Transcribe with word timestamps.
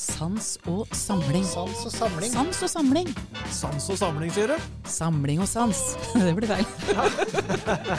Sans 0.00 0.54
og 0.64 0.88
samling. 0.96 1.42
Sans 1.44 1.82
og 1.84 1.92
samling. 1.92 2.30
Sans 2.32 2.62
og 2.64 2.70
samling. 2.72 3.08
Sans 3.52 3.88
og 3.92 3.98
samling, 4.00 4.30
sier 4.32 4.48
du? 4.48 4.68
Samling 4.88 5.42
og 5.44 5.48
sans. 5.50 5.80
Det 6.24 6.30
blir 6.38 6.48
feil. 6.48 6.64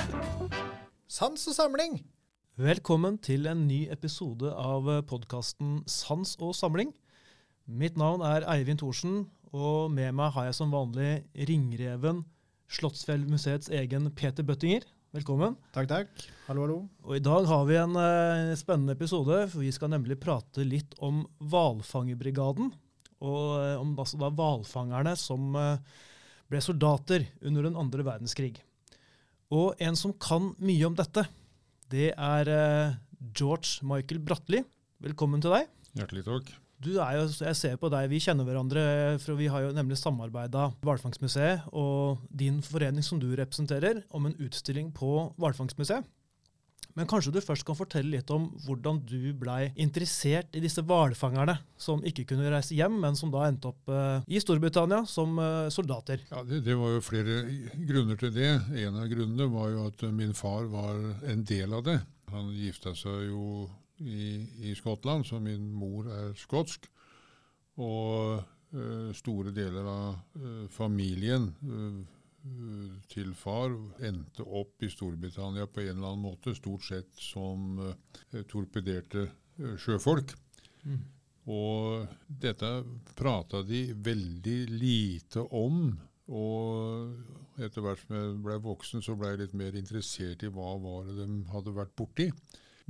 Sans 1.20 1.46
og 1.52 1.54
samling. 1.54 2.00
Velkommen 2.58 3.20
til 3.22 3.46
en 3.52 3.68
ny 3.68 3.84
episode 3.94 4.50
av 4.50 4.90
podkasten 5.12 5.84
Sans 5.86 6.34
og 6.42 6.56
samling. 6.58 6.90
Mitt 7.70 8.02
navn 8.02 8.26
er 8.26 8.50
Eivind 8.50 8.82
Thorsen, 8.82 9.28
og 9.54 9.94
med 9.94 10.18
meg 10.18 10.34
har 10.34 10.50
jeg 10.50 10.58
som 10.58 10.74
vanlig 10.74 11.20
ringreven, 11.38 12.26
Slottsfjellmuseets 12.72 13.70
egen 13.78 14.10
Peter 14.18 14.48
Bøttinger. 14.48 14.90
Velkommen. 15.12 15.58
Takk, 15.76 15.90
takk. 15.92 16.22
Hallo, 16.46 16.62
hallo. 16.64 16.76
Og 17.04 17.18
I 17.18 17.24
dag 17.24 17.44
har 17.50 17.66
vi 17.68 17.76
en 17.76 17.98
uh, 18.00 18.54
spennende 18.56 18.94
episode, 18.96 19.42
for 19.52 19.60
vi 19.60 19.72
skal 19.76 19.92
nemlig 19.92 20.16
prate 20.24 20.64
litt 20.64 20.96
om 21.04 21.26
hvalfangerbrigaden. 21.52 22.70
Og 23.20 23.42
uh, 23.60 23.82
om 23.82 23.92
altså, 24.00 24.22
da 24.22 24.30
hvalfangerne 24.32 25.18
som 25.20 25.52
uh, 25.60 25.76
ble 26.48 26.64
soldater 26.64 27.28
under 27.44 27.68
den 27.68 27.76
andre 27.76 28.08
verdenskrig. 28.08 28.54
Og 29.52 29.76
en 29.84 30.00
som 30.00 30.16
kan 30.16 30.54
mye 30.64 30.88
om 30.88 30.96
dette, 30.96 31.28
det 31.92 32.14
er 32.16 32.56
George 33.36 33.84
Michael 33.84 34.24
Bratli. 34.24 34.64
Velkommen 35.04 35.44
til 35.44 35.58
deg. 35.58 35.68
Hjertelig 36.00 36.24
takk. 36.30 36.54
Du 36.82 36.96
er 36.98 37.20
jo, 37.20 37.28
jeg 37.30 37.58
ser 37.60 37.76
på 37.78 37.92
deg, 37.94 38.08
Vi 38.10 38.22
kjenner 38.24 38.48
hverandre, 38.48 38.84
for 39.22 39.38
vi 39.38 39.50
har 39.54 39.68
jo 39.68 39.74
nemlig 39.76 40.00
samarbeida 40.02 40.72
Hvalfangstmuseet 40.82 41.68
og 41.78 42.24
din 42.34 42.58
forening 42.66 43.06
som 43.06 43.20
du 43.22 43.28
representerer, 43.38 44.02
om 44.10 44.26
en 44.26 44.38
utstilling 44.42 44.90
på 44.96 45.30
Hvalfangstmuseet. 45.38 46.08
Men 46.98 47.08
kanskje 47.08 47.32
du 47.32 47.40
først 47.44 47.64
kan 47.68 47.78
fortelle 47.78 48.18
litt 48.18 48.32
om 48.34 48.50
hvordan 48.66 49.00
du 49.08 49.32
blei 49.38 49.70
interessert 49.80 50.58
i 50.58 50.64
disse 50.64 50.84
hvalfangerne 50.84 51.56
som 51.80 52.02
ikke 52.08 52.26
kunne 52.34 52.50
reise 52.52 52.76
hjem, 52.76 52.98
men 53.04 53.16
som 53.16 53.32
da 53.32 53.46
endte 53.48 53.70
opp 53.72 53.92
eh, 53.92 54.26
i 54.28 54.42
Storbritannia 54.44 55.06
som 55.08 55.38
eh, 55.40 55.70
soldater. 55.72 56.26
Ja, 56.34 56.44
det, 56.48 56.64
det 56.66 56.76
var 56.80 56.96
jo 56.98 57.06
flere 57.06 57.38
grunner 57.88 58.20
til 58.20 58.34
det. 58.36 58.52
En 58.84 59.00
av 59.00 59.08
grunnene 59.12 59.48
var 59.54 59.70
jo 59.72 59.86
at 59.88 60.04
min 60.12 60.36
far 60.36 60.68
var 60.72 61.00
en 61.32 61.46
del 61.48 61.78
av 61.78 61.86
det. 61.88 62.02
Han 62.32 62.52
gifta 62.56 62.96
seg 62.96 63.30
jo 63.30 63.70
i, 64.02 64.48
i 64.70 64.74
Skottland, 64.76 65.26
så 65.28 65.40
min 65.40 65.70
mor 65.74 66.10
er 66.12 66.34
skotsk. 66.40 66.88
Og 67.82 68.42
øh, 68.74 69.14
store 69.16 69.54
deler 69.56 69.88
av 69.88 70.18
øh, 70.36 70.68
familien 70.70 71.52
øh, 71.64 72.02
til 73.12 73.34
far 73.38 73.74
endte 74.02 74.44
opp 74.44 74.84
i 74.84 74.90
Storbritannia 74.90 75.68
på 75.70 75.84
en 75.84 75.96
eller 75.96 76.14
annen 76.14 76.26
måte, 76.26 76.56
stort 76.58 76.88
sett 76.88 77.12
som 77.22 77.78
torpederte 78.50 79.28
sjøfolk. 79.78 80.34
Mm. 80.82 81.04
Og 81.54 82.08
dette 82.42 82.72
prata 83.18 83.62
de 83.62 83.84
veldig 83.94 84.58
lite 84.74 85.44
om. 85.54 85.92
Og 86.32 87.62
etter 87.62 87.84
hvert 87.84 88.02
som 88.02 88.18
jeg 88.18 88.34
ble 88.46 88.58
voksen, 88.64 89.06
så 89.06 89.16
ble 89.20 89.34
jeg 89.34 89.44
litt 89.44 89.56
mer 89.62 89.78
interessert 89.78 90.42
i 90.42 90.52
hva 90.54 90.74
var 90.82 91.10
det 91.10 91.18
de 91.20 91.28
hadde 91.52 91.78
vært 91.78 91.96
borti. 91.98 92.30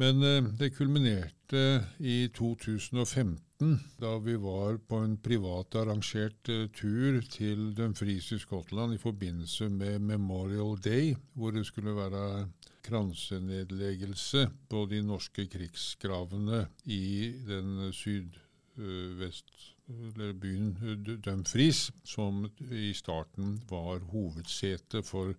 Men 0.02 0.24
eh, 0.24 0.44
det 0.58 0.72
kulminerte 0.74 1.84
i 2.00 2.30
2015, 2.34 3.76
da 4.02 4.16
vi 4.18 4.34
var 4.42 4.80
på 4.90 4.98
en 5.06 5.18
privat 5.22 5.76
arrangert 5.78 6.50
eh, 6.50 6.64
tur 6.74 7.20
til 7.30 7.68
Dumfries 7.78 8.32
i 8.34 8.40
Skottland 8.42 8.96
i 8.96 9.02
forbindelse 9.02 9.70
med 9.70 10.00
Memorial 10.02 10.80
Day, 10.82 11.14
hvor 11.38 11.54
det 11.54 11.68
skulle 11.70 11.94
være 11.94 12.48
kransenedleggelse 12.88 14.48
på 14.72 14.88
de 14.90 15.04
norske 15.06 15.46
krigsgravene 15.54 16.64
i 16.90 17.36
den 17.46 17.92
sydvest 17.94 19.54
eller 19.92 20.34
byen 20.34 20.74
Dumfries, 21.22 21.92
som 22.04 22.48
i 22.72 22.90
starten 22.98 23.60
var 23.70 24.02
hovedsete 24.10 25.04
for 25.06 25.36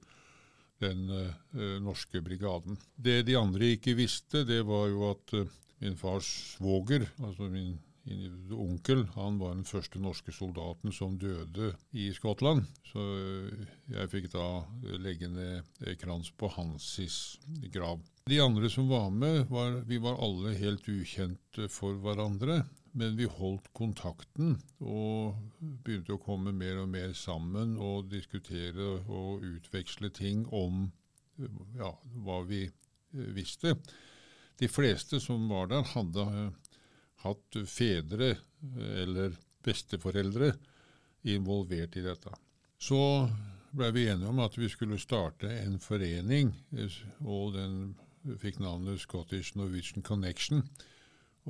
den 0.82 1.06
uh, 1.10 1.78
norske 1.82 2.22
brigaden. 2.25 2.78
Det 2.97 3.22
de 3.28 3.38
andre 3.38 3.72
ikke 3.76 3.97
visste, 3.98 4.44
det 4.48 4.62
var 4.69 4.88
jo 4.91 5.09
at 5.12 5.34
uh, 5.38 5.56
min 5.82 5.97
fars 5.98 6.28
svoger, 6.56 7.09
altså 7.22 7.48
min, 7.50 7.78
onkel, 8.50 9.04
han 9.15 9.37
var 9.38 9.54
den 9.54 9.66
første 9.66 10.00
norske 10.03 10.32
soldaten 10.34 10.91
som 10.94 11.15
døde 11.19 11.72
i 11.94 12.09
Skottland. 12.15 12.65
Så 12.91 13.03
jeg 13.91 14.10
fikk 14.10 14.26
da 14.32 14.47
legge 14.98 15.31
ned 15.31 15.62
krans 16.00 16.32
på 16.34 16.50
Hansis 16.50 17.38
grav. 17.71 18.03
De 18.26 18.41
andre 18.42 18.71
som 18.71 18.91
var 18.91 19.10
med, 19.10 19.44
var, 19.50 19.81
vi 19.87 20.00
var 20.03 20.19
alle 20.22 20.56
helt 20.59 20.87
ukjente 20.91 21.69
for 21.71 21.98
hverandre. 22.03 22.65
Men 22.92 23.16
vi 23.16 23.25
holdt 23.25 23.70
kontakten 23.76 24.58
og 24.84 25.38
begynte 25.84 26.16
å 26.16 26.20
komme 26.20 26.53
mer 26.53 26.82
og 26.82 26.91
mer 26.92 27.14
sammen 27.16 27.78
og 27.80 28.10
diskutere 28.12 28.98
og 29.08 29.47
utveksle 29.48 30.10
ting 30.12 30.44
om 30.53 30.91
ja, 31.78 31.88
hva 32.25 32.42
vi 32.44 32.66
visste. 33.12 33.78
De 34.60 34.69
fleste 34.69 35.20
som 35.20 35.48
var 35.48 35.70
der, 35.72 35.86
hadde 35.94 36.26
hatt 37.25 37.58
fedre 37.70 38.34
eller 38.76 39.34
besteforeldre 39.64 40.53
involvert 41.32 41.97
i 41.97 42.04
dette. 42.04 42.34
Så 42.82 42.98
ble 43.72 43.88
vi 43.94 44.09
enige 44.10 44.28
om 44.28 44.41
at 44.44 44.59
vi 44.59 44.69
skulle 44.69 45.00
starte 45.00 45.48
en 45.62 45.78
forening, 45.80 46.53
og 47.24 47.54
den 47.56 47.94
fikk 48.42 48.60
navnet 48.62 49.00
Scottish 49.00 49.56
Norwegian 49.56 50.04
Connection. 50.04 50.66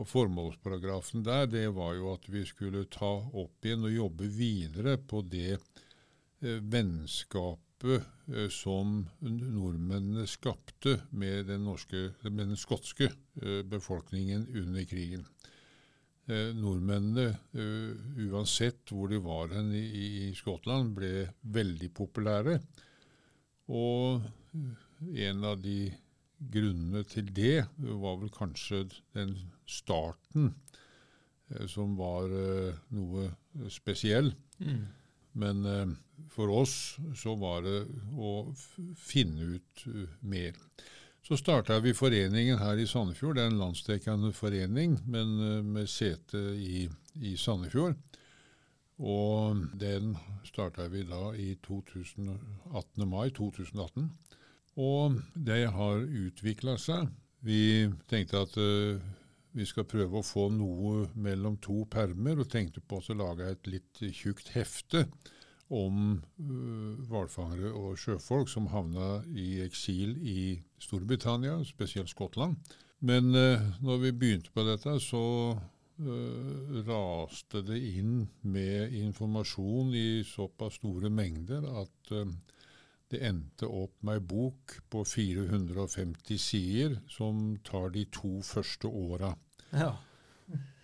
Og 0.00 0.08
Formålsparagrafen 0.08 1.24
der 1.26 1.48
det 1.52 1.66
var 1.76 1.92
jo 1.98 2.14
at 2.14 2.28
vi 2.32 2.46
skulle 2.48 2.86
ta 2.92 3.10
opp 3.28 3.66
igjen 3.66 3.84
og 3.88 3.96
jobbe 3.96 4.28
videre 4.32 4.96
på 4.96 5.20
det 5.28 5.58
eh, 5.58 6.60
vennskapet 6.72 7.98
eh, 8.32 8.48
som 8.48 9.02
nordmennene 9.20 10.24
skapte 10.30 10.96
med 11.10 11.50
den, 11.52 11.66
norske, 11.68 12.08
med 12.24 12.46
den 12.54 12.56
skotske 12.56 13.10
eh, 13.10 13.60
befolkningen 13.68 14.48
under 14.62 14.88
krigen. 14.88 15.26
Eh, 16.30 16.54
nordmennene, 16.56 17.36
eh, 17.52 18.28
uansett 18.30 18.94
hvor 18.94 19.12
de 19.12 19.20
var 19.20 19.52
hen 19.52 19.74
i, 19.76 19.84
i 20.30 20.32
Skottland, 20.38 20.94
ble 20.96 21.26
veldig 21.42 21.92
populære. 21.92 22.56
Og 23.76 24.22
en 25.02 25.44
av 25.44 25.60
de 25.60 25.90
grunnene 26.52 27.04
til 27.06 27.28
det 27.34 27.66
var 27.78 28.18
vel 28.20 28.32
kanskje 28.34 28.86
den 29.14 29.36
starten 29.68 30.54
eh, 31.52 31.66
som 31.70 31.94
var 32.00 32.32
eh, 32.32 32.80
noe 32.96 33.28
spesiell. 33.70 34.32
Mm. 34.58 34.82
Men 35.32 35.64
eh, 35.66 35.86
for 36.32 36.50
oss 36.52 36.96
så 37.16 37.34
var 37.40 37.62
det 37.66 37.78
å 38.16 38.32
finne 38.98 39.56
ut 39.56 39.84
uh, 39.88 40.08
mer. 40.20 40.56
Så 41.22 41.38
starta 41.38 41.78
vi 41.82 41.94
foreningen 41.94 42.58
her 42.60 42.80
i 42.80 42.86
Sandefjord. 42.88 43.36
Det 43.36 43.44
er 43.44 43.52
en 43.52 43.60
landsdekkende 43.60 44.32
forening, 44.36 44.98
men 45.06 45.34
uh, 45.40 45.60
med 45.64 45.90
sete 45.90 46.40
i, 46.56 46.86
i, 47.20 47.34
Sandefjord. 47.36 47.96
Og 49.02 49.64
den 49.78 50.16
starta 50.46 50.86
vi 50.92 51.04
da 51.08 51.32
i 51.34 51.54
2018, 51.64 53.08
mai 53.08 53.30
2018. 53.34 54.10
Og 54.80 55.18
det 55.34 55.66
har 55.74 56.00
utvikla 56.00 56.78
seg. 56.80 57.10
Vi 57.44 57.90
tenkte 58.08 58.44
at 58.46 58.56
uh, 58.56 59.00
vi 59.52 59.66
skal 59.68 59.88
prøve 59.88 60.20
å 60.20 60.24
få 60.24 60.46
noe 60.54 61.08
mellom 61.18 61.58
to 61.60 61.82
permer, 61.90 62.40
og 62.40 62.48
tenkte 62.48 62.80
på 62.80 63.02
å 63.02 63.16
lage 63.18 63.50
et 63.50 63.68
litt 63.68 64.04
tjukt 64.16 64.52
hefte 64.54 65.06
om 65.72 66.22
uh, 66.40 67.18
og 67.72 67.98
sjøfolk 68.00 68.48
som 68.48 68.70
havna 68.72 69.22
i 69.28 69.60
eksil 69.64 70.16
i 70.22 70.56
Storbritannia, 70.80 71.58
spesielt 71.68 72.08
Skottland. 72.12 72.56
Men 73.00 73.34
uh, 73.34 73.60
når 73.82 74.02
vi 74.06 74.16
begynte 74.16 74.54
på 74.54 74.64
dette, 74.68 74.98
så 75.00 75.58
raste 76.88 77.60
det 77.62 77.76
inn 77.78 78.24
med 78.48 78.94
informasjon 78.96 79.92
i 79.94 80.24
såpass 80.26 80.80
store 80.80 81.12
mengder 81.12 81.62
at 81.84 82.10
det 83.12 83.20
endte 83.28 83.68
opp 83.68 83.98
med 84.06 84.20
ei 84.20 84.24
bok 84.24 84.78
på 84.92 85.04
450 85.04 86.40
sider 86.40 86.96
som 87.12 87.52
tar 87.66 87.92
de 87.92 88.06
to 88.12 88.38
første 88.46 88.88
åra. 88.88 89.34
Ja. 89.72 89.92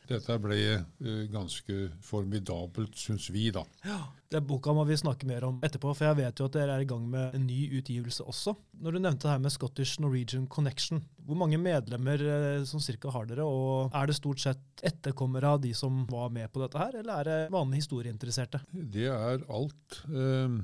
Dette 0.09 0.39
ble 0.41 0.59
uh, 0.79 1.25
ganske 1.29 1.75
formidabelt, 2.05 2.95
syns 2.97 3.27
vi, 3.33 3.51
da. 3.53 3.65
Ja, 3.85 3.99
Den 4.33 4.47
boka 4.49 4.73
må 4.77 4.87
vi 4.89 4.97
snakke 4.97 5.29
mer 5.29 5.45
om 5.45 5.59
etterpå, 5.65 5.93
for 5.97 6.09
jeg 6.09 6.19
vet 6.23 6.41
jo 6.41 6.47
at 6.49 6.57
dere 6.57 6.79
er 6.79 6.85
i 6.85 6.89
gang 6.89 7.05
med 7.13 7.37
en 7.37 7.45
ny 7.45 7.67
utgivelse 7.77 8.25
også. 8.25 8.55
Når 8.81 8.97
du 8.97 9.01
nevnte 9.03 9.27
det 9.27 9.35
her 9.35 9.43
med 9.45 9.53
Scottish 9.53 10.01
Norwegian 10.01 10.47
Connection, 10.49 11.03
hvor 11.29 11.37
mange 11.37 11.61
medlemmer 11.61 12.25
uh, 12.25 12.65
som 12.69 12.81
cirka 12.81 13.13
har 13.13 13.29
dere? 13.29 13.45
Og 13.45 13.93
er 13.93 14.09
det 14.09 14.17
stort 14.17 14.41
sett 14.41 14.85
etterkommere 14.89 15.53
av 15.59 15.61
de 15.65 15.75
som 15.77 16.07
var 16.09 16.33
med 16.33 16.49
på 16.53 16.65
dette 16.65 16.81
her, 16.81 17.01
eller 17.03 17.21
er 17.21 17.29
det 17.29 17.53
vanlige 17.53 17.85
historieinteresserte? 17.85 18.65
Det 18.73 19.11
er 19.13 19.45
alt. 19.45 20.03
Uh, 20.09 20.57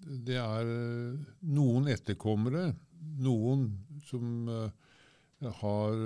det 0.00 0.38
er 0.40 0.70
noen 1.52 1.90
etterkommere, 1.92 2.70
noen 3.20 3.66
som 4.08 4.48
har 5.60 5.96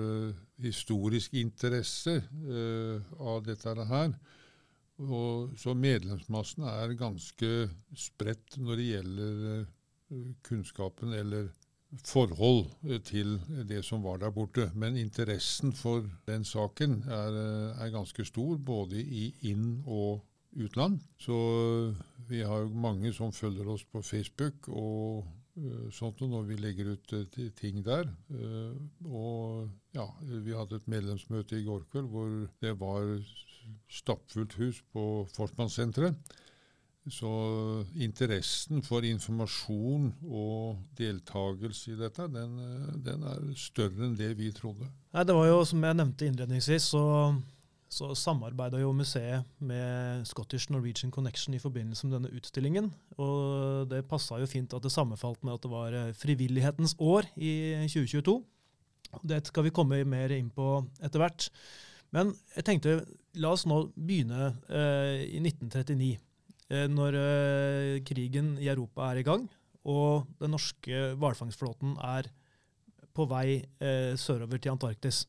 historisk 0.62 1.35
interesse 1.35 2.17
eh, 2.23 3.14
av 3.19 3.43
dette 3.46 3.75
her. 3.88 4.14
Og, 5.02 5.55
så 5.58 5.75
medlemsmassen 5.75 6.67
er 6.70 6.94
ganske 6.99 7.50
spredt 7.99 8.58
når 8.62 8.79
det 8.79 8.91
gjelder 8.93 9.41
eh, 9.50 10.29
kunnskapen 10.46 11.14
eller 11.19 11.49
forhold 12.06 12.69
eh, 12.87 13.00
til 13.02 13.41
det 13.67 13.82
som 13.87 14.05
var 14.06 14.23
der 14.23 14.35
borte. 14.35 14.69
Men 14.75 14.96
interessen 14.96 15.75
for 15.75 16.06
den 16.29 16.46
saken 16.46 17.02
er, 17.08 17.41
eh, 17.41 17.82
er 17.82 17.94
ganske 17.96 18.25
stor, 18.25 18.56
både 18.56 19.02
i 19.02 19.32
inn- 19.50 19.82
og 19.87 20.23
utland. 20.55 21.00
Så 21.19 21.35
vi 22.29 22.43
har 22.43 22.65
jo 22.65 22.85
mange 22.85 23.12
som 23.12 23.32
følger 23.32 23.69
oss 23.75 23.85
på 23.85 24.03
Facebook 24.03 24.69
og 24.69 25.25
uh, 25.59 25.91
sånt 25.94 26.23
når 26.25 26.47
vi 26.49 26.61
legger 26.61 26.94
ut 26.94 27.17
uh, 27.17 27.50
ting 27.59 27.82
der. 27.85 28.09
Uh, 28.31 28.76
og 29.06 29.69
ja, 29.97 30.06
vi 30.23 30.56
hadde 30.56 30.81
et 30.81 30.88
medlemsmøte 30.88 31.59
i 31.61 31.67
går 31.67 31.85
kveld 31.93 32.09
hvor 32.12 32.32
det 32.62 32.75
var 32.81 33.12
stappfullt 33.91 34.56
hus 34.61 34.82
på 34.93 35.26
Forsmannssenteret. 35.37 36.35
Så 37.12 37.31
interessen 38.00 38.81
for 38.82 39.05
informasjon 39.05 40.06
og 40.25 40.79
deltakelse 40.97 41.93
i 41.93 41.99
dette, 42.00 42.25
den, 42.32 42.55
den, 43.05 43.27
er 43.29 43.43
større 43.61 44.06
enn 44.06 44.15
det 44.17 44.31
vi 44.38 44.49
trodde. 44.56 44.88
Nei, 45.12 45.25
det 45.29 45.37
var 45.37 45.50
jo, 45.50 45.59
som 45.69 45.85
jeg 45.85 45.99
nevnte 45.99 46.31
innledningsvis, 46.31 46.87
så, 46.94 47.03
så 47.94 48.11
samarbeida 48.19 48.81
jo 48.82 48.91
museet 48.96 49.46
med 49.62 50.25
Scottish 50.26 50.73
Norwegian 50.73 51.12
Connection 51.14 51.55
i 51.55 51.62
forbindelse 51.62 52.08
med 52.08 52.17
denne 52.17 52.32
utstillingen. 52.35 52.91
Og 53.23 53.87
det 53.91 54.02
passa 54.11 54.41
jo 54.43 54.50
fint 54.50 54.75
at 54.75 54.82
det 54.82 54.93
sammenfalt 54.93 55.44
med 55.46 55.55
at 55.55 55.62
det 55.62 55.70
var 55.70 55.94
eh, 55.94 56.12
frivillighetens 56.19 56.96
år 56.99 57.29
i 57.38 57.55
2022. 57.87 58.37
Det 59.23 59.44
skal 59.46 59.69
vi 59.69 59.75
komme 59.75 60.02
mer 60.08 60.35
inn 60.35 60.50
på 60.50 60.69
etter 61.05 61.23
hvert. 61.23 61.49
Men 62.14 62.32
jeg 62.56 62.67
tenkte, 62.67 62.99
la 63.38 63.55
oss 63.55 63.67
nå 63.70 63.85
begynne 63.94 64.52
eh, 64.69 65.26
i 65.31 65.43
1939. 65.43 66.14
Eh, 66.73 66.87
når 66.91 67.19
eh, 67.20 68.00
krigen 68.06 68.56
i 68.58 68.70
Europa 68.73 69.11
er 69.11 69.23
i 69.23 69.26
gang, 69.26 69.46
og 69.85 70.26
den 70.41 70.55
norske 70.55 71.11
hvalfangstflåten 71.20 71.99
er 72.00 72.31
på 73.14 73.26
vei 73.31 73.61
eh, 73.61 74.14
sørover 74.19 74.58
til 74.58 74.75
Antarktis. 74.75 75.25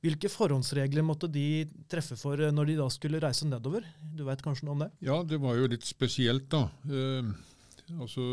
Hvilke 0.00 0.30
forhåndsregler 0.32 1.04
måtte 1.04 1.28
de 1.28 1.66
treffe 1.90 2.16
for 2.16 2.40
når 2.54 2.70
de 2.70 2.76
da 2.78 2.88
skulle 2.92 3.20
reise 3.20 3.48
nedover? 3.48 3.84
Du 4.16 4.24
vet 4.24 4.40
kanskje 4.44 4.66
noe 4.68 4.78
om 4.78 4.84
det? 4.86 4.90
Ja, 5.04 5.20
det 5.22 5.40
var 5.42 5.58
jo 5.58 5.68
litt 5.68 5.84
spesielt, 5.84 6.48
da. 6.52 6.68
Eh, 6.88 7.32
altså, 8.00 8.24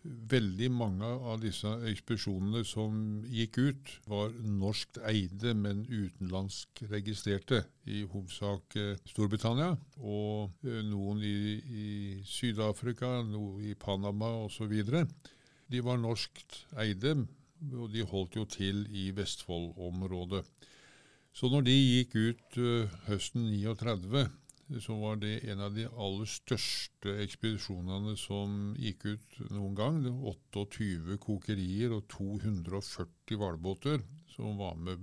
Veldig 0.00 0.70
mange 0.72 1.04
av 1.04 1.42
disse 1.42 1.68
ekspedisjonene 1.90 2.62
som 2.64 2.94
gikk 3.28 3.58
ut, 3.60 3.90
var 4.08 4.30
norsk 4.40 4.96
eide, 5.10 5.52
men 5.52 5.82
utenlandsk 5.84 6.80
registrerte. 6.88 7.60
I 7.84 8.06
hovedsak 8.08 8.78
eh, 8.80 8.94
Storbritannia, 9.10 9.74
og 10.00 10.64
eh, 10.64 10.80
noen 10.88 11.20
i, 11.20 11.34
i 11.60 11.88
Syd-Afrika, 12.24 13.18
noe 13.28 13.60
i 13.60 13.74
Panama 13.76 14.32
osv. 14.46 14.72
De 15.68 15.84
var 15.84 16.00
norsk 16.00 16.48
eide, 16.80 17.18
og 17.74 17.92
de 17.92 18.08
holdt 18.08 18.40
jo 18.40 18.48
til 18.48 18.86
i 18.88 19.10
Vestfold-området. 19.12 20.46
Så 21.32 21.50
når 21.50 21.66
de 21.68 21.76
gikk 21.76 22.16
ut 22.16 22.58
uh, 22.58 23.00
høsten 23.06 23.46
39, 23.52 24.26
så 24.78 24.94
var 25.00 25.18
det 25.18 25.40
en 25.50 25.62
av 25.66 25.74
de 25.74 25.86
aller 25.88 26.28
største 26.30 27.16
ekspedisjonene 27.24 28.14
som 28.18 28.74
gikk 28.78 29.06
ut 29.08 29.38
noen 29.50 29.74
gang. 29.74 29.98
28 30.06 31.18
kokerier 31.22 31.96
og 31.96 32.04
240 32.12 33.40
hvalbåter 33.40 34.04
som 34.30 34.60
var 34.60 34.76
med 34.78 34.98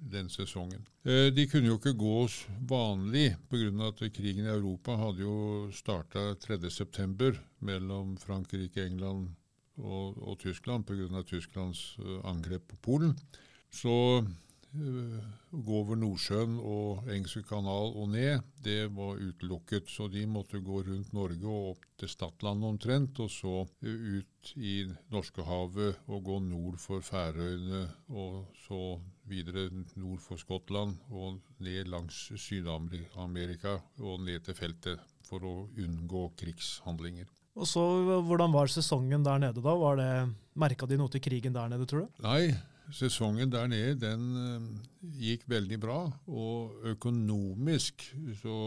den 0.00 0.30
sesongen. 0.32 0.86
Eh, 1.04 1.28
de 1.34 1.44
kunne 1.50 1.68
jo 1.68 1.76
ikke 1.76 1.96
gå 1.98 2.28
vanlig 2.70 3.36
pga. 3.50 3.88
at 3.88 4.00
krigen 4.12 4.46
i 4.46 4.54
Europa 4.54 4.96
hadde 4.96 5.22
jo 5.22 5.68
starta 5.72 6.34
3.9. 6.34 7.38
mellom 7.60 8.16
Frankrike, 8.16 8.86
England 8.86 9.28
og, 9.76 10.16
og 10.16 10.38
Tyskland 10.38 10.86
pga. 10.86 11.22
Tysklands 11.22 11.96
eh, 11.98 12.20
angrep 12.24 12.68
på 12.68 12.76
Polen. 12.76 13.18
Så 13.70 14.24
Eh, 14.76 15.28
gå 15.50 15.76
over 15.80 15.96
Nordsjøen 15.96 16.58
og 16.60 17.06
Engelske 17.08 17.40
kanal 17.48 17.94
og 17.96 18.10
ned, 18.12 18.42
det 18.64 18.90
var 18.92 19.16
utelukket. 19.16 19.88
Så 19.88 20.10
de 20.12 20.26
måtte 20.28 20.60
gå 20.60 20.82
rundt 20.84 21.14
Norge 21.16 21.48
og 21.48 21.70
opp 21.72 21.86
til 21.98 22.12
Stadland 22.12 22.66
omtrent, 22.68 23.20
og 23.24 23.32
så 23.32 23.54
ut 23.64 24.52
i 24.60 24.74
Norskehavet 25.12 26.04
og 26.06 26.22
gå 26.28 26.38
nord 26.44 26.76
for 26.82 27.04
Færøyene, 27.04 27.86
og 28.12 28.52
så 28.66 28.98
videre 29.28 29.70
nord 29.96 30.20
for 30.24 30.40
Skottland 30.40 30.98
og 31.10 31.40
ned 31.64 31.88
langs 31.88 32.28
Syd-Amerika 32.36 33.78
og 34.04 34.22
ned 34.24 34.44
til 34.46 34.56
feltet 34.56 35.00
for 35.28 35.44
å 35.44 35.56
unngå 35.76 36.28
krigshandlinger. 36.38 37.28
Og 37.58 37.66
så, 37.66 37.82
Hvordan 38.22 38.52
var 38.54 38.70
sesongen 38.70 39.24
der 39.26 39.40
nede 39.42 39.62
da? 39.64 39.74
Var 39.74 39.96
det, 39.98 40.10
Merka 40.58 40.86
de 40.86 40.98
noe 41.00 41.10
til 41.10 41.24
krigen 41.24 41.56
der 41.56 41.72
nede, 41.72 41.88
tror 41.90 42.06
du? 42.06 42.20
Nei, 42.22 42.52
sesongen 42.94 43.50
der 43.52 43.68
nede 43.70 43.96
den 44.00 44.24
uh, 44.36 44.68
gikk 45.18 45.46
veldig 45.50 45.78
bra. 45.82 45.98
Og 46.26 46.86
økonomisk 46.94 48.08
så 48.40 48.58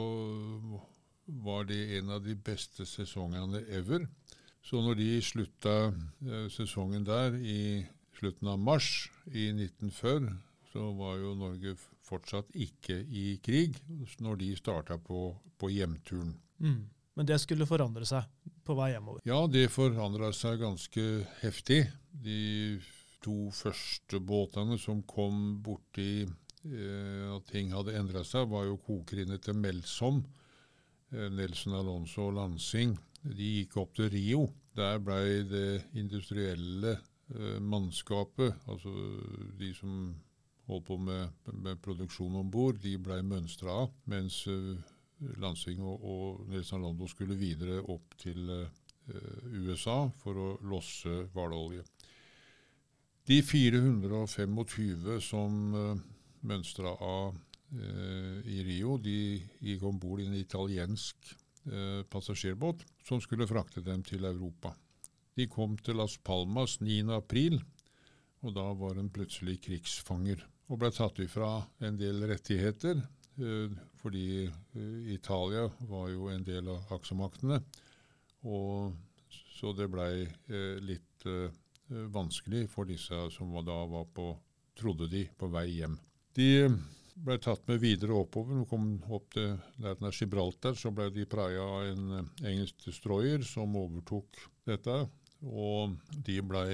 var 1.42 1.66
det 1.70 1.82
en 2.00 2.14
av 2.18 2.24
de 2.26 2.36
beste 2.36 2.86
sesongene 2.86 3.64
ever. 3.70 4.08
Så 4.62 4.82
når 4.84 5.00
de 5.00 5.10
slutta 5.26 5.76
uh, 5.92 6.48
sesongen 6.54 7.06
der 7.08 7.38
i 7.40 7.84
slutten 8.20 8.52
av 8.52 8.60
mars 8.62 9.10
i 9.32 9.50
1940, 9.50 10.30
så 10.72 10.92
var 10.96 11.18
jo 11.20 11.36
Norge 11.36 11.76
fortsatt 12.06 12.52
ikke 12.56 13.02
i 13.08 13.36
krig 13.44 13.76
når 14.22 14.40
de 14.44 14.56
starta 14.60 14.98
på, 15.02 15.32
på 15.60 15.72
hjemturen. 15.72 16.36
Mm. 16.62 16.82
Men 17.18 17.28
det 17.28 17.42
skulle 17.44 17.68
forandre 17.68 18.08
seg 18.08 18.28
på 18.66 18.76
vei 18.78 18.94
hjemover? 18.94 19.24
Ja, 19.28 19.42
det 19.52 19.68
forandra 19.74 20.32
seg 20.36 20.62
ganske 20.62 21.06
heftig. 21.42 21.84
De 22.12 22.80
to 23.22 23.52
første 23.54 24.20
båtene 24.24 24.78
som 24.82 25.04
kom 25.08 25.60
borti 25.64 26.24
eh, 26.24 27.28
at 27.32 27.50
ting 27.52 27.72
hadde 27.76 27.96
endra 27.98 28.24
seg, 28.28 28.50
var 28.52 28.66
jo 28.68 28.80
kokeriene 28.82 29.38
til 29.42 29.58
Melsom. 29.60 30.24
Eh, 31.12 31.30
Nelson 31.34 31.78
Alonso 31.78 32.30
og 32.30 32.36
Lansing. 32.40 32.98
De 33.22 33.54
gikk 33.60 33.78
opp 33.82 33.96
til 33.98 34.10
Rio. 34.14 34.48
Der 34.78 35.02
blei 35.04 35.44
det 35.46 35.84
industrielle 36.00 36.96
eh, 36.98 37.60
mannskapet, 37.60 38.56
altså 38.72 38.94
de 39.60 39.74
som 39.76 40.14
holdt 40.72 40.88
på 40.88 40.98
med, 40.98 41.30
med 41.54 41.82
produksjon 41.84 42.38
om 42.40 42.52
bord, 42.52 42.80
de 42.82 42.96
blei 43.02 43.20
mønstra 43.26 43.84
av. 43.84 43.92
Mens 44.10 44.46
eh, 44.50 44.76
Lansing 45.42 45.82
og, 45.86 46.02
og 46.02 46.46
Nelson 46.50 46.82
Alonso 46.82 47.12
skulle 47.12 47.38
videre 47.38 47.82
opp 47.94 48.16
til 48.22 48.50
eh, 48.56 48.80
USA 49.68 50.06
for 50.22 50.40
å 50.40 50.48
losse 50.72 51.26
hvalolje. 51.36 51.84
De 53.32 53.38
425 53.48 55.22
som 55.24 55.54
uh, 55.72 56.00
mønstra 56.44 56.90
av 56.92 57.30
uh, 57.32 58.40
i 58.44 58.58
Rio, 58.68 58.98
de 59.00 59.40
gikk 59.64 59.86
om 59.88 60.00
bord 60.02 60.20
i 60.20 60.26
en 60.28 60.36
italiensk 60.36 61.30
uh, 61.72 62.02
passasjerbåt 62.12 62.84
som 63.08 63.22
skulle 63.24 63.48
frakte 63.48 63.80
dem 63.86 64.04
til 64.04 64.28
Europa. 64.28 64.74
De 65.40 65.46
kom 65.48 65.78
til 65.80 66.02
Las 66.02 66.18
Palmas 66.20 66.82
9.4, 66.84 67.62
og 68.44 68.56
da 68.58 68.66
var 68.82 69.00
hun 69.00 69.08
plutselig 69.16 69.62
krigsfanger. 69.64 70.44
Og 70.68 70.82
ble 70.82 70.92
tatt 70.92 71.24
ifra 71.24 71.54
en 71.88 71.96
del 72.00 72.20
rettigheter, 72.28 73.00
fordi 74.02 74.50
Italia 75.12 75.70
var 75.88 76.10
jo 76.12 76.28
en 76.32 76.44
del 76.44 76.68
av 76.72 76.92
aksemaktene. 76.98 77.62
Og 78.44 78.92
så 79.56 79.72
det 79.76 79.88
blei 79.92 80.28
litt 80.84 81.12
Eh, 81.26 81.52
vanskelig 81.92 82.68
for 82.72 82.90
disse 82.90 83.18
som 83.36 83.54
da 83.66 83.78
var 83.90 84.08
på, 84.16 84.32
trodde 84.78 85.10
de, 85.12 85.26
på 85.38 85.50
vei 85.52 85.68
hjem. 85.82 86.00
De 86.36 86.50
ble 87.22 87.38
tatt 87.42 87.66
med 87.70 87.82
videre 87.82 88.16
oppover. 88.18 88.62
De 88.62 88.68
kom 88.70 88.94
opp 89.12 89.34
til 89.36 90.12
Gibraltar, 90.16 90.78
så 90.80 90.92
ble 90.96 91.10
de 91.14 91.28
praia 91.30 91.64
av 91.64 91.90
en 91.92 92.18
eh, 92.20 92.30
engelsk 92.54 92.88
destroyer 92.88 93.46
som 93.48 93.76
overtok 93.78 94.42
dette. 94.68 94.98
Og 95.42 95.96
de 96.26 96.38
ble 96.46 96.66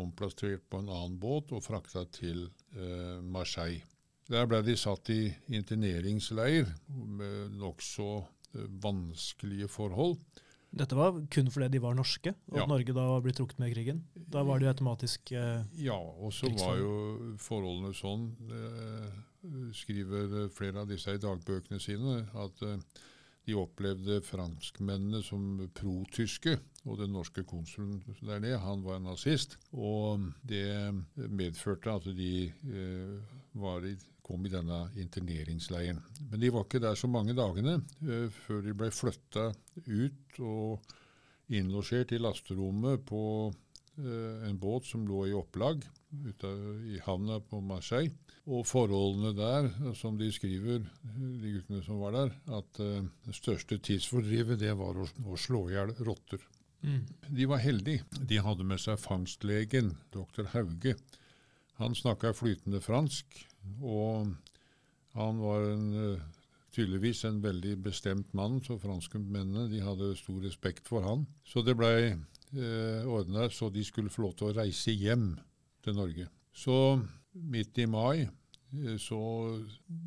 omplassert 0.00 0.64
på 0.70 0.80
en 0.80 0.88
annen 0.88 1.18
båt 1.20 1.52
og 1.52 1.64
frakta 1.64 2.06
til 2.12 2.46
eh, 2.76 3.20
Marseille. 3.20 3.84
Der 4.32 4.48
ble 4.48 4.62
de 4.64 4.72
satt 4.80 5.10
i 5.12 5.28
interneringsleir 5.52 6.70
med 6.88 7.58
nokså 7.60 8.08
eh, 8.22 8.68
vanskelige 8.84 9.68
forhold. 9.68 10.16
Dette 10.74 10.96
var 10.98 11.16
kun 11.30 11.50
fordi 11.54 11.68
de 11.76 11.82
var 11.82 11.94
norske, 11.94 12.32
og 12.50 12.58
ja. 12.58 12.66
Norge 12.70 12.96
da 12.96 13.06
ble 13.22 13.34
trukket 13.36 13.60
med 13.62 13.70
i 13.70 13.76
krigen? 13.76 14.02
Da 14.14 14.42
var 14.46 14.58
det 14.58 14.66
jo 14.66 14.72
automatisk 14.74 15.32
eh, 15.36 15.62
Ja, 15.78 15.98
og 15.98 16.34
så 16.34 16.50
var 16.58 16.78
jo 16.80 16.94
forholdene 17.42 17.94
sånn, 17.94 18.28
eh, 18.50 19.18
skriver 19.76 20.48
flere 20.54 20.82
av 20.82 20.90
disse 20.90 21.14
i 21.14 21.22
dagbøkene 21.22 21.78
sine, 21.82 22.22
at 22.42 22.64
eh, 22.66 23.02
de 23.44 23.56
opplevde 23.58 24.20
franskmennene 24.24 25.20
som 25.24 25.68
pro-tyske. 25.76 26.56
Og 26.84 26.98
den 27.00 27.14
norske 27.16 27.44
konsulen 27.48 28.02
der 28.20 28.40
nede, 28.40 28.60
han 28.60 28.82
var 28.84 28.98
en 28.98 29.08
nazist. 29.08 29.56
Og 29.72 30.26
det 30.44 30.92
medførte 31.16 31.92
at 31.92 32.08
de 32.16 32.48
eh, 32.48 33.36
var 33.60 33.84
i, 33.88 33.94
kom 34.24 34.46
i 34.46 34.52
denne 34.52 34.86
interneringsleiren. 35.00 36.00
Men 36.30 36.40
de 36.40 36.52
var 36.54 36.66
ikke 36.66 36.82
der 36.82 36.96
så 36.98 37.10
mange 37.10 37.36
dagene 37.36 37.78
uh, 38.04 38.28
før 38.44 38.62
de 38.64 38.76
ble 38.76 38.90
flytta 38.94 39.50
ut 39.86 40.40
og 40.40 40.94
innlosjert 41.54 42.14
i 42.16 42.22
lasterommet 42.22 43.04
på 43.08 43.22
uh, 43.52 44.48
en 44.48 44.60
båt 44.60 44.88
som 44.88 45.04
lå 45.08 45.26
i 45.28 45.36
opplag 45.36 45.84
ute 46.24 46.50
i 46.94 47.00
havna 47.04 47.40
på 47.42 47.60
Marseille. 47.64 48.14
Og 48.44 48.66
forholdene 48.68 49.30
der, 49.32 49.70
som 49.96 50.18
de 50.20 50.26
skriver, 50.32 50.82
de 51.16 51.52
guttene 51.54 51.80
som 51.84 51.96
var 52.02 52.12
der, 52.16 52.34
at 52.58 52.80
uh, 52.80 53.00
det 53.24 53.36
største 53.36 53.80
tidsfordrivet 53.80 54.60
det 54.60 54.74
var 54.78 55.00
å, 55.00 55.08
å 55.08 55.40
slå 55.40 55.66
i 55.70 55.76
hjel 55.76 55.94
rotter. 56.04 56.44
Mm. 56.84 57.00
De 57.28 57.46
var 57.48 57.62
heldige. 57.64 58.04
De 58.20 58.40
hadde 58.44 58.66
med 58.68 58.80
seg 58.80 59.00
fangstlegen, 59.00 59.94
doktor 60.12 60.50
Hauge. 60.52 60.96
Han 61.80 61.96
snakka 61.96 62.34
flytende 62.36 62.80
fransk, 62.84 63.40
og 63.82 64.34
han 65.14 65.40
var 65.42 65.66
en, 65.70 65.88
eh, 65.94 66.22
tydeligvis 66.74 67.24
en 67.24 67.42
veldig 67.42 67.76
bestemt 67.82 68.34
mann, 68.34 68.60
så 68.64 68.78
franskmennene 68.78 69.68
de 69.70 69.82
hadde 69.82 70.16
stor 70.18 70.40
respekt 70.42 70.88
for 70.88 71.06
han. 71.06 71.26
Så 71.46 71.62
det 71.62 71.76
blei 71.78 71.98
eh, 72.10 73.04
ordna 73.06 73.48
så 73.50 73.70
de 73.70 73.84
skulle 73.84 74.10
få 74.10 74.26
lov 74.26 74.34
til 74.38 74.50
å 74.50 74.56
reise 74.56 74.94
hjem 74.94 75.34
til 75.84 75.94
Norge. 75.98 76.26
Så 76.54 76.98
midt 77.34 77.78
i 77.78 77.86
mai 77.90 78.24
eh, 78.24 78.98
så 78.98 79.20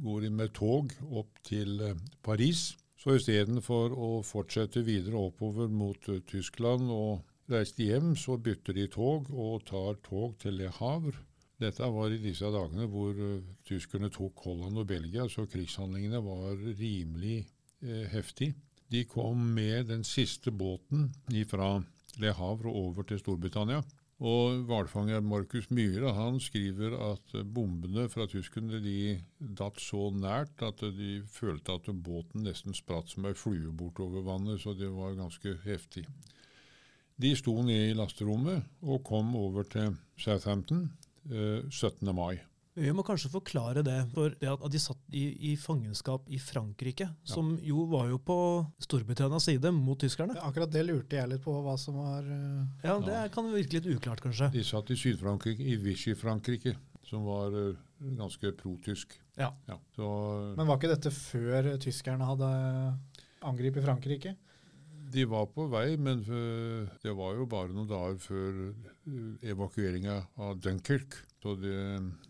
går 0.03 0.27
de 0.27 0.33
med 0.41 0.53
tog 0.55 0.93
opp 1.07 1.39
til 1.47 1.79
eh, 1.81 1.95
Paris. 2.23 2.73
Så 2.97 3.15
istedenfor 3.15 3.93
å 3.93 4.11
fortsette 4.25 4.83
videre 4.83 5.19
oppover 5.29 5.69
mot 5.69 6.09
Tyskland 6.27 6.89
og 6.91 7.21
reise 7.51 7.79
hjem, 7.79 8.15
så 8.19 8.35
bytter 8.41 8.75
de 8.75 8.87
tog 8.91 9.29
og 9.31 9.63
tar 9.69 10.01
tog 10.03 10.35
til 10.41 10.57
Le 10.59 10.71
Havre. 10.79 11.26
Dette 11.57 11.89
var 11.89 12.13
i 12.13 12.21
disse 12.21 12.49
dagene 12.53 12.85
hvor 12.91 13.17
uh, 13.17 13.43
tyskerne 13.65 14.11
tok 14.13 14.43
Holland 14.45 14.77
og 14.77 14.87
Belgia, 14.89 15.25
så 15.29 15.47
krigshandlingene 15.49 16.21
var 16.21 16.53
rimelig 16.77 17.39
eh, 17.81 18.05
heftig. 18.11 18.51
De 18.93 19.03
kom 19.09 19.41
med 19.55 19.89
den 19.89 20.03
siste 20.07 20.53
båten 20.53 21.09
fra 21.49 21.79
Le 22.21 22.33
Havre 22.37 22.69
over 22.69 23.07
til 23.09 23.19
Storbritannia. 23.19 23.81
Og 24.17 24.63
hvalfanger 24.65 25.21
Markus 25.21 25.67
Myhre 25.69 26.13
han 26.17 26.39
skriver 26.41 26.95
at 27.11 27.35
bombene 27.53 28.07
fra 28.09 28.25
tyskerne 28.29 28.79
de 28.81 29.17
datt 29.59 29.77
så 29.81 30.07
nært 30.09 30.63
at 30.65 30.81
de 30.95 31.19
følte 31.29 31.75
at 31.77 31.91
båten 31.93 32.47
nesten 32.47 32.73
spratt 32.73 33.11
som 33.13 33.27
ei 33.29 33.35
flue 33.37 33.69
bortover 33.77 34.25
vannet, 34.25 34.63
så 34.63 34.73
det 34.73 34.89
var 34.89 35.13
ganske 35.19 35.53
heftig. 35.67 36.07
De 37.21 37.35
sto 37.37 37.53
nede 37.61 37.91
i 37.91 37.97
lasterommet 37.97 38.65
og 38.81 39.03
kom 39.05 39.35
over 39.37 39.69
til 39.69 39.93
Southampton 40.17 40.87
eh, 40.87 41.06
17. 41.27 42.13
mai. 42.15 42.37
Vi 42.77 42.91
må 42.93 43.01
kanskje 43.01 43.31
forklare 43.33 43.81
det, 43.81 43.95
for 44.13 44.33
det 44.37 44.49
at 44.51 44.65
de 44.69 44.79
satt 44.79 44.99
i, 45.09 45.23
i 45.49 45.55
fangenskap 45.57 46.27
i 46.29 46.37
Frankrike, 46.37 47.07
som 47.25 47.55
jo 47.65 47.87
var 47.89 48.11
jo 48.11 48.19
på 48.21 48.37
Storbritannias 48.85 49.47
side 49.49 49.71
mot 49.73 49.97
tyskerne. 49.97 50.35
Akkurat 50.45 50.69
det 50.69 50.83
lurte 50.85 51.17
jeg 51.17 51.31
litt 51.31 51.41
på 51.41 51.55
hva 51.65 51.73
som 51.81 51.97
var 51.97 52.27
uh... 52.27 52.67
Ja, 52.85 52.99
Det 53.01 53.23
kan 53.33 53.49
virke 53.49 53.79
litt 53.79 53.89
uklart, 53.95 54.21
kanskje. 54.21 54.51
De 54.53 54.65
satt 54.67 54.93
i 54.93 54.99
Syd-Frankrike, 54.99 55.65
i 55.65 55.73
Vichy-Frankrike, 55.81 56.75
som 57.09 57.25
var 57.25 57.55
uh, 57.57 57.81
ganske 58.19 58.53
pro-tysk. 58.59 59.17
Ja. 59.41 59.49
så, 59.97 60.07
Men 60.53 60.69
var 60.69 60.77
ikke 60.77 60.93
dette 60.93 61.13
før 61.13 61.73
tyskerne 61.81 62.29
hadde 62.29 62.51
angrepet 63.41 63.85
Frankrike? 63.89 64.37
De 65.13 65.23
var 65.29 65.45
på 65.53 65.67
vei, 65.71 65.95
men 65.95 66.23
øh, 66.27 66.87
det 67.03 67.13
var 67.15 67.37
jo 67.37 67.45
bare 67.49 67.71
noen 67.71 67.87
dager 67.87 68.17
før 68.19 68.57
øh, 68.67 69.35
evakueringa 69.41 70.17
av 70.43 70.57
Dunkerque. 70.59 71.23
Så 71.41 71.53
det, 71.61 71.77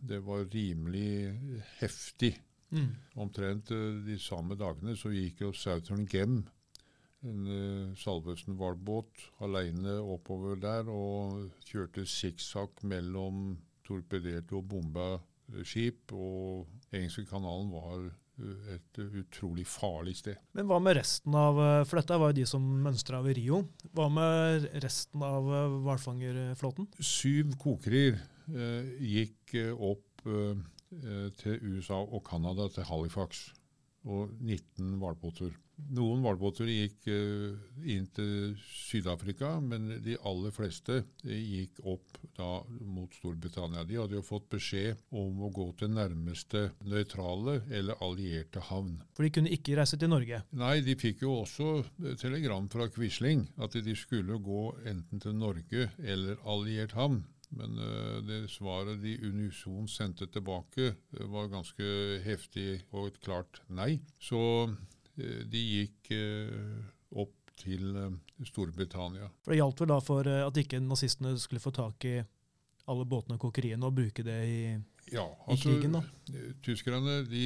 det 0.10 0.20
var 0.26 0.46
rimelig 0.54 1.34
heftig. 1.80 2.36
Mm. 2.70 2.92
Omtrent 3.16 3.72
øh, 3.72 4.04
de 4.06 4.20
samme 4.22 4.58
dagene 4.60 4.94
så 5.00 5.10
gikk 5.14 5.42
jo 5.42 5.52
Southern 5.56 6.06
Gem, 6.06 6.44
en 7.26 7.48
Salvesen-hvalbåt, 7.98 9.24
alene 9.42 9.98
oppover 9.98 10.60
der 10.62 10.92
og 10.94 11.48
kjørte 11.66 12.06
sikksakk 12.06 12.84
mellom 12.86 13.58
torpederte 13.88 14.54
og 14.56 14.68
bomba 14.70 15.08
skip. 15.66 16.14
Og 16.14 16.68
Engelske 16.94 17.26
kanalen 17.26 17.74
var 17.74 18.06
et 18.38 19.00
utrolig 19.02 19.66
farlig 19.68 20.16
sted. 20.20 20.38
Men 20.58 20.68
hva 20.70 20.78
med 20.84 20.98
resten 21.00 21.36
av 21.38 21.60
eh, 21.64 21.84
For 21.90 22.00
dette 22.00 22.20
var 22.22 22.32
jo 22.32 22.38
de 22.40 22.48
som 22.50 22.66
mønstra 22.86 23.22
ved 23.26 23.38
Rio. 23.40 23.64
Hva 23.98 24.08
med 24.14 24.68
resten 24.84 25.24
av 25.26 25.50
eh, 25.50 25.78
hvalfangerflåten? 25.88 26.90
Syv 27.02 27.56
kokerier 27.62 28.20
eh, 28.54 28.92
gikk 29.02 29.56
eh, 29.58 29.74
opp 29.74 30.28
eh, 30.30 30.66
til 31.42 31.64
USA 31.68 32.00
og 32.00 32.22
Canada, 32.30 32.70
til 32.72 32.86
Halifax, 32.88 33.50
og 34.08 34.32
19 34.40 34.94
hvalbåter. 35.02 35.52
Noen 35.78 36.24
hvalbåter 36.26 36.68
gikk 36.68 37.06
eh, 37.14 37.54
inn 37.94 38.08
til 38.16 38.56
Syd-Afrika, 38.66 39.54
men 39.62 40.00
de 40.04 40.16
aller 40.26 40.54
fleste 40.54 41.04
eh, 41.22 41.38
gikk 41.38 41.84
opp 41.86 42.18
da 42.38 42.50
mot 42.82 43.14
Storbritannia. 43.14 43.86
De 43.86 44.00
hadde 44.02 44.18
jo 44.18 44.26
fått 44.26 44.50
beskjed 44.56 44.98
om 45.14 45.46
å 45.46 45.52
gå 45.54 45.68
til 45.78 45.94
nærmeste 45.94 46.72
nøytrale 46.82 47.60
eller 47.70 48.02
allierte 48.04 48.64
havn. 48.72 48.98
For 49.14 49.28
de 49.28 49.32
kunne 49.38 49.54
ikke 49.54 49.78
reise 49.78 50.02
til 50.02 50.12
Norge. 50.12 50.42
Nei, 50.58 50.80
de 50.82 50.98
fikk 50.98 51.24
jo 51.28 51.38
også 51.44 51.70
eh, 51.84 52.18
telegram 52.20 52.68
fra 52.74 52.90
Quisling 52.92 53.46
at 53.62 53.78
de 53.78 53.96
skulle 53.98 54.42
gå 54.42 54.68
enten 54.90 55.24
til 55.24 55.38
Norge 55.38 55.92
eller 56.02 56.42
alliert 56.50 56.98
havn. 56.98 57.22
Men 57.56 57.78
det 58.28 58.50
svaret 58.52 58.98
de 59.00 59.14
unison 59.24 59.86
sendte 59.88 60.26
tilbake, 60.28 60.90
var 61.32 61.48
ganske 61.48 61.86
heftig 62.26 62.82
og 62.92 63.08
et 63.08 63.22
klart 63.24 63.62
nei. 63.72 64.02
Så 64.20 64.42
de 65.18 65.62
gikk 65.66 66.12
eh, 66.16 66.84
opp 67.18 67.34
til 67.58 67.88
eh, 67.98 68.12
Storbritannia. 68.46 69.30
For 69.44 69.54
det 69.54 69.62
gjaldt 69.62 69.82
vel 69.82 69.90
da 69.96 70.00
for 70.06 70.28
eh, 70.30 70.44
at 70.46 70.60
ikke 70.62 70.82
nazistene 70.84 71.36
skulle 71.42 71.64
få 71.64 71.74
tak 71.76 72.06
i 72.06 72.18
alle 72.88 73.04
båtene 73.10 73.36
og 73.36 73.42
kokeriene 73.48 73.84
og 73.90 73.96
bruke 73.98 74.24
det 74.24 74.38
i, 74.48 74.60
Ja, 75.12 75.26
i 75.52 75.58
krigen. 75.60 75.98
da. 75.98 76.04
Eh, 76.32 76.54
Tyskerne 76.64 77.18
de, 77.28 77.42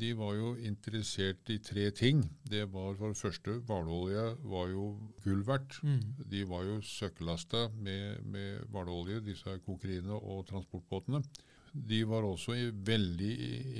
de 0.00 0.08
var 0.18 0.32
jo 0.38 0.54
interessert 0.66 1.52
i 1.54 1.58
tre 1.62 1.90
ting. 1.94 2.24
Det 2.42 2.64
var 2.72 2.96
for 2.98 3.12
det 3.12 3.20
første 3.20 3.58
Hvalolje 3.68 4.24
var 4.50 4.72
jo 4.72 4.88
gull 5.22 5.44
verdt. 5.46 5.78
Mm. 5.86 6.00
De 6.32 6.42
var 6.50 6.64
jo 6.66 6.80
søkkelasta 6.82 7.68
med, 7.76 8.24
med 8.24 8.64
hvalolje, 8.72 9.20
disse 9.28 9.58
kokeriene 9.66 10.16
og 10.18 10.46
transportbåtene. 10.50 11.22
De 11.70 12.00
var 12.10 12.24
også 12.26 12.56
veldig 12.82 13.34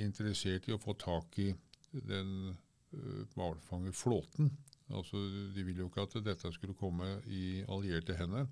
interessert 0.05 0.69
i 0.69 0.75
å 0.77 0.79
få 0.79 0.93
tak 0.95 1.41
i 1.43 1.49
den 1.91 2.53
hvalfangerflåten. 3.35 4.51
Altså, 4.91 5.17
de 5.55 5.63
ville 5.63 5.83
jo 5.83 5.89
ikke 5.89 6.03
at 6.03 6.17
dette 6.25 6.51
skulle 6.53 6.75
komme 6.75 7.07
i 7.31 7.61
allierte 7.71 8.15
hender. 8.19 8.47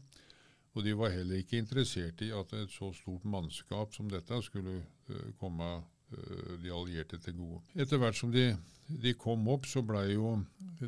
Og 0.78 0.86
de 0.86 0.94
var 0.98 1.12
heller 1.12 1.42
ikke 1.42 1.58
interessert 1.60 2.22
i 2.22 2.30
at 2.36 2.54
et 2.54 2.72
så 2.72 2.92
stort 2.94 3.26
mannskap 3.26 3.96
som 3.96 4.10
dette 4.10 4.38
skulle 4.46 4.78
uh, 5.10 5.32
komme 5.40 5.66
uh, 5.80 6.54
de 6.62 6.72
allierte 6.72 7.18
til 7.20 7.36
gode. 7.40 7.62
Etter 7.76 7.98
hvert 7.98 8.16
som 8.16 8.32
de, 8.32 8.52
de 8.88 9.14
kom 9.18 9.48
opp, 9.50 9.66
så 9.68 9.82
ble 9.84 10.06
jo 10.14 10.36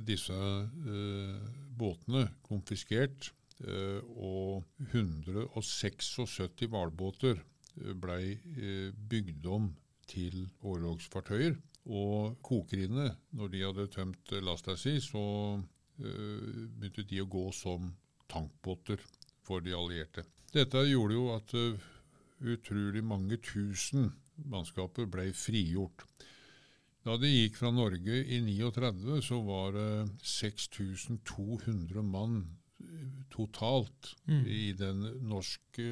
disse 0.06 0.38
uh, 0.38 1.42
båtene 1.78 2.28
konfiskert. 2.46 3.32
eh, 3.62 4.02
og 4.18 4.64
176 4.92 6.16
hvalbåter 6.66 7.42
blei 7.76 7.94
ble 8.04 8.18
eh, 8.58 8.94
bygd 9.10 9.46
om 9.46 9.68
til 10.10 10.48
orlogsfartøyer. 10.62 11.56
Og 11.90 12.38
kokeriene, 12.46 13.08
når 13.38 13.54
de 13.54 13.64
hadde 13.66 13.88
tømt 13.94 14.34
lasta 14.46 14.76
si, 14.78 15.00
så 15.02 15.24
eh, 15.58 16.68
begynte 16.78 17.08
de 17.10 17.24
å 17.24 17.30
gå 17.32 17.48
som 17.56 17.90
tankbåter 18.30 19.02
for 19.46 19.64
de 19.66 19.74
allierte. 19.76 20.24
Dette 20.54 20.84
gjorde 20.86 21.16
jo 21.16 21.26
at 21.34 21.54
uh, 21.56 21.90
utrolig 22.54 23.02
mange 23.04 23.40
tusen 23.44 24.12
mannskaper 24.52 25.08
ble 25.10 25.30
frigjort. 25.38 26.06
Da 27.02 27.16
de 27.18 27.30
gikk 27.32 27.58
fra 27.58 27.72
Norge 27.74 28.20
i 28.22 28.40
39, 28.46 29.22
så 29.26 29.40
var 29.46 29.74
det 29.74 29.92
6200 30.22 32.04
mann 32.06 32.44
eh, 32.44 32.61
totalt 33.32 34.16
Mm. 34.28 34.46
i 34.48 34.74
den 34.78 35.00
norske, 35.30 35.86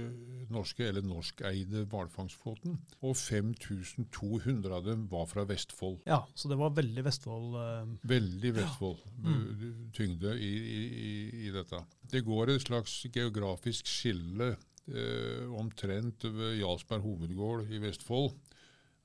norske 0.51 0.87
eller 0.87 1.01
norskeide 1.01 1.85
hvalfangstflåten. 1.89 2.77
Og 3.01 3.15
5200 3.15 4.71
av 4.75 4.83
dem 4.85 5.07
var 5.11 5.25
fra 5.29 5.45
Vestfold. 5.45 5.99
Ja, 6.05 6.21
så 6.35 6.49
det 6.49 6.57
var 6.59 6.69
veldig 6.75 7.03
Vestfold. 7.05 7.55
eh, 7.55 8.09
Veldig 8.09 8.53
Vestfold 8.55 8.99
Mm. 9.23 9.89
tyngde 9.93 10.35
i, 10.39 10.53
i, 10.57 11.47
i- 11.47 11.51
dette. 11.51 11.83
Det 12.11 12.23
går 12.25 12.49
et 12.49 12.61
slags 12.61 13.05
geografisk 13.11 13.85
skille 13.87 14.55
eh, 14.89 15.45
omtrent 15.53 16.23
ved 16.23 16.57
Jarlsberg 16.59 17.01
hovedgård 17.01 17.69
i 17.71 17.77
Vestfold. 17.79 18.33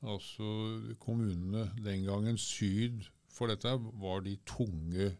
Altså 0.03 0.95
kommunene 1.01 1.71
den 1.83 2.05
gangen 2.05 2.37
syd 2.39 3.05
for 3.29 3.49
dette 3.49 3.69
var 4.01 4.21
de 4.21 4.37
tunge 4.47 5.07
eh, 5.07 5.17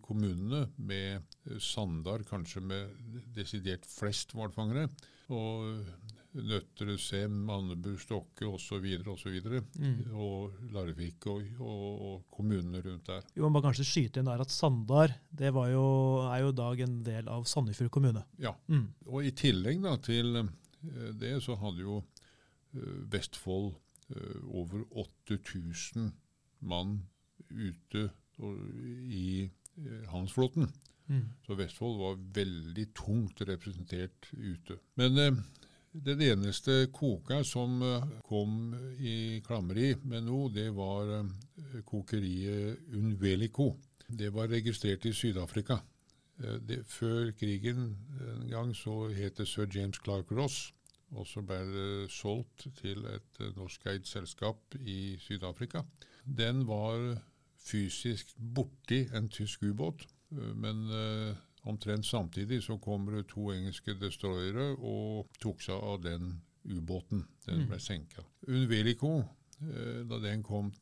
kommunene 0.00 0.66
med 0.76 1.20
eh, 1.20 1.58
Sandar 1.60 2.24
kanskje 2.28 2.62
med 2.64 2.94
desidert 3.36 3.84
flest 3.88 4.32
hvalfangere. 4.36 4.88
Og 5.30 5.84
Nøtterøy, 6.30 6.94
Sem, 7.02 7.34
Andebu, 7.50 7.96
Stokke 7.98 8.46
osv. 8.46 8.84
osv. 9.10 9.36
Mm. 9.82 9.96
Og 10.14 10.54
Larvik 10.70 11.26
og, 11.30 11.42
og, 11.58 11.88
og 12.06 12.20
kommunene 12.30 12.82
rundt 12.84 13.10
der. 13.10 13.26
Vi 13.34 13.42
må 13.42 13.62
kanskje 13.64 13.86
skyte 13.86 14.22
inn 14.22 14.30
der 14.30 14.44
at 14.44 14.54
Sandar 14.54 15.16
det 15.30 15.50
var 15.56 15.72
jo, 15.72 15.84
er 16.30 16.44
jo 16.44 16.52
i 16.52 16.58
dag 16.62 16.84
en 16.86 16.96
del 17.06 17.30
av 17.34 17.46
Sandefjord 17.50 17.90
kommune. 17.94 18.24
Ja. 18.42 18.54
Mm. 18.70 18.86
Og 19.10 19.26
i 19.26 19.34
tillegg 19.34 19.82
da, 19.82 19.96
til 20.06 20.44
eh, 20.44 21.10
det, 21.18 21.34
så 21.42 21.58
hadde 21.58 21.82
jo 21.82 21.98
eh, 21.98 22.96
Vestfold 23.10 23.72
eh, 24.14 24.40
over 24.54 24.86
8000 25.02 26.12
mann 26.60 27.00
ute 27.50 28.10
i 28.40 29.26
eh, 29.44 30.06
handelsflåten. 30.10 30.70
Mm. 31.10 31.28
Så 31.46 31.56
Vestfold 31.58 31.98
var 31.98 32.20
veldig 32.34 32.86
tungt 32.94 33.42
representert 33.42 34.30
ute. 34.32 34.78
Men 35.00 35.18
eh, 35.18 35.38
den 36.06 36.22
eneste 36.22 36.86
koka 36.94 37.42
som 37.44 37.80
eh, 37.82 38.04
kom 38.28 38.74
i 38.98 39.40
klammeri 39.46 39.96
med 40.06 40.28
noe, 40.28 40.52
det 40.54 40.68
var 40.76 41.10
eh, 41.18 41.80
kokeriet 41.86 42.94
Unvelico. 42.94 43.72
Det 44.06 44.30
var 44.34 44.50
registrert 44.50 45.06
i 45.06 45.14
Syd-Afrika. 45.14 45.80
Det, 46.40 46.78
før 46.88 47.34
krigen 47.36 47.82
en 48.24 48.46
gang 48.48 48.70
så 48.74 49.10
het 49.12 49.36
det 49.36 49.44
Sir 49.46 49.68
James 49.70 49.98
Clark 50.00 50.30
Ross. 50.32 50.70
Og 51.12 51.26
så 51.28 51.42
ble 51.44 51.58
det 51.68 52.08
solgt 52.14 52.64
til 52.78 53.04
et 53.10 53.40
norskeid 53.58 54.08
selskap 54.08 54.74
i 54.80 55.18
Syd-Afrika. 55.20 55.84
Den 56.24 56.64
var 56.66 57.20
fysisk 57.60 58.34
borti 58.36 59.04
en 59.14 59.28
tysk 59.32 59.62
ubåt, 59.62 60.06
eh, 60.32 60.52
men 60.56 60.84
eh, 60.90 61.36
omtrent 61.68 62.06
samtidig 62.06 62.62
så 62.64 62.78
kommer 62.78 63.18
det 63.18 63.28
to 63.32 63.50
engelske 63.52 63.94
destroyere 64.00 64.72
og 64.76 65.28
tok 65.42 65.62
seg 65.62 65.76
av 65.76 66.00
den 66.04 66.32
ubåten. 66.64 67.24
Den 67.46 67.66
ble 67.68 67.80
senka. 67.80 68.24
Unvelico, 68.48 69.18
eh, 69.60 70.02
da 70.08 70.20
den 70.22 70.44
kom 70.46 70.72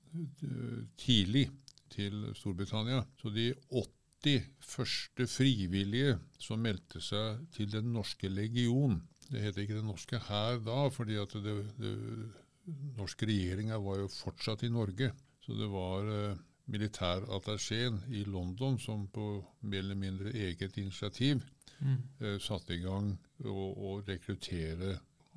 tidlig 0.98 1.48
til 1.90 2.28
Storbritannia, 2.36 3.02
så 3.18 3.30
de 3.32 3.52
80 3.70 4.48
første 4.66 5.26
frivillige 5.30 6.18
som 6.42 6.60
meldte 6.60 7.00
seg 7.00 7.44
til 7.54 7.70
Den 7.70 7.92
norske 7.94 8.28
legion 8.28 8.98
Det 9.30 9.40
het 9.44 9.60
ikke 9.62 9.78
Den 9.78 9.86
norske 9.86 10.18
hær 10.26 10.58
da, 10.66 10.88
fordi 10.90 11.16
at 11.22 11.36
det, 11.38 11.54
det 11.78 11.94
norske 12.98 13.28
regjeringa 13.28 13.78
var 13.80 14.02
jo 14.02 14.10
fortsatt 14.12 14.64
i 14.66 14.72
Norge. 14.72 15.12
Så 15.44 15.56
det 15.56 15.68
var 15.72 16.08
eh, 16.12 16.40
militærattachéen 16.68 18.00
i 18.12 18.24
London 18.24 18.78
som 18.78 19.06
på 19.12 19.44
mer 19.62 19.78
eller 19.84 19.94
mindre 19.98 20.32
eget 20.34 20.76
initiativ 20.76 21.42
Mm. 21.80 21.96
eh, 22.20 22.38
satte 22.42 22.74
i 22.74 22.80
gang 22.82 23.12
å, 23.44 23.52
å 23.76 23.90
rekruttere. 24.02 24.96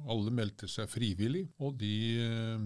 Alle 0.09 0.31
meldte 0.33 0.65
seg 0.67 0.87
frivillig, 0.89 1.43
og 1.59 1.75
de 1.77 1.91
eh, 2.17 2.63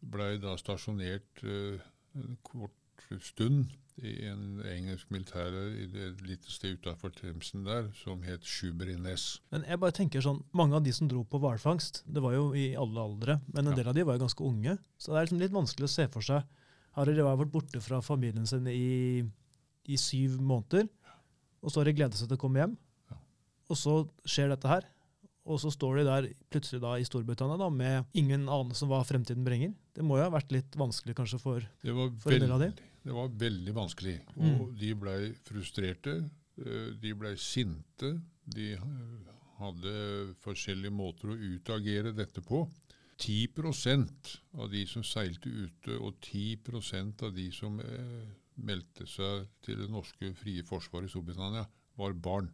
blei 0.00 0.36
da 0.38 0.52
stasjonert 0.56 1.42
eh, 1.42 1.80
en 2.14 2.36
kort 2.46 3.02
stund 3.20 3.72
i 4.06 4.12
en 4.30 4.62
engelsk 4.62 5.10
militære 5.10 5.64
i 5.82 5.88
det 5.90 6.12
lite 6.22 6.50
sted 6.54 6.78
utafor 6.78 7.10
Tremsen 7.10 7.64
der, 7.66 7.90
som 8.04 8.22
het 8.22 8.46
Schuber-i-Ness. 8.46 9.40
Men 9.50 9.64
jeg 9.66 9.80
bare 9.82 9.92
tenker 9.98 10.22
sånn, 10.22 10.44
mange 10.54 10.78
av 10.78 10.84
de 10.86 10.92
som 10.94 11.08
dro 11.10 11.24
på 11.24 11.42
hvalfangst, 11.42 12.04
det 12.06 12.22
var 12.22 12.38
jo 12.38 12.52
i 12.54 12.68
alle 12.78 13.00
aldre, 13.02 13.40
men 13.52 13.66
en 13.66 13.72
Ja. 13.72 13.76
del 13.82 13.88
av 13.88 13.94
de 13.98 14.04
var 14.04 14.14
jo 14.14 14.28
ganske 14.28 14.44
unge. 14.46 14.78
Så 14.96 15.10
det 15.10 15.18
er 15.18 15.26
liksom 15.26 15.40
litt 15.42 15.58
vanskelig 15.58 15.90
å 15.90 15.94
se 15.98 16.06
for 16.06 16.22
seg. 16.22 16.46
Har 16.96 17.08
de 17.08 17.22
vært 17.24 17.52
borte 17.52 17.80
fra 17.80 18.00
familien 18.04 18.46
sin 18.46 18.66
i, 18.68 19.22
i 19.88 19.96
syv 19.96 20.38
måneder, 20.40 20.88
og 21.62 21.70
så 21.72 21.80
har 21.80 21.88
de 21.88 21.94
gledet 21.96 22.18
seg 22.18 22.28
til 22.28 22.36
å 22.36 22.42
komme 22.42 22.60
hjem, 22.60 22.74
og 23.70 23.78
så 23.78 23.94
skjer 24.28 24.50
dette 24.52 24.68
her. 24.68 24.84
Og 25.48 25.58
så 25.58 25.72
står 25.74 25.96
de 25.98 26.02
der 26.06 26.26
plutselig 26.52 26.78
da 26.84 26.92
i 27.00 27.06
Storbritannia 27.06 27.56
da, 27.58 27.66
med 27.72 28.04
ingen 28.14 28.44
anelse 28.46 28.84
om 28.84 28.92
hva 28.92 29.00
fremtiden 29.06 29.42
bringer. 29.42 29.72
Det 29.96 30.04
må 30.06 30.20
jo 30.20 30.26
ha 30.28 30.30
vært 30.30 30.52
litt 30.54 30.76
vanskelig 30.78 31.16
kanskje 31.18 31.40
for 31.42 31.64
Det 31.82 31.94
var, 31.96 32.12
For 32.22 32.36
en 32.36 32.44
del 32.44 32.52
av 32.54 32.60
dem? 32.62 32.76
det 33.02 33.16
var 33.16 33.32
veldig 33.40 33.74
vanskelig. 33.74 34.20
Og 34.36 34.44
Mm. 34.44 34.76
de 34.78 34.92
blei 34.94 35.32
frustrerte, 35.42 36.14
eh, 36.62 36.92
de 37.00 37.12
blei 37.18 37.34
sinte. 37.34 38.12
De 38.46 38.76
hadde 39.58 40.34
forskjellige 40.44 40.94
måter 40.94 41.32
å 41.32 41.38
utagere 41.56 42.12
dette 42.14 42.40
på. 42.42 42.68
10% 43.22 44.32
av 44.58 44.70
de 44.72 44.82
som 44.90 45.04
seilte 45.06 45.50
ute, 45.50 45.98
og 45.98 46.18
10% 46.26 47.22
av 47.26 47.34
de 47.36 47.46
som 47.54 47.78
eh, 47.80 48.26
meldte 48.66 49.06
seg 49.06 49.46
til 49.64 49.78
det 49.84 49.88
norske 49.90 50.32
frie 50.38 50.64
forsvaret 50.66 51.08
i 51.08 51.12
Storbritannia, 51.12 51.64
var 51.98 52.18
barn. 52.18 52.50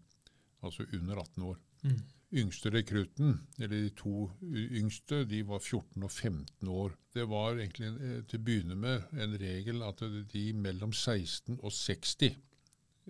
Altså 0.63 0.85
under 0.93 1.23
18 1.25 1.43
år. 1.43 1.59
mm. 1.83 1.99
Yngste 2.29 2.69
rekrutten, 2.69 3.39
eller 3.57 3.87
de 3.87 3.91
to 3.97 4.27
yngste, 4.53 5.23
de 5.25 5.39
var 5.49 5.63
14 5.63 6.03
og 6.03 6.11
15 6.11 6.69
år. 6.69 6.93
Det 7.15 7.25
var 7.25 7.57
egentlig 7.57 7.89
eh, 7.89 8.19
til 8.29 8.41
å 8.41 8.45
begynne 8.45 8.77
med 8.77 9.15
en 9.17 9.39
regel 9.41 9.81
at 9.87 10.03
de 10.33 10.45
mellom 10.53 10.93
16 10.93 11.57
og 11.63 11.73
60 11.73 12.37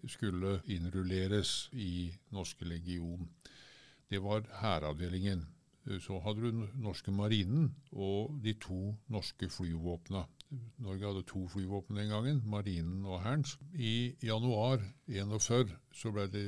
skulle 0.06 0.60
innrulleres 0.70 1.68
i 1.74 2.12
norske 2.30 2.68
legion. 2.68 3.26
Det 4.08 4.22
var 4.22 4.46
hæravdelingen. 4.60 5.42
Så 6.04 6.18
hadde 6.24 6.50
du 6.50 6.66
norske 6.82 7.12
marinen 7.14 7.70
og 7.92 8.34
de 8.44 8.52
to 8.60 8.94
norske 9.08 9.48
flyvåpna. 9.48 10.26
Norge 10.80 11.04
hadde 11.04 11.24
to 11.28 11.42
flyvåpen 11.52 11.98
den 11.98 12.08
gangen, 12.08 12.40
marinen 12.46 13.04
og 13.04 13.20
Hærens. 13.22 13.58
I 13.74 14.14
januar 14.24 14.80
41 15.08 15.74
så 15.92 16.12
ble 16.14 16.24
det 16.32 16.44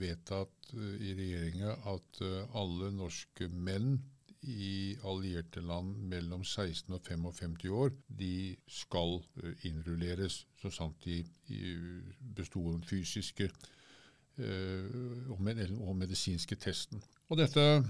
vedtatt 0.00 0.72
eh, 0.72 0.94
i 1.10 1.12
regjeringa 1.18 1.74
at 1.92 2.22
eh, 2.24 2.56
alle 2.56 2.88
norske 2.96 3.48
menn 3.52 3.98
i 4.42 4.96
allierte 5.06 5.60
land 5.62 6.00
mellom 6.10 6.42
16 6.44 6.96
og 6.96 7.04
55 7.04 7.68
år, 7.68 7.92
de 8.08 8.56
skal 8.66 9.20
eh, 9.42 9.68
innrulleres 9.68 10.46
så 10.62 10.72
sant 10.72 11.04
de 11.04 11.20
besto 12.36 12.64
den 12.70 12.82
fysiske 12.88 13.50
og, 15.28 15.40
medisinske 15.42 16.56
testen. 16.56 17.02
Og 17.28 17.36
dette 17.36 17.82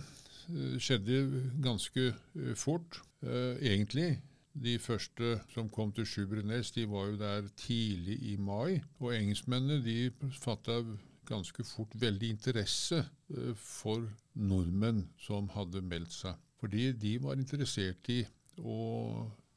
skjedde 0.82 1.22
ganske 1.62 2.10
eh, 2.12 2.54
fort, 2.58 3.00
eh, 3.22 3.56
egentlig. 3.60 4.20
De 4.52 4.76
første 4.78 5.38
som 5.54 5.70
kom 5.72 5.92
til 5.96 6.04
Sjubernes, 6.04 6.74
de 6.76 6.84
var 6.88 7.08
jo 7.08 7.16
der 7.20 7.48
tidlig 7.56 8.18
i 8.32 8.36
mai. 8.36 8.82
Og 9.00 9.14
engelskmennene 9.16 9.80
de 9.84 10.10
fatta 10.36 10.82
ganske 11.28 11.64
fort 11.64 11.94
veldig 11.98 12.32
interesse 12.36 13.04
eh, 13.32 13.54
for 13.56 14.04
nordmenn 14.34 15.06
som 15.20 15.48
hadde 15.56 15.84
meldt 15.86 16.14
seg. 16.14 16.40
Fordi 16.60 16.92
de 16.92 17.16
var 17.22 17.38
interessert 17.38 18.10
i 18.12 18.22
å 18.58 18.76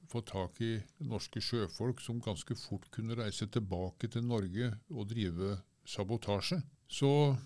få 0.09 0.21
tak 0.25 0.61
i 0.63 0.77
norske 1.09 1.41
sjøfolk 1.41 2.01
som 2.01 2.21
ganske 2.23 2.55
fort 2.57 2.87
kunne 2.93 3.17
reise 3.17 3.47
tilbake 3.51 4.09
til 4.13 4.25
Norge 4.25 4.71
og 4.93 5.09
drive 5.11 5.57
sabotasje. 5.85 6.61
Så 6.87 7.11
eh, 7.33 7.43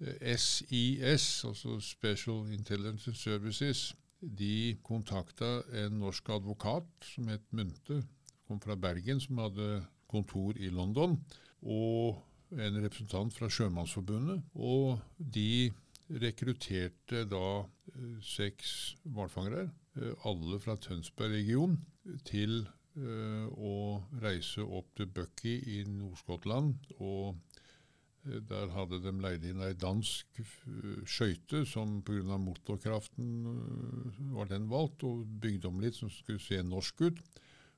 SIS, 0.00 1.44
altså 1.44 1.80
Special 1.82 2.52
Intelligence 2.52 3.14
Services, 3.14 3.96
de 4.20 4.76
kontakta 4.82 5.60
en 5.84 5.98
norsk 6.02 6.28
advokat 6.34 6.86
som 7.14 7.28
het 7.30 7.44
Munte, 7.54 8.02
kom 8.48 8.60
fra 8.60 8.76
Bergen, 8.76 9.20
som 9.20 9.38
hadde 9.42 9.84
kontor 10.08 10.56
i 10.56 10.70
London, 10.72 11.18
og 11.62 12.22
en 12.50 12.80
representant 12.82 13.34
fra 13.34 13.50
Sjømannsforbundet. 13.52 14.40
Og 14.54 14.98
de 15.18 15.70
rekrutterte 16.08 17.24
da 17.28 17.44
eh, 17.60 18.16
seks 18.24 18.96
hvalfangere, 19.04 19.68
eh, 19.98 20.14
alle 20.28 20.60
fra 20.62 20.78
Tønsberg-regionen, 20.80 21.78
til 22.24 22.62
eh, 22.96 23.44
å 23.52 23.74
reise 24.22 24.64
opp 24.64 24.94
til 24.96 25.10
Bucky 25.12 25.58
i 25.76 25.82
Nord-Skottland. 25.90 26.74
og 26.98 27.36
der 28.48 28.70
hadde 28.74 29.00
de 29.04 29.12
leid 29.22 29.44
inn 29.48 29.62
ei 29.64 29.74
dansk 29.78 30.40
eh, 30.42 31.04
skøyte 31.08 31.64
som 31.68 31.98
pga. 32.06 32.38
motorkraften 32.38 33.30
eh, 33.52 34.22
var 34.36 34.50
den 34.50 34.68
valgt, 34.70 35.04
og 35.08 35.24
bygde 35.42 35.68
om 35.70 35.80
litt 35.80 35.98
som 35.98 36.10
skulle 36.12 36.42
se 36.42 36.62
norsk 36.62 37.00
ut, 37.08 37.22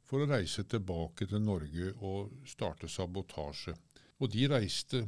for 0.04 0.24
å 0.24 0.30
reise 0.30 0.64
tilbake 0.66 1.28
til 1.30 1.42
Norge 1.44 1.92
og 2.02 2.32
starte 2.48 2.88
sabotasje. 2.90 3.76
Og 4.20 4.28
de 4.34 4.48
reiste 4.50 5.04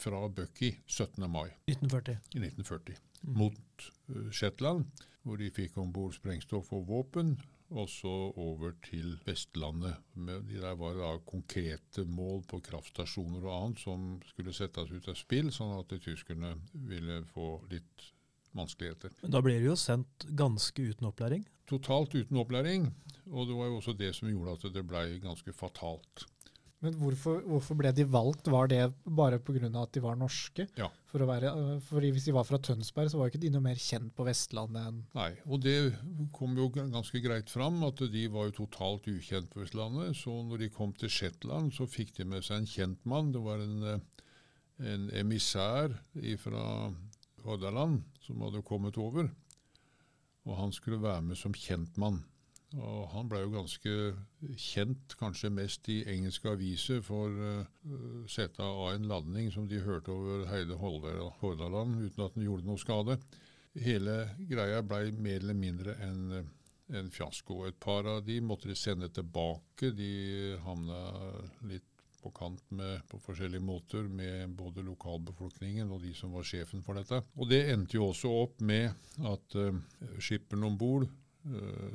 fra 0.00 0.24
Bucky 0.28 0.72
17. 0.86 1.28
mai 1.30 1.50
1940. 1.68 2.18
i 2.34 2.40
1940 2.48 3.04
Mm. 3.18 3.34
mot 3.34 3.86
eh, 4.14 4.30
Shetland, 4.30 4.84
hvor 5.26 5.36
de 5.40 5.50
fikk 5.50 5.76
om 5.82 5.88
bord 5.92 6.14
sprengstoff 6.14 6.68
og 6.72 6.84
våpen, 6.86 7.32
og 7.70 7.88
så 7.92 8.12
over 8.40 8.72
til 8.84 9.16
Vestlandet. 9.26 9.98
Med, 10.14 10.46
de 10.48 10.60
der 10.62 10.76
var 10.80 10.96
da 10.96 11.10
konkrete 11.28 12.04
mål 12.08 12.42
på 12.48 12.62
kraftstasjoner 12.64 13.44
og 13.44 13.54
annet 13.56 13.82
som 13.82 14.06
skulle 14.30 14.54
settes 14.56 14.92
ut 14.92 15.10
av 15.10 15.18
spill, 15.18 15.52
sånn 15.52 15.76
at 15.76 15.92
tyskerne 16.04 16.54
ville 16.88 17.20
få 17.34 17.58
litt 17.72 18.08
vanskeligheter. 18.56 19.12
Men 19.22 19.34
da 19.34 19.42
ble 19.44 19.58
det 19.58 19.68
jo 19.68 19.76
sendt 19.78 20.26
ganske 20.38 20.88
uten 20.90 21.10
opplæring. 21.10 21.44
Totalt 21.68 22.14
uten 22.16 22.40
opplæring, 22.40 22.88
og 23.28 23.50
det 23.50 23.56
var 23.58 23.68
jo 23.68 23.78
også 23.82 23.92
det 23.98 24.14
som 24.16 24.30
gjorde 24.30 24.56
at 24.56 24.70
det 24.72 24.86
ble 24.88 25.04
ganske 25.20 25.52
fatalt. 25.52 26.24
Men 26.84 26.94
hvorfor, 26.94 27.40
hvorfor 27.42 27.74
ble 27.78 27.90
de 27.90 28.04
valgt? 28.06 28.46
Var 28.54 28.68
det 28.70 28.82
bare 29.02 29.40
pga. 29.42 29.66
at 29.80 29.92
de 29.96 30.02
var 30.02 30.18
norske? 30.18 30.68
Ja. 30.78 30.86
For 31.10 31.24
å 31.24 31.26
være, 31.26 31.50
øh, 31.50 31.80
fordi 31.82 32.12
Hvis 32.14 32.28
de 32.28 32.34
var 32.36 32.44
fra 32.44 32.58
Tønsberg, 32.58 33.10
så 33.10 33.18
var 33.18 33.30
ikke 33.30 33.40
de 33.42 33.50
noe 33.50 33.64
mer 33.64 33.74
kjent 33.74 34.14
på 34.14 34.26
Vestlandet 34.26 34.86
enn 34.86 35.00
Nei, 35.14 35.32
og 35.46 35.60
det 35.64 35.96
kom 36.32 36.54
jo 36.56 36.68
ganske 36.70 37.20
greit 37.24 37.50
fram 37.50 37.82
at 37.82 37.98
de 38.12 38.28
var 38.28 38.46
jo 38.46 38.64
totalt 38.64 39.08
ukjent 39.10 39.50
på 39.50 39.64
Vestlandet. 39.64 40.14
Så 40.16 40.30
når 40.30 40.58
de 40.58 40.70
kom 40.70 40.92
til 40.92 41.10
Shetland, 41.10 41.72
så 41.74 41.88
fikk 41.90 42.14
de 42.20 42.24
med 42.24 42.46
seg 42.46 42.62
en 42.62 42.70
kjentmann. 42.70 43.32
Det 43.32 43.42
var 43.42 43.58
en, 43.58 43.82
eh, 43.82 43.98
en 44.94 45.10
emissær 45.10 45.98
fra 46.38 46.94
Hordaland 47.42 48.04
som 48.22 48.40
hadde 48.46 48.62
kommet 48.62 48.98
over. 48.98 49.30
Og 50.46 50.56
han 50.56 50.72
skulle 50.72 51.02
være 51.02 51.22
med 51.22 51.36
som 51.36 51.52
kjentmann. 51.52 52.22
Og 52.76 53.06
han 53.14 53.28
ble 53.30 53.40
jo 53.46 53.52
ganske 53.54 53.92
kjent, 54.60 55.14
kanskje 55.16 55.50
mest 55.54 55.88
i 55.88 56.02
engelske 56.12 56.50
aviser, 56.52 57.00
for 57.04 57.32
uh, 57.32 58.24
sette 58.28 58.60
av 58.60 58.92
en 58.92 59.08
ladning 59.08 59.48
som 59.54 59.68
de 59.70 59.80
hørte 59.80 60.12
over 60.12 60.44
hele 60.50 60.76
Hordaland 60.76 61.96
uten 62.02 62.26
at 62.26 62.36
den 62.36 62.44
gjorde 62.44 62.68
noe 62.68 62.80
skade. 62.80 63.16
Hele 63.78 64.18
greia 64.50 64.82
ble 64.84 65.14
mer 65.16 65.40
eller 65.40 65.56
mindre 65.56 65.94
en, 66.04 66.42
en 66.92 67.12
fiasko. 67.14 67.62
Et 67.68 67.78
par 67.80 68.08
av 68.10 68.20
de 68.26 68.40
måtte 68.44 68.68
de 68.68 68.76
sende 68.76 69.08
tilbake. 69.16 69.94
De 69.96 70.58
havna 70.64 71.00
litt 71.70 71.86
på 72.18 72.32
kant 72.34 72.64
med 72.74 73.04
på 73.08 73.20
forskjellige 73.22 73.62
måter 73.62 74.08
med 74.10 74.56
både 74.58 74.82
lokalbefolkningen 74.84 75.88
og 75.94 76.02
de 76.02 76.12
som 76.18 76.34
var 76.34 76.44
sjefen 76.44 76.82
for 76.84 76.98
dette. 76.98 77.22
Og 77.38 77.48
Det 77.48 77.62
endte 77.72 77.96
jo 77.96 78.10
også 78.10 78.32
opp 78.42 78.60
med 78.60 78.92
at 79.30 79.56
uh, 79.56 79.72
skipperen 80.20 80.68
om 80.68 80.76
bord, 80.76 81.08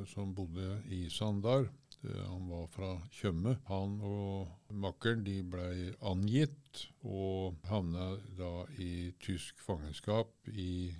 som 0.09 0.33
bodde 0.35 0.79
i 0.91 1.05
Sandar, 1.13 1.67
uh, 2.03 2.19
han 2.27 2.49
var 2.49 2.67
fra 2.73 2.91
Tjøme, 3.13 3.57
han 3.69 3.95
og 4.03 4.73
makkeren 4.73 5.23
de 5.25 5.39
ble 5.45 5.93
angitt 6.09 6.83
og 7.03 7.59
havna 7.69 8.13
da 8.37 8.53
i 8.81 9.13
tysk 9.23 9.61
fangenskap 9.63 10.51
i 10.51 10.93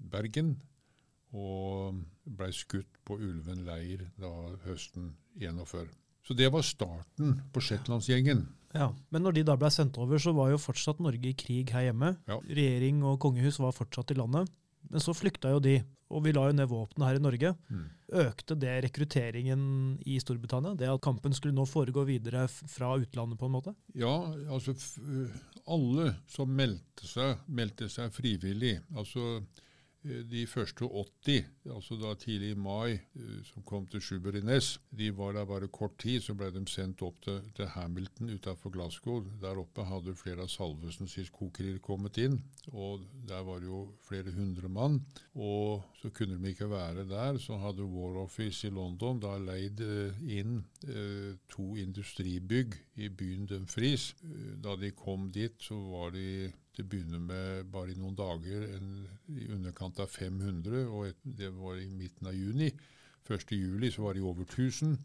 Bergen. 0.00 0.56
Og 1.30 2.00
ble 2.24 2.48
skutt 2.54 2.96
på 3.06 3.20
Ulven 3.20 3.62
leir 3.66 4.08
da 4.18 4.32
høsten 4.64 5.12
41. 5.38 5.92
Så 6.26 6.34
det 6.34 6.50
var 6.52 6.66
starten 6.66 7.36
på 7.52 7.62
Shetlandsgjengen. 7.62 8.48
Ja, 8.74 8.92
Men 9.10 9.24
når 9.26 9.38
de 9.38 9.42
da 9.48 9.56
ble 9.58 9.70
sendt 9.74 9.98
over, 9.98 10.20
så 10.22 10.32
var 10.36 10.52
jo 10.52 10.60
fortsatt 10.60 11.00
Norge 11.02 11.32
i 11.32 11.34
krig 11.38 11.72
her 11.74 11.88
hjemme. 11.88 12.12
Ja. 12.30 12.38
Regjering 12.38 13.02
og 13.06 13.18
kongehus 13.22 13.58
var 13.58 13.74
fortsatt 13.74 14.12
i 14.14 14.18
landet. 14.18 14.50
Men 14.90 15.02
så 15.02 15.14
flykta 15.14 15.52
jo 15.54 15.60
de, 15.62 15.76
og 16.10 16.24
vi 16.24 16.32
la 16.34 16.48
jo 16.48 16.54
ned 16.58 16.68
våpnene 16.70 17.06
her 17.06 17.18
i 17.20 17.22
Norge. 17.22 17.52
Mm. 17.70 17.84
Økte 18.24 18.56
det 18.58 18.72
rekrutteringen 18.86 19.62
i 20.02 20.16
Storbritannia? 20.22 20.74
Det 20.78 20.88
at 20.90 21.02
kampen 21.04 21.34
skulle 21.36 21.54
nå 21.54 21.66
foregå 21.70 22.02
videre 22.08 22.48
fra 22.50 22.96
utlandet, 22.98 23.38
på 23.38 23.46
en 23.46 23.54
måte? 23.54 23.74
Ja, 23.94 24.14
altså 24.50 24.74
alle 25.70 26.10
som 26.30 26.50
meldte 26.50 27.06
seg, 27.06 27.44
meldte 27.46 27.90
seg 27.92 28.10
frivillig. 28.14 28.80
Altså 28.98 29.38
de 30.02 30.46
første 30.48 30.86
80, 30.86 31.44
altså 31.74 31.96
da 32.00 32.14
tidlig 32.16 32.54
i 32.54 32.58
mai, 32.58 32.98
som 33.44 33.64
kom 33.68 33.86
til 33.90 34.00
Sjuberines, 34.00 34.78
de 34.96 35.10
var 35.16 35.34
der 35.36 35.44
bare 35.44 35.68
kort 35.68 35.98
tid. 36.00 36.22
Så 36.24 36.34
ble 36.34 36.48
de 36.54 36.62
sendt 36.70 37.02
opp 37.04 37.20
til, 37.24 37.40
til 37.56 37.68
Hamilton 37.74 38.32
utenfor 38.32 38.72
Glasgow. 38.72 39.20
Der 39.42 39.60
oppe 39.60 39.84
hadde 39.84 40.16
flere 40.16 40.46
av 40.46 40.52
Salvesens 40.52 41.18
kokerier 41.34 41.78
kommet 41.84 42.16
inn. 42.16 42.38
Og 42.72 43.04
der 43.28 43.44
var 43.44 43.60
det 43.60 43.68
jo 43.68 43.82
flere 44.06 44.32
hundre 44.32 44.72
mann. 44.72 45.00
Og 45.34 45.84
så 46.00 46.08
kunne 46.16 46.40
de 46.40 46.54
ikke 46.54 46.70
være 46.70 47.04
der. 47.08 47.38
Så 47.38 47.60
hadde 47.60 47.84
War 47.84 48.22
Office 48.24 48.66
i 48.66 48.72
London 48.72 49.20
da 49.20 49.36
leid 49.36 49.84
inn 50.24 50.62
eh, 50.88 51.36
to 51.52 51.74
industribygg 51.76 52.78
i 52.96 53.12
byen 53.12 53.46
Dumfries. 53.50 54.14
Da 54.64 54.76
de 54.80 54.94
kom 54.96 55.28
dit, 55.32 55.60
så 55.60 55.76
var 55.76 56.16
de 56.16 56.48
til 56.80 56.86
å 56.86 56.90
begynne 56.90 57.20
med 57.22 57.70
bare 57.72 57.92
i 57.92 57.98
noen 57.98 58.16
dager 58.16 58.64
en, 58.76 58.92
i 59.36 59.48
underkant 59.52 60.00
av 60.00 60.10
500, 60.10 60.86
og 60.88 61.10
et, 61.10 61.18
det 61.24 61.50
var 61.52 61.78
i 61.80 61.88
midten 61.92 62.30
av 62.30 62.36
juni. 62.36 62.70
1. 63.30 63.52
juli 63.54 63.90
så 63.92 64.06
var 64.06 64.16
de 64.16 64.24
over 64.26 64.46
1000, 64.46 64.96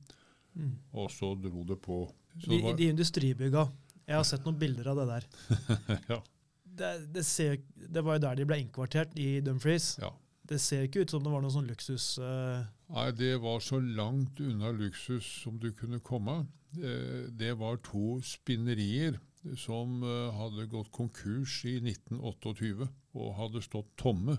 mm. 0.56 0.72
og 0.98 1.12
så 1.14 1.34
dro 1.38 1.66
det 1.68 1.78
på. 1.84 2.06
Så 2.40 2.50
de, 2.50 2.62
var, 2.64 2.78
de 2.80 2.90
industribygga, 2.94 3.68
jeg 4.06 4.18
har 4.18 4.28
sett 4.28 4.46
noen 4.48 4.60
bilder 4.62 4.92
av 4.92 5.02
det 5.02 5.08
der. 5.12 5.28
ja. 6.14 6.20
det, 6.64 6.94
det, 7.14 7.26
ser, 7.28 7.60
det, 7.76 8.02
var 8.02 8.18
jo 8.18 8.26
der 8.26 8.40
de 8.40 8.48
ble 8.48 8.62
innkvartert, 8.64 9.14
i 9.20 9.42
Dumfries. 9.46 9.96
Ja. 10.02 10.14
Det 10.46 10.60
ser 10.62 10.86
ikke 10.86 11.04
ut 11.04 11.12
som 11.12 11.24
det 11.26 11.32
var 11.34 11.42
noe 11.42 11.54
sånn 11.54 11.68
luksus... 11.68 12.16
Uh... 12.22 12.62
Nei, 12.94 13.10
det 13.18 13.34
var 13.42 13.64
så 13.66 13.80
langt 13.82 14.38
unna 14.46 14.70
luksus 14.78 15.26
som 15.42 15.58
du 15.58 15.72
kunne 15.74 15.98
komme. 16.06 16.44
Det 16.76 17.54
var 17.58 17.80
to 17.82 18.20
spinnerier 18.22 19.16
som 19.58 20.02
hadde 20.40 20.68
gått 20.72 20.92
konkurs 20.96 21.62
i 21.70 21.78
1928 21.82 22.90
og 23.16 23.34
hadde 23.40 23.64
stått 23.64 23.92
tomme. 24.02 24.38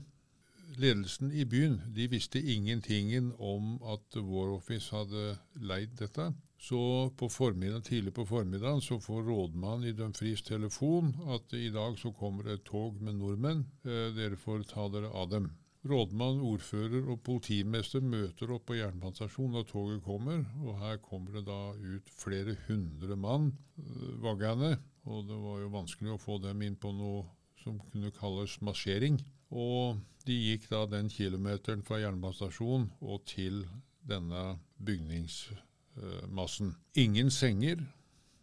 Ledelsen 0.77 1.31
i 1.33 1.45
byen 1.47 1.79
de 1.95 2.09
visste 2.11 2.41
ingenting 2.43 3.13
om 3.39 3.77
at 3.87 4.19
War 4.19 4.51
Office 4.57 4.91
hadde 4.95 5.37
leid 5.63 5.95
dette. 6.01 6.33
Så 6.59 7.11
på 7.17 7.29
tidlig 7.85 8.15
på 8.15 8.27
formiddagen 8.27 8.81
så 8.81 8.99
får 9.01 9.23
rådmannen 9.23 9.89
i 9.89 9.93
Dumfries 9.93 10.43
telefon 10.43 11.15
at 11.29 11.53
i 11.53 11.71
dag 11.71 11.99
så 11.99 12.13
kommer 12.13 12.45
det 12.45 12.53
et 12.53 12.65
tog 12.65 13.01
med 13.01 13.15
nordmenn. 13.15 13.67
Eh, 13.85 14.11
dere 14.17 14.37
får 14.37 14.65
ta 14.65 14.89
dere 14.89 15.09
av 15.09 15.31
dem. 15.31 15.51
Rådmann, 15.87 16.41
ordfører 16.41 17.07
og 17.13 17.23
politimester 17.23 18.01
møter 18.01 18.51
opp 18.51 18.67
på 18.67 18.75
jernbanestasjonen 18.75 19.53
når 19.55 19.69
toget 19.71 20.03
kommer. 20.03 20.45
og 20.65 20.81
Her 20.81 20.97
kommer 20.99 21.33
det 21.33 21.47
da 21.47 21.75
ut 21.77 22.11
flere 22.11 22.57
hundre 22.67 23.17
mann, 23.17 23.53
vaggene. 24.25 24.77
Og 25.07 25.27
det 25.29 25.39
var 25.39 25.61
jo 25.63 25.73
vanskelig 25.75 26.15
å 26.15 26.21
få 26.21 26.39
dem 26.43 26.63
inn 26.67 26.77
på 26.79 26.91
noe 26.95 27.25
som 27.63 27.79
kunne 27.91 28.11
kalles 28.15 28.61
marsjering. 28.65 29.21
Og 29.55 29.99
de 30.27 30.35
gikk 30.35 30.69
da 30.73 30.87
den 30.91 31.09
kilometeren 31.13 31.85
fra 31.87 32.01
jernbanestasjonen 32.03 32.89
og 33.07 33.25
til 33.31 33.63
denne 34.07 34.59
bygningsmassen. 34.83 36.75
Ingen 36.99 37.31
senger. 37.31 37.85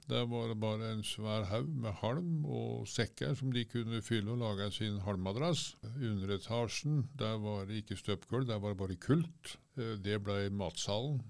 Der 0.10 0.26
var 0.28 0.50
det 0.52 0.60
bare 0.60 0.92
en 0.92 1.04
svær 1.08 1.46
haug 1.48 1.70
med 1.80 1.94
halm 2.02 2.46
og 2.46 2.88
sekker 2.92 3.36
som 3.40 3.54
de 3.56 3.64
kunne 3.68 4.02
fylle 4.04 4.34
og 4.34 4.42
lage 4.42 4.72
sin 4.76 5.00
halmmadrass. 5.06 5.78
Under 5.96 6.36
etasjen 6.36 7.06
der 7.20 7.38
var 7.40 7.66
det 7.68 7.84
ikke 7.84 8.00
støpgulv, 8.00 8.48
der 8.48 8.60
var 8.60 8.70
det 8.74 8.82
bare 8.82 9.00
kult. 9.00 9.58
Det 9.76 10.20
ble 10.24 10.50
matsalen. 10.52 11.22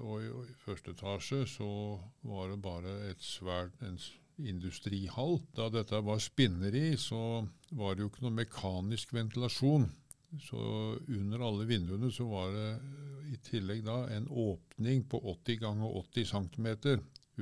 Og 0.00 0.24
i 0.24 0.56
første 0.64 0.90
etasje 0.96 1.44
så 1.46 2.00
var 2.26 2.48
det 2.50 2.62
bare 2.64 3.10
et 3.10 3.22
svært 3.22 3.76
en 3.84 3.98
industrihall. 4.38 5.38
Da 5.54 5.68
dette 5.72 6.00
var 6.04 6.22
spinneri, 6.22 6.94
så 7.00 7.44
var 7.74 7.94
det 7.94 8.04
jo 8.04 8.10
ikke 8.10 8.24
noe 8.26 8.38
mekanisk 8.42 9.14
ventilasjon. 9.14 9.86
Så 10.42 10.60
under 11.14 11.44
alle 11.46 11.66
vinduene 11.68 12.10
så 12.12 12.26
var 12.26 12.50
det 12.54 12.70
i 13.30 13.38
tillegg 13.46 13.84
da 13.86 14.00
en 14.14 14.26
åpning 14.28 15.04
på 15.10 15.20
80 15.30 15.60
ganger 15.62 15.98
80 16.00 16.32
cm 16.32 16.68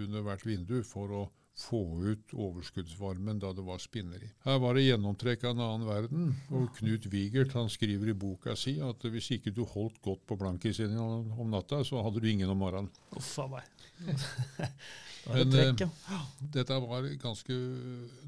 under 0.02 0.24
hvert 0.26 0.44
vindu 0.46 0.82
for 0.86 1.14
å 1.16 1.22
få 1.58 1.82
ut 2.08 2.32
overskuddsvarmen 2.32 3.40
da 3.42 3.52
det 3.52 3.64
var 3.66 3.80
spinneri. 3.82 4.30
Her 4.46 4.58
var 4.62 4.74
det 4.76 4.86
gjennomtrekk 4.86 5.44
av 5.44 5.54
en 5.54 5.64
annen 5.66 5.88
verden, 5.88 6.30
og 6.50 6.70
Knut 6.78 7.06
Wigert 7.12 7.52
han 7.58 7.68
skriver 7.72 8.12
i 8.12 8.16
boka 8.16 8.56
si 8.56 8.78
at 8.82 9.04
hvis 9.04 9.30
ikke 9.36 9.52
du 9.54 9.62
holdt 9.68 10.00
godt 10.04 10.24
på 10.28 10.38
blankisen 10.40 10.96
om 10.96 11.52
natta, 11.52 11.82
så 11.84 12.02
hadde 12.04 12.24
du 12.24 12.30
ingen 12.30 12.50
om 12.52 12.62
morgenen. 12.64 12.92
Uff 13.16 13.34
a 13.42 13.48
meg. 13.52 13.68
Men 15.22 15.52
trekk, 15.52 15.84
ja. 15.84 16.18
dette 16.56 16.76
var 16.82 17.04
ganske 17.22 17.56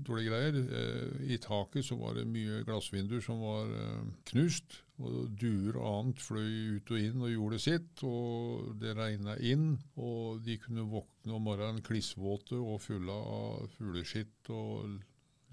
dårlige 0.07 0.31
greier. 0.31 0.59
Eh, 0.63 1.33
I 1.35 1.39
taket 1.43 1.89
så 1.89 1.99
var 1.99 2.15
det 2.15 2.29
mye 2.31 2.61
glassvinduer 2.67 3.25
som 3.25 3.41
var 3.43 3.73
eh, 3.75 4.05
knust. 4.31 4.79
Og 5.03 5.33
Duer 5.35 5.75
og 5.81 5.87
annet 5.89 6.21
fløy 6.23 6.77
ut 6.77 6.93
og 6.95 7.01
inn 7.01 7.25
og 7.25 7.33
gjorde 7.33 7.59
sitt. 7.63 8.05
og 8.07 8.75
Det 8.81 8.95
regna 8.97 9.35
inn. 9.43 9.75
Og 9.99 10.45
de 10.45 10.59
kunne 10.63 10.87
våkne 10.91 11.35
om 11.35 11.49
morgenen 11.49 11.83
klissvåte 11.83 12.59
og 12.61 12.81
fulle 12.85 13.13
av 13.15 13.67
fugleskitt 13.75 14.53
og 14.55 15.01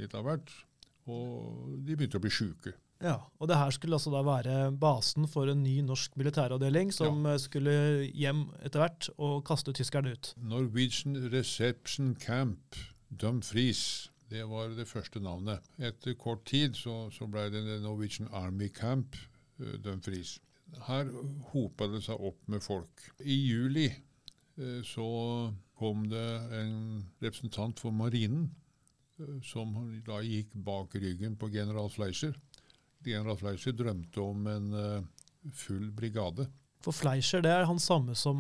litt 0.02 0.14
av 0.18 0.28
hvert. 0.28 0.54
Og 1.10 1.82
de 1.82 1.98
begynte 1.98 2.22
å 2.22 2.24
bli 2.24 2.34
sjuke. 2.34 2.76
Ja, 3.02 3.18
og 3.42 3.50
det 3.50 3.58
her 3.58 3.72
skulle 3.74 3.98
altså 3.98 4.12
da 4.14 4.22
være 4.22 4.56
basen 4.78 5.26
for 5.26 5.50
en 5.50 5.64
ny 5.66 5.80
norsk 5.82 6.14
militæravdeling 6.22 6.92
som 6.94 7.26
ja. 7.26 7.40
skulle 7.42 7.74
hjem 8.14 8.44
etter 8.62 8.84
hvert 8.84 9.10
og 9.18 9.42
kaste 9.48 9.74
tyskerne 9.74 10.14
ut. 10.14 10.36
Norwegian 10.38 11.18
Reception 11.34 12.14
Camp 12.14 12.78
Dumfries. 13.10 14.12
Det 14.30 14.46
var 14.48 14.70
det 14.78 14.86
første 14.88 15.20
navnet. 15.20 15.66
Etter 15.82 16.14
kort 16.14 16.46
tid 16.46 16.78
så, 16.78 17.10
så 17.12 17.26
ble 17.28 17.50
det 17.52 17.66
Norwegian 17.82 18.30
Army 18.32 18.70
Camp 18.70 19.18
Dumfries. 19.84 20.40
Her 20.88 21.10
hopa 21.52 21.88
det 21.92 22.04
seg 22.06 22.20
opp 22.24 22.40
med 22.48 22.64
folk. 22.64 23.04
I 23.24 23.36
juli 23.36 23.88
uh, 23.92 24.82
så 24.88 25.08
kom 25.78 26.06
det 26.12 26.28
en 26.62 27.04
representant 27.24 27.80
for 27.82 27.92
marinen 27.92 28.50
uh, 29.20 29.40
som 29.44 29.74
da 30.06 30.22
gikk 30.24 30.54
bak 30.56 30.96
ryggen 30.96 31.36
på 31.38 31.50
general 31.54 31.90
Fleischer. 31.90 32.34
General 33.04 33.38
Fleischer 33.38 33.74
drømte 33.74 34.22
om 34.22 34.46
en 34.48 34.74
full 35.58 35.88
brigade. 35.92 36.46
For 36.86 36.94
Fleischer 36.94 37.42
det 37.42 37.50
er 37.50 37.66
han 37.66 37.80
samme 37.82 38.14
som 38.18 38.38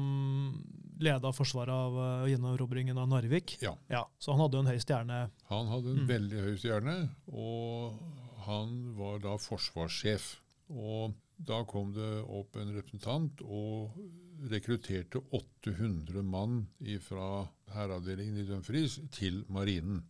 leda 1.02 1.32
forsvaret 1.34 1.74
av 1.74 2.28
gjenerobringen 2.30 2.98
av 3.02 3.08
Narvik. 3.10 3.56
Ja. 3.62 3.74
Så 4.22 4.34
han 4.36 4.42
hadde 4.44 4.60
jo 4.60 4.62
en 4.62 4.70
høy 4.70 4.78
stjerne. 4.82 5.18
Han 5.50 5.68
hadde 5.72 5.96
en 5.96 6.04
Mm. 6.04 6.08
veldig 6.10 6.42
høy 6.46 6.58
stjerne, 6.62 6.96
og 7.34 7.98
han 8.46 8.96
var 8.98 9.18
da 9.20 9.34
forsvarssjef. 9.42 10.41
Og 10.72 11.14
da 11.42 11.64
kom 11.68 11.94
det 11.96 12.10
opp 12.22 12.58
en 12.62 12.74
representant 12.76 13.42
og 13.42 13.96
rekrutterte 14.52 15.22
800 15.38 16.24
mann 16.26 16.64
fra 17.06 17.44
hæravdelingen 17.74 18.40
i 18.42 18.46
Dumfries 18.46 18.98
til 19.14 19.42
marinen. 19.54 20.02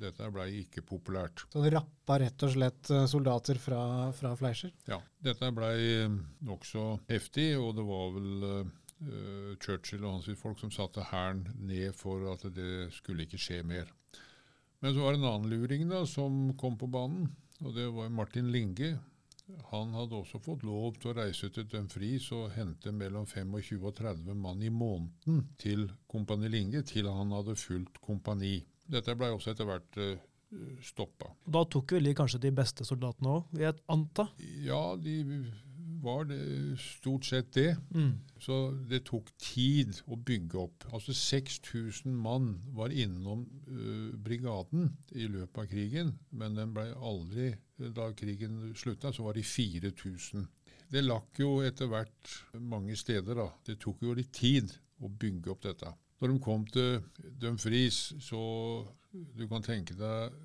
Dette 0.00 0.28
blei 0.34 0.62
ikke 0.62 0.84
populært. 0.86 1.44
Så 1.52 1.62
det 1.64 1.74
rappa 1.74 2.18
rett 2.22 2.46
og 2.46 2.54
slett 2.54 2.92
eh, 2.94 3.08
soldater 3.10 3.58
fra, 3.62 3.82
fra 4.16 4.34
Fleischer. 4.38 4.72
Ja, 4.90 5.00
dette 5.22 5.50
blei 5.54 6.06
nokså 6.46 6.86
heftig, 7.10 7.52
og 7.58 7.74
det 7.78 7.86
var 7.88 8.14
vel 8.16 8.46
uh, 8.48 9.56
Churchill 9.62 10.06
og 10.06 10.18
hans 10.18 10.30
folk 10.40 10.62
som 10.62 10.72
satte 10.74 11.04
hæren 11.10 11.44
ned 11.58 11.92
for 11.98 12.30
at 12.32 12.46
det 12.54 12.92
skulle 12.96 13.26
ikke 13.26 13.40
skje 13.40 13.62
mer. 13.66 13.90
Men 14.82 14.94
så 14.94 15.02
var 15.02 15.14
det 15.14 15.22
en 15.22 15.30
annen 15.30 15.50
luring 15.52 15.86
da, 15.90 16.02
som 16.10 16.54
kom 16.58 16.78
på 16.78 16.90
banen, 16.90 17.30
og 17.62 17.74
det 17.76 17.86
var 17.94 18.10
Martin 18.10 18.50
Linge. 18.54 18.96
Han 19.72 19.92
hadde 19.96 20.16
også 20.16 20.40
fått 20.42 20.64
lov 20.66 20.98
til 21.00 21.12
å 21.12 21.16
reise 21.18 21.50
til 21.52 21.66
Dumfries 21.68 22.28
og 22.36 22.52
hente 22.56 22.92
mellom 22.94 23.26
25 23.26 23.86
og 23.88 23.94
30 23.98 24.36
mann 24.38 24.62
i 24.62 24.70
måneden 24.72 25.46
til 25.60 25.88
Kompani 26.10 26.50
Linge, 26.52 26.84
til 26.88 27.10
han 27.10 27.34
hadde 27.34 27.56
fulgt 27.58 28.00
kompani. 28.04 28.60
Dette 28.92 29.16
blei 29.18 29.32
også 29.34 29.52
etter 29.52 29.68
hvert 29.68 29.98
uh, 30.00 30.14
stoppa. 30.84 31.32
Da 31.44 31.64
tok 31.70 31.96
vel 31.96 32.10
de 32.10 32.14
kanskje 32.16 32.42
de 32.46 32.54
beste 32.54 32.86
soldatene 32.86 33.36
òg, 33.38 33.52
vil 33.52 33.66
jeg 33.66 33.78
anta. 33.92 34.28
Ja, 34.64 34.82
de 35.00 35.16
var 36.02 36.24
det, 36.26 36.38
stort 36.82 37.26
sett 37.26 37.52
det. 37.54 37.76
Mm. 37.94 38.12
Så 38.42 38.56
det 38.90 39.04
tok 39.06 39.30
tid 39.38 40.00
å 40.10 40.18
bygge 40.18 40.58
opp. 40.58 40.86
Altså 40.92 41.14
6000 41.14 42.14
mann 42.24 42.56
var 42.74 42.94
innom 42.94 43.44
uh, 43.68 44.10
brigaden 44.18 44.90
i 45.14 45.28
løpet 45.30 45.62
av 45.62 45.68
krigen, 45.70 46.16
men 46.30 46.58
den 46.58 46.74
ble 46.74 46.90
aldri 46.94 47.52
Da 47.82 48.12
krigen 48.14 48.74
slutta, 48.78 49.10
så 49.10 49.24
var 49.26 49.34
de 49.34 49.42
4000. 49.42 50.44
Det 50.92 51.00
lakk 51.02 51.40
jo 51.40 51.56
etter 51.66 51.88
hvert 51.90 52.34
mange 52.62 52.94
steder, 52.96 53.34
da. 53.34 53.48
Det 53.66 53.80
tok 53.82 54.04
jo 54.06 54.14
litt 54.14 54.30
tid 54.36 54.70
å 55.02 55.10
bygge 55.10 55.50
opp 55.50 55.64
dette. 55.64 55.90
Når 56.20 56.30
de 56.30 56.42
kom 56.44 56.66
til 56.70 57.00
Dumfries, 57.42 58.12
så 58.22 58.42
du 59.10 59.48
kan 59.50 59.64
tenke 59.66 59.96
deg 59.98 60.36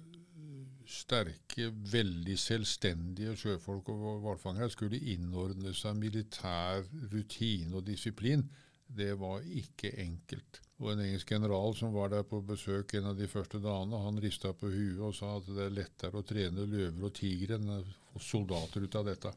sterke, 0.88 1.70
veldig 1.92 2.38
selvstendige 2.40 3.36
sjøfolk 3.40 3.90
og 3.94 4.22
hvalfangere 4.24 4.70
skulle 4.72 5.00
innordne 5.14 5.74
seg 5.76 5.98
militær 6.00 6.86
rutine 7.12 7.76
og 7.78 7.86
disiplin. 7.88 8.46
Det 8.88 9.12
var 9.20 9.44
ikke 9.44 9.92
enkelt. 10.00 10.62
Og 10.80 10.92
En 10.94 11.02
engelsk 11.04 11.32
general 11.34 11.76
som 11.76 11.94
var 11.94 12.12
der 12.14 12.24
på 12.24 12.40
besøk 12.46 12.94
en 12.96 13.10
av 13.12 13.18
de 13.18 13.28
første 13.28 13.60
dagene, 13.60 14.00
han 14.00 14.22
rista 14.22 14.54
på 14.54 14.70
huet 14.70 15.02
og 15.02 15.16
sa 15.18 15.34
at 15.40 15.48
det 15.50 15.66
er 15.66 15.76
lettere 15.76 16.20
å 16.20 16.26
trene 16.26 16.68
løver 16.70 17.08
og 17.10 17.16
tigre 17.18 17.58
enn 17.58 17.72
å 17.74 17.80
få 18.14 18.22
soldater 18.24 18.86
ut 18.86 19.00
av 19.00 19.10
dette. 19.10 19.34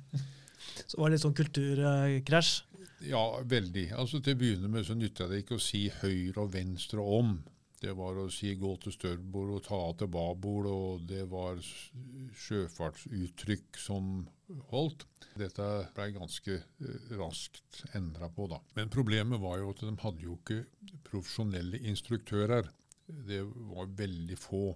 Så 0.88 0.98
var 0.98 1.10
det 1.10 1.18
litt 1.18 1.24
sånn 1.26 1.36
kulturkrasj. 1.36 2.54
Ja, 3.04 3.22
veldig. 3.44 3.90
Altså 3.98 4.20
Til 4.24 4.36
å 4.36 4.40
begynne 4.40 4.70
med 4.72 4.86
så 4.88 4.96
nytta 4.96 5.28
det 5.28 5.42
ikke 5.42 5.58
å 5.58 5.62
si 5.62 5.86
høyre 6.00 6.46
og 6.46 6.54
venstre 6.54 7.04
om. 7.04 7.36
Det 7.84 7.92
var 7.98 8.16
å 8.16 8.30
si 8.32 8.54
gå 8.56 8.70
til 8.80 8.94
størrbord 8.94 9.50
og 9.58 9.64
ta 9.66 9.76
av 9.90 9.98
til 10.00 10.08
babord, 10.12 10.68
og 10.70 11.02
det 11.08 11.26
var 11.28 11.58
sjøfartsuttrykk 12.44 13.80
som 13.80 14.22
holdt. 14.70 15.04
Dette 15.36 15.66
ble 15.96 16.06
ganske 16.14 16.56
eh, 16.56 17.10
raskt 17.18 17.82
endra 17.98 18.30
på, 18.32 18.46
da. 18.48 18.60
Men 18.78 18.92
problemet 18.92 19.42
var 19.42 19.58
jo 19.60 19.74
at 19.74 19.82
de 19.84 19.92
hadde 20.00 20.24
jo 20.24 20.38
ikke 20.38 20.62
profesjonelle 21.10 21.82
instruktører. 21.90 22.70
Det 23.04 23.42
var 23.44 23.92
veldig 23.98 24.38
få. 24.40 24.66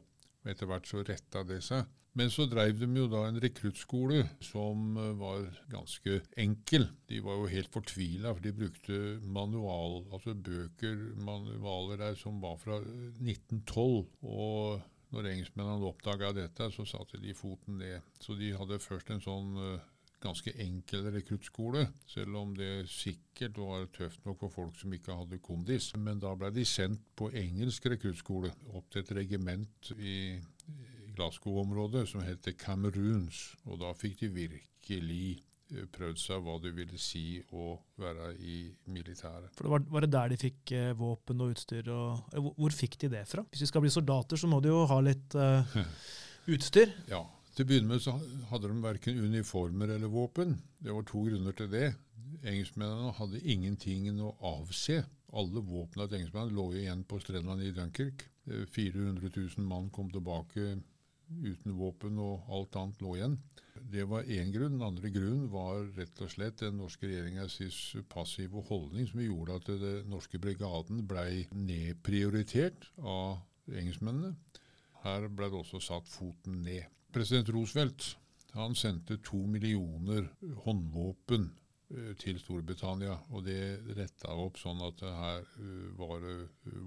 Etter 0.48 0.68
hvert 0.68 0.88
så 0.88 1.00
retta 1.06 1.44
det 1.48 1.62
seg. 1.64 1.88
Men 2.16 2.30
så 2.32 2.46
dreiv 2.50 2.78
de 2.80 2.88
jo 2.96 3.06
da 3.10 3.24
en 3.28 3.40
rekruttskole 3.42 4.22
som 4.42 4.96
eh, 4.96 5.10
var 5.20 5.44
ganske 5.70 6.20
enkel. 6.40 6.88
De 7.10 7.20
var 7.24 7.38
jo 7.38 7.50
helt 7.52 7.72
fortvila, 7.74 8.32
for 8.32 8.44
de 8.44 8.54
brukte 8.56 9.00
manual, 9.22 10.00
altså 10.12 10.34
bøker, 10.34 10.96
manualer 11.22 12.00
der 12.00 12.16
som 12.18 12.40
var 12.42 12.56
fra 12.62 12.80
eh, 12.80 13.12
1912. 13.20 14.08
Og 14.24 14.80
når 15.14 15.30
engelskmennene 15.30 15.88
oppdaga 15.88 16.32
dette, 16.36 16.70
så 16.74 16.86
satte 16.88 17.20
de 17.22 17.36
foten 17.36 17.78
ned. 17.80 18.10
Så 18.20 18.36
de 18.38 18.50
hadde 18.56 18.82
først 18.82 19.12
en 19.14 19.22
sånn 19.24 19.54
eh, 19.62 19.86
ganske 20.22 20.52
enkel 20.58 21.06
rekruttskole, 21.14 21.84
selv 22.10 22.40
om 22.40 22.54
det 22.56 22.88
sikkert 22.90 23.58
var 23.62 23.86
tøft 23.94 24.24
nok 24.26 24.40
for 24.42 24.54
folk 24.56 24.78
som 24.80 24.92
ikke 24.94 25.14
hadde 25.14 25.38
kondis. 25.44 25.92
Men 25.96 26.20
da 26.22 26.34
ble 26.38 26.50
de 26.54 26.64
sendt 26.66 27.04
på 27.18 27.30
engelsk 27.30 27.86
rekruttskole, 27.92 28.50
opp 28.74 28.90
til 28.90 29.04
et 29.04 29.14
regiment 29.20 29.92
i 29.96 30.16
Glasgow-området 31.18 32.06
som 32.10 32.22
heter 32.24 32.54
Cameroons. 32.58 33.42
Og 33.66 33.80
da 33.82 33.92
fikk 33.96 34.22
de 34.22 34.30
virkelig 34.34 35.38
eh, 35.72 35.86
prøvd 35.94 36.20
seg 36.22 36.44
hva 36.44 36.58
det 36.62 36.74
ville 36.76 37.00
si 37.02 37.40
å 37.52 37.72
være 38.00 38.32
i 38.38 38.60
militæret. 38.94 39.50
For 39.56 39.66
det 39.66 39.74
var, 39.74 39.86
var 39.96 40.06
det 40.06 40.12
der 40.14 40.32
de 40.32 40.40
fikk 40.40 40.74
eh, 40.78 40.92
våpen 40.98 41.42
og 41.44 41.56
utstyr? 41.56 41.90
Og, 41.94 42.30
hvor, 42.36 42.54
hvor 42.60 42.76
fikk 42.76 42.98
de 43.02 43.12
det 43.16 43.24
fra? 43.30 43.44
Hvis 43.50 43.66
de 43.66 43.70
skal 43.72 43.84
bli 43.84 43.92
soldater, 43.94 44.40
så 44.40 44.50
må 44.50 44.62
de 44.64 44.72
jo 44.72 44.84
ha 44.90 45.00
litt 45.04 45.36
eh, 45.38 45.78
utstyr. 46.54 46.94
Ja, 47.10 47.24
Til 47.54 47.66
å 47.66 47.70
begynne 47.72 47.94
med 47.96 48.04
så 48.04 48.14
hadde 48.52 48.70
de 48.70 48.82
verken 48.84 49.18
uniformer 49.18 49.96
eller 49.96 50.12
våpen. 50.12 50.58
Det 50.78 50.94
var 50.94 51.06
to 51.08 51.24
grunner 51.26 51.56
til 51.58 51.72
det. 51.74 51.88
Engelskmennene 52.46 53.14
hadde 53.18 53.40
ingenting 53.42 54.06
å 54.22 54.36
avse. 54.54 55.02
Alle 55.36 55.60
våpnene 55.60 56.06
til 56.06 56.20
engelskmennene 56.20 56.56
lå 56.56 56.68
igjen 56.78 57.02
på 57.08 57.18
strendene 57.20 57.66
i 57.66 57.74
Dunkerque. 57.74 58.30
Eh, 58.48 58.64
400 58.70 59.32
000 59.34 59.66
mann 59.66 59.90
kom 59.90 60.12
tilbake 60.14 60.78
uten 61.28 61.76
våpen, 61.78 62.18
og 62.22 62.48
alt 62.52 62.76
annet 62.80 63.02
lå 63.04 63.16
igjen. 63.16 63.38
Det 63.88 64.04
var 64.10 64.26
én 64.26 64.52
grunn. 64.52 64.78
Den 64.78 64.86
andre 64.88 65.10
grunnen 65.14 65.48
var 65.52 65.84
rett 65.96 66.22
og 66.24 66.32
slett 66.32 66.62
den 66.64 66.80
norske 66.80 67.06
regjeringas 67.06 67.58
passive 68.10 68.62
holdning 68.68 69.06
som 69.08 69.22
gjorde 69.22 69.58
at 69.60 69.70
den 69.70 70.08
norske 70.10 70.40
brigaden 70.42 71.04
blei 71.08 71.46
nedprioritert 71.54 72.88
av 72.98 73.38
engelskmennene. 73.68 74.34
Her 75.04 75.28
ble 75.30 75.50
det 75.50 75.60
også 75.60 75.80
satt 75.82 76.10
foten 76.10 76.62
ned. 76.66 76.88
President 77.14 77.48
Roosevelt 77.54 78.16
han 78.56 78.74
sendte 78.74 79.18
to 79.24 79.38
millioner 79.46 80.26
håndvåpen 80.64 81.48
eh, 81.94 82.12
til 82.20 82.40
Storbritannia, 82.40 83.18
og 83.30 83.44
det 83.46 83.60
retta 83.96 84.34
opp 84.34 84.58
sånn 84.60 84.80
at 84.86 85.04
her 85.04 85.44
eh, 85.44 85.86
var 85.98 86.18
det 86.24 86.36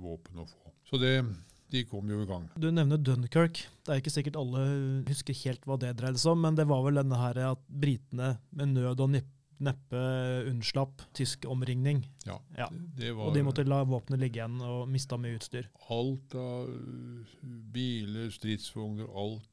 våpen 0.01 0.41
å 0.43 0.47
få. 0.49 0.73
Så 0.89 0.99
det, 1.01 1.13
de 1.71 1.83
kom 1.87 2.09
jo 2.11 2.21
i 2.23 2.27
gang. 2.29 2.47
Du 2.59 2.69
nevner 2.71 2.99
Dunkerque. 2.99 3.67
Det 3.85 3.93
er 3.95 4.01
ikke 4.01 4.11
sikkert 4.13 4.37
alle 4.39 4.63
husker 5.07 5.37
helt 5.45 5.63
hva 5.67 5.77
det 5.79 5.93
dreide 5.99 6.19
seg 6.21 6.33
om, 6.35 6.41
men 6.43 6.57
det 6.59 6.65
var 6.69 6.83
vel 6.85 6.99
denne 7.01 7.19
her 7.19 7.39
at 7.51 7.61
britene 7.67 8.33
med 8.51 8.73
nød 8.75 8.99
og 9.05 9.15
neppe 9.61 10.01
unnslapp 10.49 11.03
tysk 11.17 11.45
omringning. 11.45 12.03
Ja, 12.25 12.39
Ja. 12.57 12.67
Det 12.97 13.11
var 13.15 13.27
Og 13.29 13.35
de 13.35 13.43
måtte 13.45 13.63
la 13.67 13.83
våpenet 13.85 14.19
ligge 14.19 14.39
igjen 14.41 14.59
og 14.65 14.87
mista 14.89 15.17
mye 15.21 15.37
utstyr. 15.37 15.67
alt 15.89 16.35
av 16.35 16.69
eh, 16.69 17.35
biler, 17.71 18.29
stridsvogner, 18.33 19.07
alt 19.15 19.47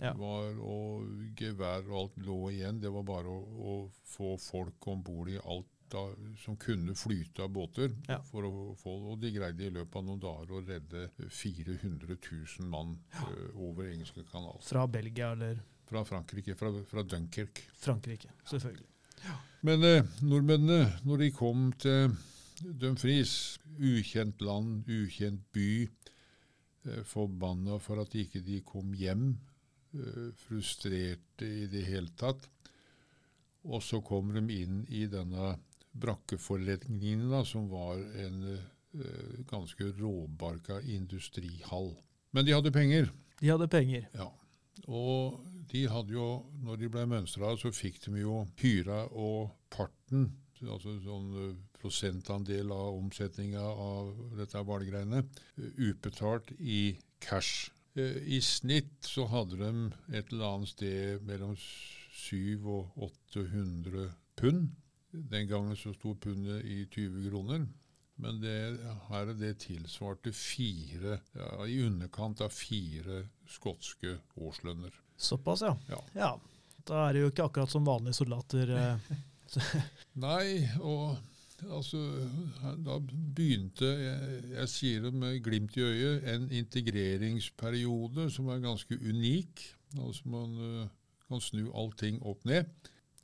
Ja. 0.00 0.12
var 0.14 0.54
og 0.64 1.34
gevær 1.36 1.84
og 1.90 1.96
alt 2.00 2.16
lå 2.24 2.38
igjen. 2.54 2.80
Det 2.80 2.88
var 2.94 3.02
bare 3.02 3.28
å, 3.28 3.42
å 3.60 3.90
få 4.06 4.38
folk 4.40 4.86
om 4.88 5.02
bord 5.02 5.28
i 5.28 5.36
alt 5.44 5.66
da, 5.90 6.02
som 6.38 6.56
kunne 6.56 6.94
flyte 6.94 7.42
av 7.42 7.50
båter. 7.52 7.92
Ja. 8.08 8.18
For 8.30 8.46
å 8.46 8.52
få, 8.78 8.94
og 9.12 9.18
de 9.22 9.32
greide 9.34 9.66
i 9.66 9.72
løpet 9.74 9.98
av 10.00 10.06
noen 10.06 10.22
dager 10.22 10.54
å 10.54 10.62
redde 10.64 11.08
400 11.18 12.16
000 12.16 12.70
mann 12.70 12.96
eh, 13.22 13.50
over 13.56 13.90
engelske 13.90 14.24
kanal. 14.30 14.60
Fra 14.64 14.86
Belgia 14.90 15.32
eller 15.36 15.60
Fra 15.88 16.02
Frankrike, 16.04 16.54
fra, 16.54 16.68
fra 16.84 17.02
Dunkerque. 17.02 17.64
Frankrike, 17.80 18.32
selvfølgelig. 18.50 18.88
Men 19.66 19.84
eh, 19.86 20.10
nordmennene, 20.22 20.98
når 21.08 21.24
de 21.24 21.30
kom 21.34 21.70
til 21.80 22.12
Dumfries, 22.60 23.32
ukjent 23.78 24.42
land, 24.44 24.84
ukjent 24.84 25.46
by, 25.56 25.70
eh, 26.84 27.02
forbanna 27.08 27.80
for 27.82 28.04
at 28.04 28.14
ikke 28.14 28.44
de 28.44 28.60
kom 28.66 28.92
hjem, 28.96 29.30
frustrerte 30.36 31.46
i 31.48 31.64
det 31.72 31.80
hele 31.86 32.12
tatt. 32.20 32.44
Og 33.68 33.82
så 33.82 34.02
kom 34.04 34.30
de 34.36 34.42
inn 34.54 34.82
i 34.94 35.06
denne 35.10 35.54
brakkeforretningen, 36.00 37.28
da, 37.32 37.44
som 37.46 37.68
var 37.70 38.00
en 38.24 38.42
eh, 38.54 39.38
ganske 39.50 39.92
råbarka 39.98 40.80
industrihall. 40.80 41.94
Men 42.30 42.46
de 42.46 42.56
hadde 42.56 42.72
penger. 42.74 43.10
De 43.40 43.50
hadde 43.52 43.68
penger. 43.70 44.08
Ja. 44.14 44.28
Og 44.86 45.40
de 45.72 45.84
hadde 45.90 46.14
jo, 46.14 46.28
når 46.64 46.80
de 46.80 46.90
ble 46.92 47.06
mønstra, 47.10 47.54
så 47.60 47.72
fikk 47.74 48.00
de 48.06 48.22
jo 48.22 48.42
hyra 48.62 49.04
og 49.10 49.50
parten, 49.74 50.30
altså 50.64 50.96
sånn 51.04 51.32
eh, 51.42 51.56
prosentandel 51.78 52.72
av 52.74 52.96
omsetninga 52.98 53.62
av 53.62 54.12
dette 54.38 54.62
hvalgreiene, 54.64 55.22
eh, 55.58 55.68
utbetalt 55.90 56.54
i 56.58 56.96
cash. 57.24 57.70
Eh, 57.98 58.18
I 58.38 58.40
snitt 58.44 59.06
så 59.06 59.26
hadde 59.30 59.60
de 59.60 59.72
et 60.14 60.32
eller 60.32 60.54
annet 60.54 60.72
sted 60.72 61.24
mellom 61.28 61.54
700 61.58 62.74
og 62.74 63.08
800 63.34 64.10
pund. 64.38 64.68
Den 65.12 65.48
gangen 65.48 65.76
så 65.76 65.92
sto 65.96 66.14
pundet 66.20 66.64
i 66.64 66.82
20 66.90 67.30
kroner. 67.30 67.66
Men 68.18 68.40
det, 68.42 68.54
her 69.08 69.30
det 69.38 69.52
tilsvarte 69.62 70.32
fire, 70.34 71.20
ja, 71.38 71.50
i 71.70 71.78
underkant 71.86 72.40
av 72.42 72.50
fire 72.50 73.22
skotske 73.46 74.16
årslønner. 74.34 74.94
Såpass, 75.16 75.62
ja. 75.62 75.76
Ja. 75.88 76.00
ja. 76.18 76.32
Da 76.88 77.04
er 77.06 77.14
det 77.14 77.22
jo 77.22 77.30
ikke 77.30 77.46
akkurat 77.46 77.70
som 77.70 77.86
vanlige 77.86 78.18
soldater. 78.18 78.74
eh. 78.74 79.10
Nei, 80.26 80.66
og 80.84 81.16
altså 81.72 82.00
Da 82.84 82.98
begynte, 83.00 83.86
jeg, 83.86 84.42
jeg 84.52 84.68
sier 84.70 85.06
det 85.06 85.14
med 85.14 85.40
glimt 85.44 85.76
i 85.78 85.86
øyet, 85.86 86.26
en 86.34 86.50
integreringsperiode 86.52 88.28
som 88.34 88.50
er 88.52 88.62
ganske 88.62 88.98
unik. 88.98 89.64
Altså 89.98 90.28
man 90.34 90.54
eh, 90.68 90.94
kan 91.28 91.42
snu 91.42 91.68
allting 91.70 92.20
opp 92.26 92.44
ned. 92.48 92.66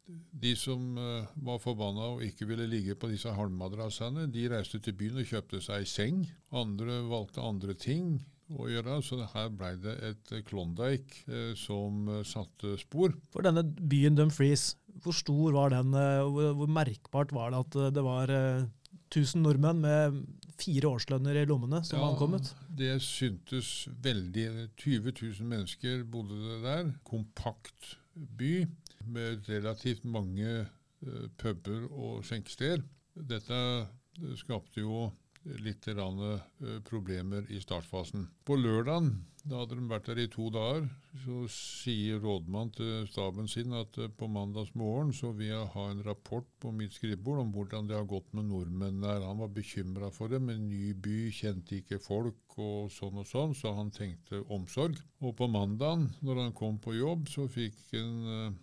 De 0.06 0.52
som 0.58 0.98
eh, 1.00 1.32
var 1.46 1.60
forbanna 1.62 2.10
og 2.14 2.22
ikke 2.26 2.48
ville 2.50 2.66
ligge 2.68 2.96
på 2.98 3.08
disse 3.08 3.32
halmmadrassene, 3.32 4.26
de 4.32 4.46
reiste 4.52 4.80
til 4.84 4.96
byen 4.98 5.22
og 5.22 5.30
kjøpte 5.30 5.62
seg 5.64 5.88
seng. 5.88 6.22
Andre 6.52 7.00
valgte 7.08 7.44
andre 7.44 7.76
ting 7.78 8.18
å 8.52 8.68
gjøre, 8.68 8.98
så 9.00 9.22
her 9.32 9.50
ble 9.56 9.72
det 9.80 9.94
et 10.10 10.32
Klondyke 10.48 11.24
eh, 11.24 11.52
som 11.56 12.08
eh, 12.12 12.22
satte 12.28 12.76
spor. 12.80 13.14
For 13.32 13.46
denne 13.46 13.64
byen 13.64 14.18
Dumfries, 14.18 14.74
hvor 15.02 15.16
stor 15.16 15.56
var 15.56 15.72
den? 15.74 15.96
Hvor, 15.96 16.68
merkbart 16.70 17.32
var 17.34 17.50
det 17.54 17.62
at 17.64 17.78
det 17.96 18.04
var 18.04 18.30
eh, 18.30 18.66
1000 19.08 19.44
nordmenn 19.46 19.82
med 19.82 20.20
fire 20.60 20.92
årslønner 20.94 21.40
i 21.40 21.48
lommene 21.48 21.80
som 21.86 21.98
Ja, 21.98 22.10
ankommet? 22.12 22.52
Det 22.68 22.94
syntes 23.02 23.88
veldig 24.04 24.46
20 24.76 25.12
000 25.16 25.50
mennesker 25.50 26.04
bodde 26.10 26.38
det 26.44 26.60
der. 26.66 26.92
Kompakt 27.06 27.94
by 28.14 28.66
med 29.06 29.48
relativt 29.48 30.04
mange 30.04 30.48
eh, 30.64 31.26
puber 31.38 31.88
og 31.90 32.24
skjenkesteder. 32.26 32.84
Dette 33.14 33.60
eh, 33.60 34.34
skapte 34.40 34.82
jo 34.82 35.10
litt 35.44 35.86
eh, 35.88 36.80
problemer 36.88 37.44
i 37.52 37.60
startfasen. 37.60 38.28
På 38.44 38.56
lørdagen, 38.56 39.10
da 39.44 39.60
hadde 39.60 39.76
de 39.76 39.88
vært 39.90 40.06
der 40.08 40.20
i 40.22 40.30
to 40.32 40.48
dager, 40.52 40.86
så 41.24 41.42
sier 41.52 42.22
rådmann 42.22 42.70
til 42.72 43.04
staben 43.10 43.48
sin 43.50 43.74
at 43.76 43.98
på 44.16 44.28
mandags 44.28 44.72
morgen 44.74 45.12
så 45.12 45.34
vil 45.36 45.50
jeg 45.50 45.70
ha 45.74 45.84
en 45.90 46.02
rapport 46.06 46.48
på 46.60 46.72
mitt 46.72 46.96
skrivebord 46.96 47.42
om 47.42 47.52
hvordan 47.52 47.90
det 47.90 47.98
har 47.98 48.08
gått 48.08 48.32
med 48.32 48.48
nordmenn 48.48 49.04
her. 49.04 49.26
Han 49.28 49.42
var 49.44 49.52
bekymra 49.52 50.08
for 50.14 50.32
det, 50.32 50.40
en 50.40 50.68
ny 50.70 50.94
by, 50.96 51.18
kjente 51.36 51.82
ikke 51.82 52.00
folk 52.00 52.56
og 52.56 52.88
sånn 52.94 53.20
og 53.20 53.28
sånn, 53.28 53.52
så 53.58 53.74
han 53.76 53.92
tenkte 53.92 54.40
omsorg. 54.48 54.96
Og 55.20 55.36
på 55.36 55.50
mandagen, 55.50 56.08
når 56.24 56.46
han 56.46 56.56
kom 56.56 56.80
på 56.80 56.96
jobb, 56.96 57.28
så 57.28 57.48
fikk 57.52 57.84
han 57.92 58.56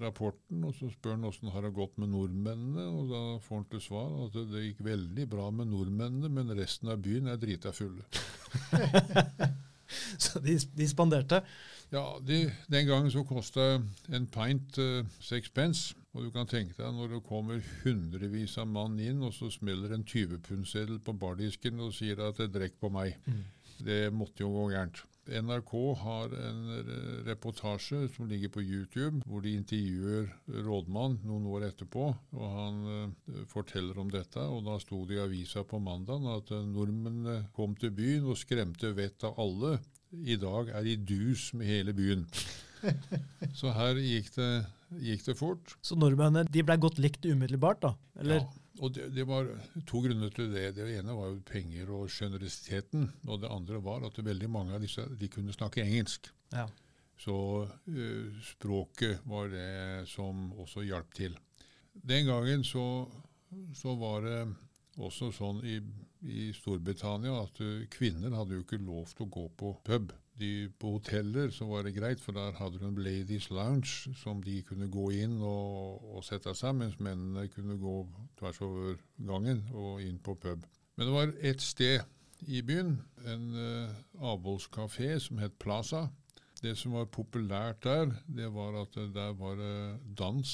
rapporten, 0.00 0.64
og 0.64 0.74
så 0.78 0.88
spør 0.92 1.16
han 1.16 1.28
åssen 1.28 1.52
har 1.54 1.66
det 1.66 1.74
gått 1.76 1.98
med 2.00 2.10
nordmennene, 2.12 2.86
og 2.88 3.12
da 3.12 3.22
får 3.44 3.60
han 3.60 3.68
til 3.72 3.84
svar 3.84 4.14
at 4.26 4.38
det 4.52 4.64
gikk 4.68 4.84
veldig 4.86 5.28
bra 5.30 5.50
med 5.54 5.70
nordmennene, 5.72 6.30
men 6.32 6.56
resten 6.58 6.90
av 6.92 7.02
byen 7.04 7.30
er 7.30 7.40
drita 7.40 7.74
fulle. 7.76 8.06
Så 10.18 10.40
de, 10.42 10.56
de 10.74 10.86
spanderte. 10.88 11.42
Ja, 11.92 12.16
de, 12.26 12.48
Den 12.72 12.86
gangen 12.88 13.10
så 13.12 13.22
kosta 13.28 13.76
en 14.08 14.26
pint 14.32 14.78
uh, 14.80 15.04
seks 15.22 15.52
pence. 15.54 15.94
Og 16.14 16.26
du 16.26 16.30
kan 16.34 16.46
tenke 16.46 16.76
deg 16.78 16.94
når 16.94 17.16
det 17.16 17.24
kommer 17.26 17.62
hundrevis 17.82 18.54
av 18.62 18.68
mann 18.70 18.98
inn, 19.02 19.22
og 19.26 19.34
så 19.34 19.50
smeller 19.50 19.96
en 19.96 20.06
20-pundseddel 20.06 21.00
på 21.02 21.14
bardisken 21.18 21.82
og 21.82 21.94
sier 21.96 22.22
at 22.22 22.38
det 22.38 22.52
'drekk 22.54 22.78
på 22.80 22.90
meg'. 22.94 23.18
Det 23.82 24.12
måtte 24.14 24.44
jo 24.44 24.52
gå 24.54 24.68
gærent. 24.70 25.02
NRK 25.24 25.72
har 25.96 26.32
en 26.36 26.64
reportasje 27.24 28.08
som 28.12 28.28
ligger 28.28 28.50
på 28.52 28.62
YouTube, 28.62 29.22
hvor 29.24 29.40
de 29.44 29.54
intervjuer 29.56 30.28
rådmann 30.66 31.16
noen 31.24 31.46
år 31.48 31.68
etterpå. 31.70 32.10
og 32.36 32.56
Han 32.58 32.82
eh, 32.92 33.38
forteller 33.48 33.98
om 34.00 34.10
dette, 34.12 34.42
og 34.42 34.66
da 34.66 34.76
sto 34.82 35.00
det 35.08 35.16
i 35.16 35.22
avisa 35.24 35.64
på 35.64 35.80
mandag 35.80 36.26
at 36.34 36.52
eh, 36.52 36.66
nordmennene 36.68 37.48
kom 37.56 37.76
til 37.80 37.94
byen 37.96 38.28
og 38.28 38.40
skremte 38.40 38.92
vettet 38.96 39.30
av 39.30 39.40
alle. 39.40 39.78
I 40.12 40.36
dag 40.40 40.74
er 40.76 40.84
de 40.86 40.98
dus 41.14 41.48
med 41.56 41.72
hele 41.72 41.96
byen. 41.96 42.26
Så 43.58 43.72
her 43.72 43.96
gikk 43.96 44.28
det, 44.36 44.50
gikk 45.00 45.24
det 45.30 45.38
fort. 45.40 45.78
Så 45.80 45.96
nordmennene 45.96 46.44
de 46.52 46.66
ble 46.66 46.76
godt 46.82 47.00
likt 47.00 47.24
umiddelbart, 47.24 47.80
da? 47.86 47.94
Eller? 48.20 48.44
Ja, 48.44 48.63
og 48.82 48.94
det, 48.94 49.08
det 49.14 49.24
var 49.28 49.46
to 49.86 50.00
grunner 50.02 50.32
til 50.34 50.50
det. 50.50 50.72
Det 50.74 50.86
ene 50.96 51.14
var 51.14 51.30
jo 51.30 51.42
penger 51.46 51.92
og 51.94 52.10
sjenerøsiteten. 52.10 53.06
Og 53.28 53.42
det 53.42 53.52
andre 53.52 53.78
var 53.82 54.06
at 54.06 54.18
veldig 54.18 54.50
mange 54.50 54.74
av 54.74 54.82
disse 54.82 55.04
de 55.20 55.28
kunne 55.30 55.54
snakke 55.54 55.84
engelsk. 55.84 56.30
Ja. 56.54 56.66
Så 57.20 57.36
uh, 57.70 58.40
språket 58.42 59.22
var 59.30 59.52
det 59.52 60.08
som 60.10 60.48
også 60.58 60.82
hjalp 60.88 61.14
til. 61.14 61.36
Den 61.94 62.26
gangen 62.26 62.64
så, 62.66 63.06
så 63.78 63.94
var 64.00 64.26
det 64.26 64.40
også 64.98 65.30
sånn 65.34 65.62
i, 65.66 65.78
i 66.26 66.50
Storbritannia 66.56 67.36
at 67.44 67.62
uh, 67.62 67.86
kvinner 67.94 68.34
hadde 68.34 68.58
jo 68.58 68.66
ikke 68.66 68.82
lov 68.82 69.06
til 69.14 69.28
å 69.28 69.32
gå 69.38 69.46
på 69.54 69.74
pub. 69.86 70.10
De, 70.40 70.68
på 70.78 70.96
hoteller 70.96 71.52
så 71.54 71.66
var 71.68 71.84
det 71.86 71.94
greit, 71.94 72.20
for 72.20 72.34
der 72.34 72.56
hadde 72.58 72.80
de 72.80 72.88
en 72.88 72.98
ladies 72.98 73.50
lounge 73.54 74.10
som 74.18 74.40
de 74.42 74.56
kunne 74.66 74.88
gå 74.90 75.10
inn 75.14 75.36
og, 75.38 76.02
og 76.16 76.24
sette 76.26 76.54
seg, 76.58 76.74
mens 76.74 76.98
mennene 76.98 77.46
kunne 77.52 77.76
gå 77.78 77.94
tvers 78.40 78.58
over 78.66 78.96
gangen 79.28 79.62
og 79.70 80.02
inn 80.02 80.18
på 80.18 80.34
pub. 80.34 80.66
Men 80.96 81.06
det 81.06 81.14
var 81.14 81.34
ett 81.38 81.62
sted 81.62 82.02
i 82.46 82.62
byen, 82.66 82.96
en 83.26 83.46
uh, 83.54 83.94
avholdskafé 84.32 85.14
som 85.22 85.38
het 85.38 85.54
Plaza. 85.62 86.08
Det 86.62 86.74
som 86.78 86.96
var 86.96 87.10
populært 87.12 87.84
der, 87.84 88.12
det 88.26 88.50
var 88.54 88.82
at 88.82 88.94
det 88.96 89.12
der 89.14 89.32
var 89.38 89.56
det 89.60 90.00
dans 90.18 90.50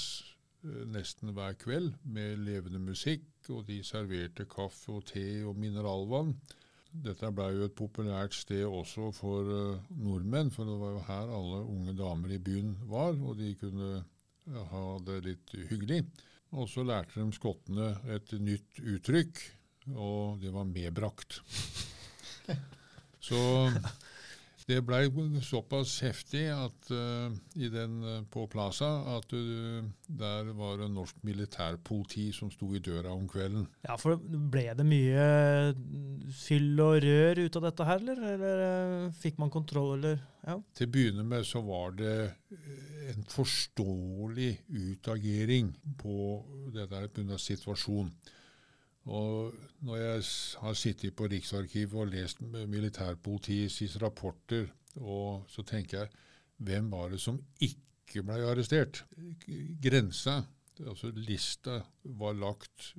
uh, 0.65 0.85
nesten 0.93 1.33
hver 1.37 1.57
kveld 1.61 1.95
med 2.05 2.45
levende 2.45 2.79
musikk, 2.79 3.27
og 3.49 3.67
de 3.69 3.81
serverte 3.85 4.45
kaffe 4.45 4.93
og 4.93 5.07
te 5.09 5.43
og 5.45 5.57
mineralvann. 5.59 6.37
Dette 6.91 7.29
ble 7.31 7.47
jo 7.55 7.67
et 7.69 7.77
populært 7.79 8.35
sted 8.35 8.65
også 8.67 9.11
for 9.15 9.47
uh, 9.47 9.83
nordmenn, 9.95 10.51
for 10.51 10.67
det 10.67 10.79
var 10.81 10.97
jo 10.97 11.05
her 11.07 11.35
alle 11.37 11.61
unge 11.63 11.95
damer 11.99 12.35
i 12.35 12.41
byen 12.43 12.75
var, 12.91 13.15
og 13.15 13.39
de 13.39 13.53
kunne 13.61 13.91
eh, 14.01 14.65
ha 14.73 14.85
det 15.07 15.21
litt 15.29 15.55
hyggelig. 15.71 16.03
Og 16.51 16.67
så 16.67 16.83
lærte 16.83 17.23
de 17.23 17.31
skottene 17.37 17.93
et 18.11 18.35
nytt 18.43 18.81
uttrykk, 18.83 19.39
og 19.95 20.43
det 20.43 20.51
var 20.55 20.67
medbrakt. 20.67 21.41
Så 23.21 23.39
det 24.71 24.79
blei 24.87 25.09
såpass 25.45 25.97
heftig 26.05 26.45
at 26.55 26.91
uh, 26.95 27.33
i 27.59 27.69
den 27.73 27.99
uh, 28.05 28.23
på 28.31 28.47
Plaza 28.51 28.89
at 29.17 29.33
uh, 29.35 29.83
der 30.07 30.53
var 30.57 30.79
det 30.81 30.91
norsk 30.95 31.19
militærpoliti 31.27 32.31
som 32.33 32.51
sto 32.55 32.71
i 32.75 32.83
døra 32.83 33.13
om 33.13 33.27
kvelden. 33.29 33.67
ja, 33.87 33.97
for 33.99 34.17
ble 34.21 34.69
det 34.79 34.87
mye 34.87 35.27
fyll 36.33 36.81
og 36.81 37.01
rør 37.05 37.43
ut 37.45 37.61
av 37.61 37.67
dette 37.69 37.89
her, 37.91 38.03
eller? 38.05 38.27
Eller 38.35 39.15
fikk 39.21 39.41
man 39.43 39.53
kontroll, 39.53 39.97
eller? 39.99 40.21
Ja. 40.47 40.57
Til 40.75 40.89
å 40.89 40.93
begynne 40.95 41.27
med 41.27 41.45
så 41.47 41.61
var 41.67 41.97
det 41.99 42.17
en 43.11 43.25
forståelig 43.29 44.53
utagering 44.69 45.75
på 46.01 46.17
dette 46.75 47.09
pga. 47.15 47.39
situasjonen. 47.39 48.13
Og 49.11 49.55
når 49.87 49.97
jeg 49.99 50.25
har 50.63 50.77
sittet 50.79 51.17
på 51.19 51.27
Riksarkivet 51.31 51.99
og 51.99 52.13
lest 52.13 52.43
militærpolitiets 52.45 53.99
rapporter, 54.03 54.69
og 55.01 55.47
så 55.51 55.65
tenker 55.67 56.05
jeg 56.05 56.13
hvem 56.61 56.91
var 56.93 57.11
det 57.11 57.21
som 57.23 57.41
ikke 57.65 58.23
ble 58.27 58.43
arrestert? 58.47 59.03
Grensa, 59.83 60.43
altså 60.85 61.11
lista, 61.17 61.81
var 62.05 62.37
lagt 62.39 62.93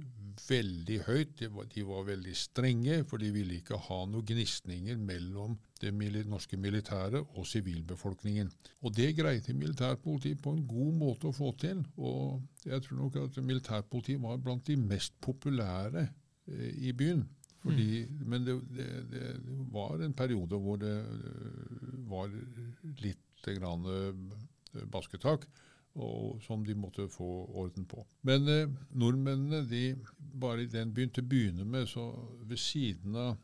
veldig 0.47 0.99
høyt. 1.07 1.35
De 1.39 1.51
var, 1.53 1.69
de 1.71 1.85
var 1.85 2.07
veldig 2.09 2.35
strenge, 2.37 3.03
for 3.07 3.21
de 3.21 3.31
ville 3.35 3.59
ikke 3.61 3.79
ha 3.87 4.01
noen 4.09 4.25
gnisninger 4.27 4.97
mellom 4.97 5.59
det 5.81 6.25
norske 6.29 6.57
militæret 6.57 7.19
og 7.21 7.47
sivilbefolkningen. 7.47 8.51
Og 8.81 8.95
det 8.95 9.15
greide 9.17 9.53
militærpolitiet 9.53 10.41
på 10.41 10.53
en 10.55 10.65
god 10.67 10.93
måte 10.93 11.29
å 11.29 11.35
få 11.35 11.51
til. 11.59 11.83
Og 11.97 12.41
jeg 12.65 12.81
tror 12.85 13.03
nok 13.03 13.19
at 13.23 13.43
militærpolitiet 13.43 14.21
var 14.21 14.37
blant 14.37 14.67
de 14.67 14.77
mest 14.77 15.17
populære 15.21 16.07
eh, 16.07 16.71
i 16.89 16.93
byen. 16.93 17.25
Fordi, 17.61 18.05
Men 18.25 18.45
det, 18.45 18.55
det, 18.73 18.87
det 19.11 19.25
var 19.71 20.01
en 20.01 20.13
periode 20.13 20.57
hvor 20.57 20.79
det 20.81 20.95
eh, 20.97 21.91
var 22.09 22.31
litt 23.03 23.49
grann 23.59 23.85
eh, 23.85 24.87
basketak, 24.89 25.45
og 26.01 26.41
som 26.45 26.63
de 26.65 26.73
måtte 26.75 27.05
få 27.11 27.27
orden 27.61 27.85
på. 27.85 28.01
Men 28.25 28.49
eh, 28.49 28.73
nordmennene, 28.97 29.61
de, 29.69 29.95
bare 30.17 30.63
i 30.63 30.71
den 30.71 30.93
byen 30.93 31.13
til 31.13 31.25
å 31.25 31.31
begynne 31.33 31.67
med, 31.67 31.85
så 31.91 32.07
ved 32.49 32.57
siden 32.57 33.15
av 33.15 33.35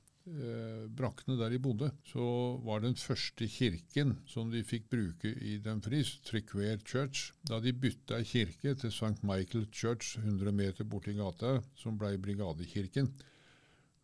brakkene 0.97 1.37
der 1.39 1.53
de 1.53 1.59
bodde, 1.63 1.87
så 2.09 2.23
var 2.65 2.81
den 2.83 2.97
første 2.99 3.47
kirken 3.47 4.15
som 4.27 4.49
de 4.51 4.59
fikk 4.67 4.89
bruke 4.91 5.31
i 5.31 5.53
Dumfries, 5.63 6.17
Triquare 6.27 6.81
Church, 6.83 7.31
da 7.47 7.61
de 7.63 7.71
bytta 7.71 8.19
kirke 8.27 8.73
til 8.75 8.91
St. 8.91 9.23
Michael 9.23 9.69
Church 9.71 10.17
100 10.19 10.51
meter 10.51 10.83
borti 10.83 11.15
gata, 11.15 11.61
som 11.79 11.97
blei 11.97 12.17
brigadekirken, 12.19 13.07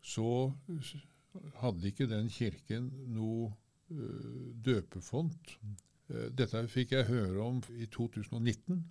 så 0.00 0.52
hadde 1.60 1.88
ikke 1.88 2.08
den 2.10 2.28
kirken 2.32 2.90
noe 3.14 3.50
eh, 3.90 4.50
døpefont. 4.64 5.56
Eh, 6.08 6.28
dette 6.36 6.62
fikk 6.70 6.94
jeg 6.96 7.08
høre 7.10 7.40
om 7.42 7.62
i 7.74 7.88
2019. 7.90 8.84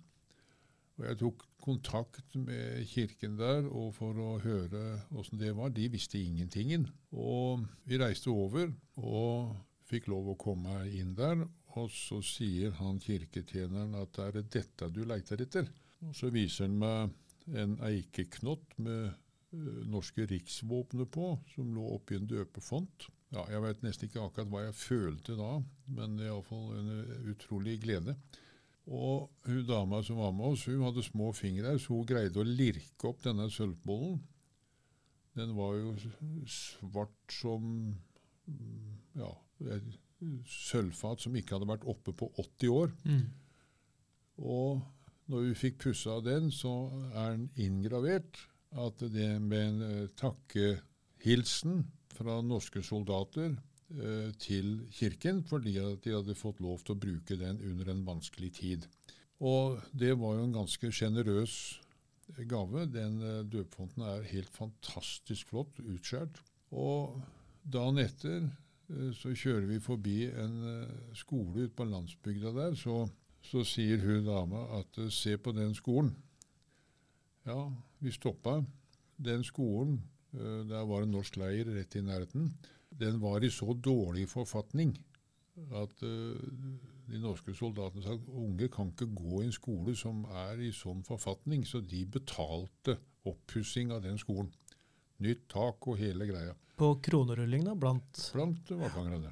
Og 0.94 1.06
jeg 1.08 1.18
tok 1.24 1.42
kontakt 1.64 2.36
med 2.38 2.84
kirken 2.86 3.38
der 3.38 3.66
og 3.66 3.94
for 3.96 4.18
å 4.20 4.36
høre 4.42 4.82
åssen 5.16 5.40
det 5.40 5.54
var. 5.56 5.72
De 5.74 5.88
visste 5.90 6.20
ingentingen. 6.20 6.86
Og 7.10 7.64
vi 7.88 7.98
reiste 7.98 8.30
over 8.30 8.70
og 9.00 9.54
fikk 9.88 10.08
lov 10.12 10.30
å 10.32 10.38
komme 10.40 10.84
inn 10.94 11.16
der. 11.18 11.42
Og 11.74 11.90
så 11.90 12.20
sier 12.22 12.76
han 12.78 13.00
kirketjeneren 13.02 13.96
at 13.98 14.20
er 14.22 14.38
det 14.38 14.46
dette 14.54 14.90
du 14.94 15.02
leiter 15.08 15.42
etter? 15.42 15.66
Og 16.06 16.14
så 16.14 16.30
viser 16.30 16.68
han 16.68 16.78
meg 16.78 17.58
en 17.58 17.74
eikeknott 17.84 18.78
med 18.84 19.10
ø, 19.10 19.82
norske 19.90 20.28
riksvåpenet 20.30 21.10
på, 21.12 21.34
som 21.56 21.74
lå 21.74 21.88
oppi 21.96 22.20
en 22.20 22.30
døpefont. 22.30 23.08
Ja, 23.34 23.42
jeg 23.50 23.64
vet 23.64 23.82
nesten 23.82 24.08
ikke 24.08 24.22
akkurat 24.22 24.52
hva 24.52 24.62
jeg 24.68 24.78
følte 24.78 25.34
da, 25.38 25.50
men 25.96 26.20
er 26.20 26.30
iallfall 26.30 26.70
en 26.78 26.90
uh, 26.94 27.30
utrolig 27.32 27.80
glede. 27.82 28.14
Og 28.84 29.30
hun 29.46 29.64
dama 29.64 30.02
som 30.04 30.20
var 30.20 30.32
med 30.36 30.52
oss, 30.52 30.66
hun 30.68 30.84
hadde 30.84 31.04
små 31.06 31.30
fingre, 31.32 31.78
så 31.80 31.96
hun 31.96 32.08
greide 32.08 32.40
å 32.42 32.46
lirke 32.46 33.08
opp 33.08 33.22
denne 33.24 33.48
sølvbollen. 33.52 34.18
Den 35.34 35.54
var 35.56 35.78
jo 35.78 35.94
svart 36.46 37.32
som 37.32 37.94
ja, 39.16 39.30
sølvfat 40.46 41.24
som 41.24 41.36
ikke 41.38 41.56
hadde 41.56 41.70
vært 41.70 41.86
oppe 41.90 42.14
på 42.16 42.28
80 42.36 42.74
år. 42.74 42.92
Mm. 43.08 43.24
Og 44.44 44.82
når 45.32 45.46
vi 45.48 45.58
fikk 45.58 45.80
pussa 45.86 46.18
den, 46.24 46.50
så 46.52 46.74
er 47.14 47.34
den 47.38 47.48
inngravert 47.56 48.42
at 48.84 49.04
det 49.14 49.30
med 49.40 49.68
en 49.68 49.82
uh, 49.82 50.10
takkehilsen 50.18 51.84
fra 52.14 52.40
norske 52.44 52.82
soldater 52.84 53.54
til 54.40 54.78
kirken, 54.96 55.42
fordi 55.44 55.74
at 55.78 56.02
de 56.02 56.14
hadde 56.14 56.34
fått 56.34 56.62
lov 56.64 56.80
til 56.82 56.94
å 56.94 56.98
bruke 56.98 57.36
den 57.38 57.60
under 57.68 57.90
en 57.92 58.00
vanskelig 58.06 58.48
tid. 58.56 58.86
Og 59.44 59.76
det 59.92 60.14
var 60.18 60.38
jo 60.38 60.46
en 60.46 60.56
ganske 60.56 60.88
sjenerøs 60.88 61.56
gave. 62.48 62.86
Den 62.90 63.18
uh, 63.20 63.42
døpefonten 63.44 64.06
er 64.08 64.24
helt 64.30 64.50
fantastisk 64.56 65.52
flott 65.52 65.78
utskåret. 65.84 66.40
Og 66.72 67.20
dagen 67.62 68.00
etter 68.02 68.48
så 69.16 69.34
kjører 69.36 69.68
vi 69.68 69.78
forbi 69.84 70.16
en 70.28 70.56
skole 71.16 71.68
ute 71.68 71.76
på 71.76 71.86
landsbygda 71.88 72.50
der. 72.56 72.74
så 72.76 73.04
så 73.44 73.64
sier 73.66 74.00
hun 74.04 74.24
dama 74.24 74.64
at 74.78 74.98
se 75.12 75.36
på 75.36 75.52
den 75.52 75.74
skolen. 75.76 76.14
Ja, 77.44 77.68
vi 78.00 78.12
stoppa. 78.12 78.62
Den 79.16 79.44
skolen, 79.44 79.98
der 80.32 80.86
var 80.88 81.04
en 81.04 81.12
norsk 81.14 81.36
leir 81.38 81.68
rett 81.76 81.94
i 81.94 82.02
nærheten, 82.02 82.48
den 83.00 83.20
var 83.22 83.44
i 83.44 83.50
så 83.52 83.74
dårlig 83.74 84.28
forfatning 84.30 84.94
at 85.74 86.00
de 87.08 87.20
norske 87.22 87.54
soldatene 87.54 88.02
sa 88.02 88.16
at 88.16 88.28
unge 88.32 88.68
kan 88.72 88.90
ikke 88.92 89.10
gå 89.14 89.40
i 89.40 89.46
en 89.48 89.54
skole 89.54 89.94
som 89.98 90.24
er 90.46 90.62
i 90.66 90.72
sånn 90.74 91.04
forfatning, 91.06 91.64
så 91.68 91.82
de 91.84 92.02
betalte 92.10 92.96
oppussing 93.28 93.92
av 93.94 94.02
den 94.04 94.18
skolen. 94.20 94.50
Nytt 95.24 95.46
tak 95.52 95.88
og 95.88 96.00
hele 96.00 96.26
greia. 96.28 96.54
På 96.74 96.96
kronerulling, 97.04 97.64
da? 97.68 97.76
Blant 97.78 98.28
Blant 98.34 98.72
vakangerne. 98.80 99.30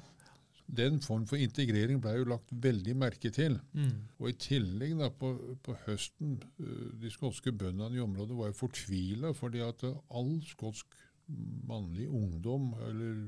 Den 0.73 1.01
form 1.03 1.25
for 1.27 1.41
integrering 1.43 1.99
ble 2.01 2.13
jo 2.15 2.27
lagt 2.31 2.53
veldig 2.63 2.93
merke 2.97 3.29
til. 3.35 3.57
mm. 3.73 3.95
Og 4.21 4.29
i 4.31 4.37
tillegg 4.39 4.95
da 5.01 5.09
på, 5.11 5.33
på 5.61 5.75
høsten 5.85 6.37
uh, 6.61 6.93
De 7.01 7.11
skotske 7.11 7.51
bøndene 7.51 7.99
i 7.99 8.03
området 8.03 8.37
var 8.37 8.53
jo 8.53 8.61
fortvila 8.63 9.33
fordi 9.35 9.59
at 9.65 9.83
uh, 9.83 9.99
all 10.15 10.37
skotsk 10.47 10.87
mannlig 11.67 12.09
ungdom, 12.09 12.73
eller 12.87 13.23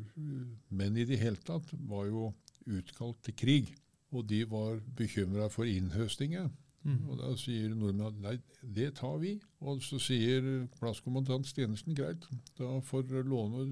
menn 0.70 0.98
i 0.98 1.08
det 1.08 1.20
hele 1.22 1.39
tatt, 1.48 1.72
var 1.89 2.08
jo 2.10 2.30
utkalt 2.66 3.22
til 3.26 3.38
krig. 3.38 3.74
Og 4.16 4.28
de 4.30 4.43
var 4.48 4.80
bekymra 4.96 5.50
for 5.52 5.68
innhøstinga. 5.68 6.46
Mm. 6.86 7.00
Og 7.10 7.18
da 7.18 7.32
sier 7.39 7.74
nordmenn 7.74 8.08
at 8.12 8.20
nei, 8.22 8.36
det 8.62 8.91
tar 9.00 9.18
vi. 9.24 9.34
Og 9.66 9.82
så 9.84 10.00
sier 10.02 10.68
plasskommandant 10.78 11.48
Stenesen 11.50 11.98
greit, 11.98 12.28
da 12.60 12.78
får 12.86 13.08
dere 13.10 13.28
låne 13.28 13.66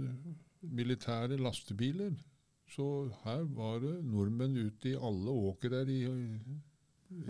militære 0.64 1.38
lastebiler. 1.38 2.16
Så 2.74 2.88
her 3.24 3.44
var 3.54 3.84
det 3.84 4.00
nordmenn 4.08 4.58
ute 4.58 4.94
i 4.94 4.98
alle 4.98 5.36
åker 5.52 5.76
der 5.76 5.92
i, 5.94 6.02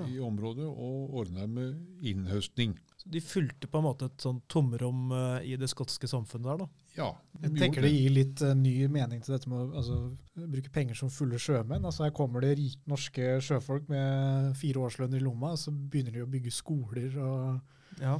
i 0.07 0.19
området 0.23 0.69
og 0.69 1.17
ordna 1.19 1.47
med 1.51 2.05
innhøstning. 2.05 2.77
Så 3.03 3.09
de 3.11 3.19
fulgte 3.21 3.67
på 3.67 3.79
en 3.79 3.83
måte 3.83 4.07
et 4.07 4.23
sånn 4.23 4.37
tomrom 4.47 5.11
eh, 5.11 5.49
i 5.51 5.57
det 5.59 5.67
skotske 5.67 6.07
samfunnet 6.07 6.47
der, 6.47 6.61
da. 6.63 6.67
Ja, 6.95 7.07
de 7.33 7.49
Jeg 7.49 7.59
tenker 7.59 7.83
det 7.83 7.89
gir 7.91 8.13
litt 8.13 8.43
uh, 8.45 8.53
ny 8.55 8.87
mening 8.93 9.23
til 9.25 9.33
dette 9.35 9.49
med 9.51 9.59
å 9.59 9.81
altså, 9.81 9.97
bruke 10.37 10.71
penger 10.71 10.95
som 10.99 11.11
fulle 11.11 11.39
sjømenn. 11.41 11.83
Altså 11.89 12.05
Her 12.05 12.13
kommer 12.15 12.45
det 12.45 12.53
rike 12.59 12.79
norske 12.89 13.35
sjøfolk 13.43 13.89
med 13.91 14.53
fire 14.59 14.85
årslønner 14.87 15.19
i 15.19 15.25
lomma, 15.25 15.55
så 15.59 15.73
begynner 15.73 16.15
de 16.15 16.23
å 16.23 16.29
bygge 16.31 16.53
skoler. 16.53 17.17
og 17.17 17.99
Ja, 17.99 18.15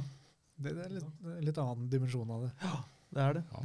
Det, 0.58 0.74
det 0.74 0.84
er 0.84 0.94
litt, 0.98 1.24
litt 1.48 1.62
annen 1.62 1.88
dimensjon 1.90 2.30
av 2.34 2.44
det. 2.48 2.52
Ja, 2.66 2.76
det 3.14 3.24
er 3.24 3.38
det. 3.38 3.44
Ja, 3.54 3.64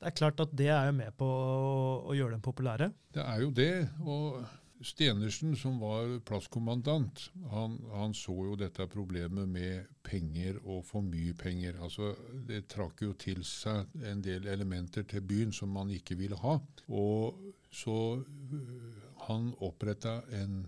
Det 0.00 0.10
er 0.12 0.16
klart 0.22 0.44
at 0.46 0.56
det 0.56 0.70
er 0.72 0.86
jo 0.92 0.96
med 1.00 1.16
på 1.18 1.26
å, 1.26 1.82
å 2.12 2.16
gjøre 2.16 2.36
dem 2.36 2.44
populære. 2.44 2.92
det 3.16 3.26
er 3.26 3.42
jo 3.42 3.50
det. 3.50 3.72
Og 4.04 4.38
Stenersen, 4.82 5.56
som 5.56 5.80
var 5.80 6.20
plasskommandant, 6.24 7.32
han, 7.50 7.78
han 7.92 8.14
så 8.16 8.32
jo 8.32 8.54
dette 8.56 8.86
problemet 8.88 9.48
med 9.48 9.86
penger 10.02 10.56
og 10.64 10.84
for 10.88 11.00
mye 11.04 11.34
penger. 11.36 11.76
Altså, 11.84 12.14
Det 12.48 12.64
trakk 12.72 13.02
jo 13.04 13.12
til 13.12 13.44
seg 13.44 13.86
en 14.08 14.22
del 14.24 14.46
elementer 14.48 15.02
til 15.04 15.20
byen 15.20 15.52
som 15.52 15.68
man 15.76 15.90
ikke 15.92 16.16
ville 16.16 16.36
ha. 16.40 16.56
Og 16.88 17.36
så 17.70 18.24
øh, 18.24 18.96
han 19.28 19.52
oppretta 19.60 20.20
en 20.32 20.66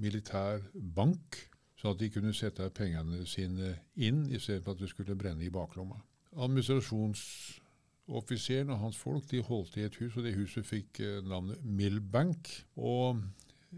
militær 0.00 0.58
bank, 0.96 1.48
så 1.76 1.90
at 1.94 2.00
de 2.00 2.10
kunne 2.10 2.34
sette 2.34 2.70
pengene 2.74 3.26
sine 3.26 3.76
inn, 3.94 4.30
istedenfor 4.30 4.72
at 4.74 4.80
det 4.82 4.88
skulle 4.90 5.16
brenne 5.18 5.44
i 5.46 5.50
baklomma. 5.50 5.94
Administrasjonsoffiseren 6.34 8.70
og 8.74 8.78
hans 8.82 8.96
folk 8.98 9.30
de 9.30 9.42
holdt 9.42 9.76
i 9.76 9.80
et 9.86 9.96
hus, 10.02 10.16
og 10.16 10.22
det 10.26 10.34
huset 10.34 10.66
fikk 10.66 11.00
eh, 11.00 11.22
navnet 11.22 11.64
Millbank. 11.64 12.66
Og 12.76 13.16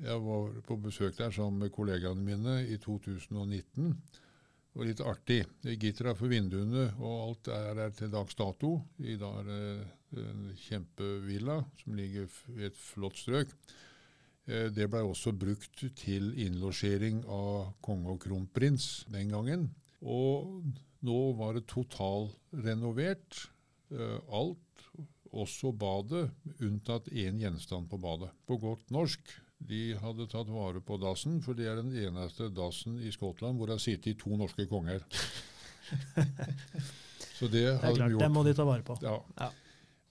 jeg 0.03 0.21
var 0.25 0.61
på 0.67 0.77
besøk 0.83 1.17
der 1.19 1.31
sammen 1.35 1.61
med 1.63 1.73
kollegaene 1.75 2.23
mine 2.25 2.57
i 2.69 2.77
2019. 2.83 3.97
Det 3.97 4.81
var 4.81 4.89
litt 4.91 5.01
artig. 5.01 5.39
Gittera 5.81 6.13
er 6.13 6.19
for 6.19 6.29
vinduene, 6.29 6.91
og 7.01 7.15
alt 7.29 7.49
er 7.49 7.75
der 7.79 7.95
til 7.97 8.11
dags 8.13 8.37
dato. 8.37 8.75
I 9.01 9.17
dag 9.17 9.39
er 9.41 9.47
det 9.49 10.25
en 10.27 10.43
kjempevilla 10.67 11.63
som 11.81 11.97
ligger 11.97 12.29
i 12.57 12.67
et 12.69 12.77
flott 12.77 13.17
strøk. 13.17 13.55
Eh, 14.47 14.69
Det 14.71 14.89
ble 14.91 15.01
også 15.03 15.33
brukt 15.33 15.87
til 15.97 16.33
innlosjering 16.45 17.25
av 17.25 17.73
konge 17.83 18.13
og 18.13 18.21
kronprins 18.21 19.07
den 19.09 19.33
gangen. 19.33 19.71
Og 20.03 20.63
nå 21.03 21.21
var 21.41 21.55
det 21.57 21.67
totalrenovert. 21.73 23.49
eh, 23.91 24.19
Alt, 24.29 24.61
også 25.33 25.73
badet, 25.73 26.31
unntatt 26.61 27.09
én 27.13 27.41
gjenstand 27.41 27.89
på 27.89 27.99
badet. 27.99 28.31
På 28.47 28.57
godt 28.61 28.91
norsk, 28.91 29.21
de 29.59 29.97
hadde 30.01 30.27
tatt 30.31 30.51
vare 30.53 30.81
på 30.85 30.99
dassen, 31.01 31.41
for 31.43 31.57
det 31.57 31.67
er 31.71 31.81
den 31.81 31.93
eneste 31.97 32.51
dassen 32.55 32.99
i 33.01 33.13
Skottland 33.15 33.57
hvor 33.57 33.71
det 33.71 33.79
har 33.79 33.85
sittet 33.85 34.19
to 34.21 34.37
norske 34.37 34.67
konger. 34.71 35.01
Så 37.37 37.49
det 37.49 37.63
Det 37.63 37.73
er 37.75 37.95
klart, 37.95 38.11
de. 38.11 38.19
Det 38.19 38.31
må 38.33 38.43
de 38.45 38.55
ta 38.57 38.65
vare 38.65 38.83
på. 38.83 38.99
Ja. 39.03 39.19
Ja. 39.41 39.51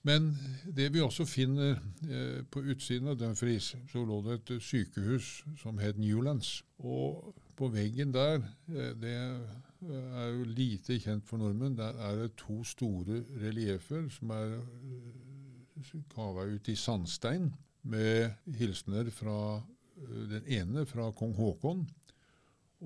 Men 0.06 0.38
det 0.78 0.92
vi 0.94 1.02
også 1.02 1.26
finner 1.26 1.80
eh, 2.06 2.44
på 2.52 2.62
utsiden 2.62 3.08
av 3.10 3.18
Dumfries, 3.18 3.72
så 3.90 4.04
lå 4.06 4.20
det 4.22 4.36
et 4.36 4.62
sykehus 4.62 5.44
som 5.58 5.80
het 5.82 5.98
Newlands. 5.98 6.60
Og 6.78 7.34
på 7.58 7.72
veggen 7.74 8.14
der, 8.14 8.44
eh, 8.70 8.92
det 9.02 9.16
er 9.16 10.28
jo 10.30 10.44
lite 10.46 11.00
kjent 11.02 11.26
for 11.26 11.42
nordmenn, 11.42 11.78
der 11.78 11.98
er 11.98 12.22
det 12.22 12.36
to 12.38 12.64
store 12.64 13.24
reliefer 13.42 14.06
som 14.14 14.30
er 14.30 14.60
eh, 14.60 15.96
kava 16.14 16.46
ut 16.54 16.70
i 16.70 16.76
sandstein, 16.78 17.50
med 17.86 18.34
hilsener 18.58 19.10
fra 19.14 19.40
eh, 19.58 20.22
den 20.32 20.48
ene 20.60 20.86
fra 20.90 21.12
kong 21.16 21.36
Haakon, 21.38 21.86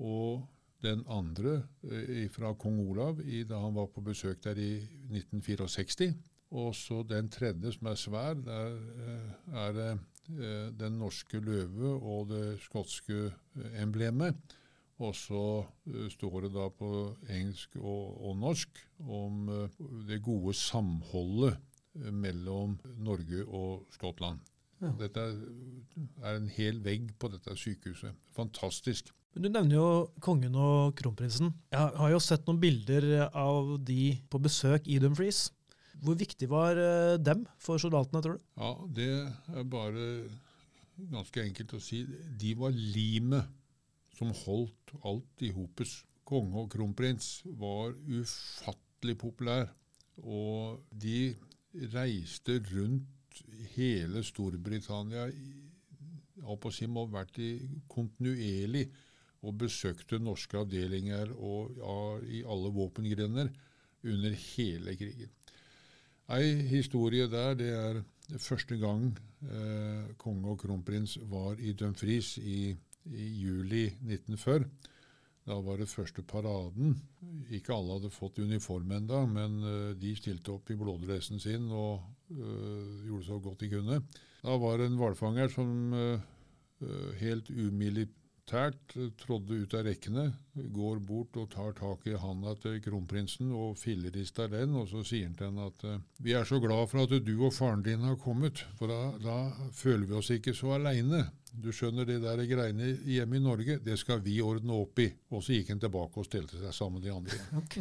og 0.00 0.46
den 0.84 1.04
andre 1.10 1.60
eh, 1.88 2.26
fra 2.32 2.52
kong 2.58 2.80
Olav 2.86 3.20
i, 3.24 3.42
da 3.48 3.60
han 3.64 3.76
var 3.76 3.90
på 3.92 4.04
besøk 4.04 4.42
der 4.44 4.60
i 4.60 4.72
1964. 5.10 6.12
Og 6.50 6.72
så 6.74 7.04
den 7.06 7.28
tredje, 7.30 7.72
som 7.76 7.86
er 7.86 7.98
svær, 8.00 8.40
der 8.44 8.76
eh, 8.76 9.28
er 9.64 9.76
det 9.76 9.90
den 10.78 10.94
norske 11.00 11.40
løve 11.42 11.88
og 11.90 12.28
det 12.30 12.60
skotske 12.62 13.32
emblemet. 13.82 14.36
Og 15.02 15.16
så 15.16 15.64
står 16.12 16.44
det 16.44 16.50
da 16.54 16.68
på 16.70 16.90
engelsk 17.24 17.74
og, 17.80 18.20
og 18.28 18.36
norsk 18.38 18.78
om 19.00 19.48
det 20.06 20.20
gode 20.22 20.54
samholdet 20.54 21.56
mellom 22.14 22.78
Norge 23.02 23.42
og 23.48 23.88
Skottland. 23.96 24.38
Ja. 24.80 24.90
Dette 24.96 25.24
er 26.24 26.36
en 26.38 26.48
hel 26.56 26.78
vegg 26.84 27.10
på 27.20 27.28
dette 27.32 27.54
sykehuset. 27.60 28.14
Fantastisk. 28.36 29.10
Men 29.34 29.44
Du 29.44 29.48
nevner 29.52 29.76
jo 29.76 29.88
kongen 30.24 30.54
og 30.58 30.94
kronprinsen. 30.98 31.52
Jeg 31.70 31.92
har 32.00 32.10
jo 32.10 32.20
sett 32.24 32.46
noen 32.48 32.58
bilder 32.62 33.28
av 33.30 33.76
de 33.86 34.16
på 34.32 34.40
besøk 34.42 34.88
i 34.90 34.98
Dumfries. 35.02 35.50
Hvor 36.00 36.16
viktig 36.16 36.48
var 36.48 36.78
eh, 36.80 37.18
dem 37.20 37.44
for 37.60 37.78
soldatene, 37.78 38.22
tror 38.24 38.38
du? 38.38 38.44
Ja, 38.56 38.70
det 38.88 39.10
er 39.52 39.66
bare 39.68 40.06
ganske 41.12 41.44
enkelt 41.44 41.74
å 41.76 41.80
si. 41.84 42.02
De 42.40 42.54
var 42.56 42.72
limet 42.72 43.44
som 44.16 44.32
holdt 44.46 44.94
alt 45.04 45.44
i 45.44 45.52
hopus. 45.54 46.00
konge 46.24 46.56
og 46.62 46.70
kronprins 46.72 47.42
var 47.58 47.92
ufattelig 48.08 49.16
populær. 49.18 49.68
Og 50.20 50.80
de 50.92 51.34
reiste 51.94 52.58
rundt 52.72 53.06
hele 53.74 54.22
Storbritannia 54.26 55.28
si, 56.72 56.86
må 56.88 57.06
ha 57.06 57.12
vært 57.20 57.38
i 57.42 57.52
kontinuerlig 57.90 58.86
og 59.46 59.56
besøkte 59.60 60.20
norske 60.20 60.58
avdelinger 60.60 61.32
og, 61.36 61.76
ja, 61.78 61.98
i 62.28 62.42
alle 62.44 62.72
våpengrener 62.74 63.50
under 64.04 64.36
hele 64.54 64.96
krigen. 64.96 65.32
Ei 66.30 66.54
historie 66.70 67.26
der, 67.26 67.56
det 67.58 67.70
er 67.74 68.02
første 68.38 68.76
gang 68.78 69.08
eh, 69.50 70.12
konge 70.20 70.52
og 70.52 70.60
kronprins 70.62 71.16
var 71.30 71.58
i 71.58 71.72
Dumfries 71.72 72.36
i, 72.38 72.70
i 73.10 73.26
juli 73.40 73.88
1940. 73.88 74.68
Da 75.50 75.56
var 75.66 75.80
det 75.80 75.90
første 75.90 76.22
paraden. 76.22 76.94
Ikke 77.50 77.74
alle 77.74 77.96
hadde 77.96 78.12
fått 78.14 78.38
uniform 78.38 78.92
ennå, 79.00 79.24
men 79.26 79.56
uh, 79.64 79.90
de 79.98 80.14
stilte 80.14 80.54
opp 80.54 80.70
i 80.70 80.78
blådressen 80.78 81.42
sin 81.42 81.66
og 81.74 82.04
øh, 82.30 83.06
gjorde 83.08 83.26
så 83.26 83.38
godt 83.42 83.64
de 83.64 83.70
kunne. 83.72 83.96
Da 84.44 84.58
var 84.62 84.78
det 84.78 84.86
en 84.86 84.98
hvalfanger 85.00 85.50
som 85.50 85.92
øh, 85.96 86.20
helt 87.18 87.50
umilitært 87.50 88.19
trådde 88.50 89.58
ut 89.62 89.74
av 89.78 89.84
rekkene, 89.86 90.26
går 90.74 91.00
bort 91.06 91.36
og 91.40 91.50
tar 91.52 91.74
tak 91.78 92.06
i 92.10 92.16
handa 92.18 92.56
til 92.60 92.80
kronprinsen 92.84 93.52
og 93.56 93.78
fillerister 93.78 94.50
den, 94.52 94.74
og 94.76 94.88
så 94.90 95.04
sier 95.06 95.28
han 95.28 95.36
til 95.38 95.50
henne 95.50 95.68
at 95.70 95.84
vi 96.20 96.34
er 96.36 96.48
så 96.48 96.60
glad 96.62 96.90
for 96.90 97.04
at 97.04 97.14
du 97.24 97.34
og 97.38 97.54
faren 97.54 97.84
din 97.86 98.02
har 98.06 98.18
kommet, 98.20 98.64
for 98.78 98.90
da, 98.90 99.00
da 99.22 99.70
føler 99.76 100.08
vi 100.08 100.18
oss 100.18 100.32
ikke 100.34 100.56
så 100.56 100.74
aleine. 100.76 101.28
Du 101.50 101.72
skjønner, 101.74 102.06
de 102.06 102.20
der 102.22 102.42
greiene 102.46 102.92
hjemme 103.06 103.38
i 103.38 103.42
Norge, 103.42 103.78
det 103.82 103.96
skal 103.98 104.20
vi 104.22 104.36
ordne 104.42 104.76
opp 104.76 105.00
i. 105.02 105.08
Og 105.34 105.42
så 105.42 105.56
gikk 105.56 105.72
han 105.74 105.80
tilbake 105.82 106.22
og 106.22 106.28
stelte 106.28 106.60
seg 106.60 106.74
sammen 106.74 107.00
med 107.00 107.08
de 107.08 107.16
andre. 107.16 107.40
Ok. 107.64 107.80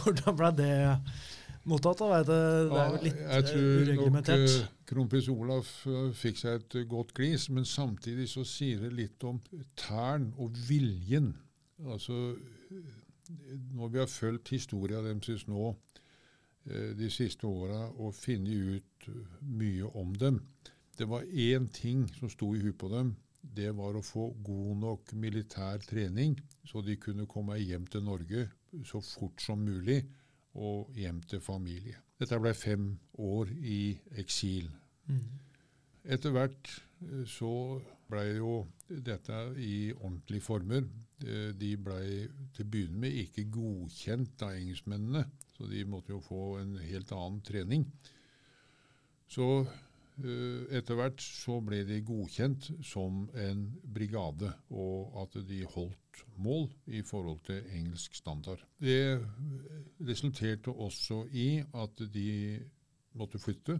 Hvordan 0.00 0.36
ble 0.36 0.50
det 0.58 0.72
mottatt? 1.68 2.00
da? 2.00 2.20
Det, 2.22 2.38
det 2.70 2.80
er 2.80 2.90
jo 2.94 3.02
litt 3.04 3.20
ja, 3.20 3.28
jeg 3.36 3.46
tror 3.50 3.60
eh, 3.60 3.68
nok 3.70 3.88
ureglementert. 3.88 4.54
uh, 4.54 4.72
kronprins 4.90 5.28
Olaf 5.32 5.70
uh, 5.86 6.08
fikk 6.16 6.40
seg 6.40 6.58
et 6.60 6.78
godt 6.90 7.14
glis, 7.16 7.48
men 7.52 7.68
samtidig 7.68 8.28
så 8.32 8.44
sier 8.48 8.86
det 8.86 8.92
litt 8.96 9.26
om 9.28 9.40
tæren 9.78 10.30
og 10.40 10.56
viljen. 10.68 11.32
Altså, 11.86 12.34
når 13.76 13.92
vi 13.92 14.02
har 14.02 14.10
fulgt 14.10 14.52
historia 14.52 15.00
deres 15.04 15.46
nå 15.48 15.74
de 16.70 17.06
siste 17.08 17.48
åra 17.48 17.86
og 17.88 18.12
funnet 18.14 18.76
ut 18.76 19.06
mye 19.48 19.86
om 19.96 20.10
dem 20.12 20.42
Det 20.98 21.06
var 21.08 21.24
én 21.24 21.70
ting 21.72 22.02
som 22.18 22.28
sto 22.28 22.50
i 22.52 22.60
huet 22.60 22.76
på 22.78 22.90
dem. 22.92 23.14
Det 23.40 23.70
var 23.72 23.96
å 23.96 24.02
få 24.04 24.26
god 24.44 24.76
nok 24.82 25.12
militær 25.16 25.80
trening, 25.80 26.36
så 26.68 26.82
de 26.84 26.98
kunne 27.00 27.24
komme 27.26 27.56
hjem 27.56 27.86
til 27.88 28.04
Norge 28.04 28.44
så 28.84 29.00
fort 29.00 29.40
som 29.40 29.64
mulig 29.64 30.02
og 30.58 30.90
hjem 30.98 31.20
til 31.30 31.42
familie. 31.42 32.00
Dette 32.20 32.38
ble 32.40 32.52
fem 32.56 32.90
år 33.22 33.52
i 33.60 33.82
eksil. 34.20 34.68
Mm. 35.06 35.26
Etter 36.10 36.34
hvert 36.34 36.72
eh, 37.06 37.24
så 37.28 37.52
ble 38.10 38.24
jo 38.40 38.54
dette 38.88 39.36
i 39.60 39.92
ordentlige 39.92 40.42
former. 40.42 40.86
De 41.20 41.68
ble 41.76 42.00
til 42.56 42.64
å 42.64 42.70
begynne 42.72 43.02
med 43.02 43.18
ikke 43.22 43.44
godkjent 43.52 44.40
av 44.42 44.56
engelskmennene, 44.56 45.20
så 45.52 45.68
de 45.68 45.84
måtte 45.86 46.14
jo 46.14 46.22
få 46.24 46.56
en 46.62 46.72
helt 46.80 47.12
annen 47.12 47.42
trening. 47.44 47.84
Så 49.30 49.46
etter 50.76 50.98
hvert 50.98 51.22
så 51.22 51.58
ble 51.64 51.82
de 51.88 52.00
godkjent 52.06 52.70
som 52.86 53.24
en 53.38 53.64
brigade, 53.94 54.52
og 54.70 55.16
at 55.22 55.38
de 55.48 55.62
holdt 55.64 56.24
mål 56.40 56.68
i 56.86 57.02
forhold 57.06 57.40
til 57.46 57.62
engelsk 57.76 58.14
standard. 58.18 58.62
Det 58.80 59.20
resulterte 60.06 60.72
også 60.72 61.24
i 61.32 61.48
at 61.60 62.04
de 62.14 62.60
måtte 63.18 63.40
flytte. 63.42 63.78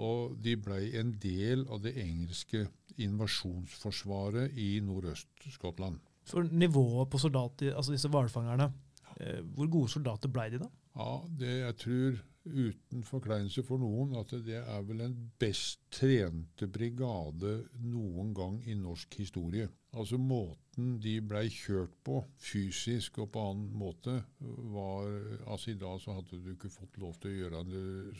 Og 0.00 0.36
de 0.38 0.54
ble 0.60 0.78
en 1.00 1.10
del 1.18 1.64
av 1.66 1.82
det 1.82 1.96
engelske 1.98 2.66
invasjonsforsvaret 3.02 4.54
i 4.58 4.76
Nordøst-Skottland. 4.84 5.98
For 6.30 6.46
nivået 6.46 7.10
på 7.10 7.18
soldater, 7.18 7.74
altså 7.74 7.96
disse 7.96 8.08
hvalfangerne, 8.08 8.70
eh, 9.18 9.40
hvor 9.42 9.70
gode 9.70 9.90
soldater 9.90 10.30
ble 10.30 10.46
de 10.52 10.60
da? 10.62 10.68
Ja, 10.94 11.10
det 11.40 11.54
jeg 11.58 11.76
tror, 11.82 12.20
uten 12.44 13.04
forkleinelse 13.04 13.62
for 13.66 13.80
noen, 13.82 14.14
at 14.18 14.32
det 14.46 14.58
er 14.60 14.84
vel 14.86 15.02
den 15.04 15.16
best 15.40 15.82
trente 15.92 16.68
brigade 16.72 17.56
noen 17.84 18.32
gang 18.36 18.58
i 18.64 18.76
norsk 18.78 19.18
historie. 19.20 19.68
Altså 19.92 20.18
måten 20.22 20.94
de 21.02 21.16
blei 21.20 21.48
kjørt 21.52 21.96
på, 22.06 22.20
fysisk 22.38 23.18
og 23.24 23.32
på 23.34 23.46
annen 23.50 23.72
måte, 23.76 24.20
var 24.40 25.08
Altså 25.50 25.72
i 25.72 25.78
dag 25.78 25.98
så 26.00 26.14
hadde 26.16 26.38
du 26.40 26.52
ikke 26.52 26.70
fått 26.72 26.98
lov 27.02 27.16
til 27.20 27.32
å 27.32 27.38
gjøre 27.40 27.64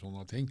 sånne 0.01 0.25
ting. 0.29 0.51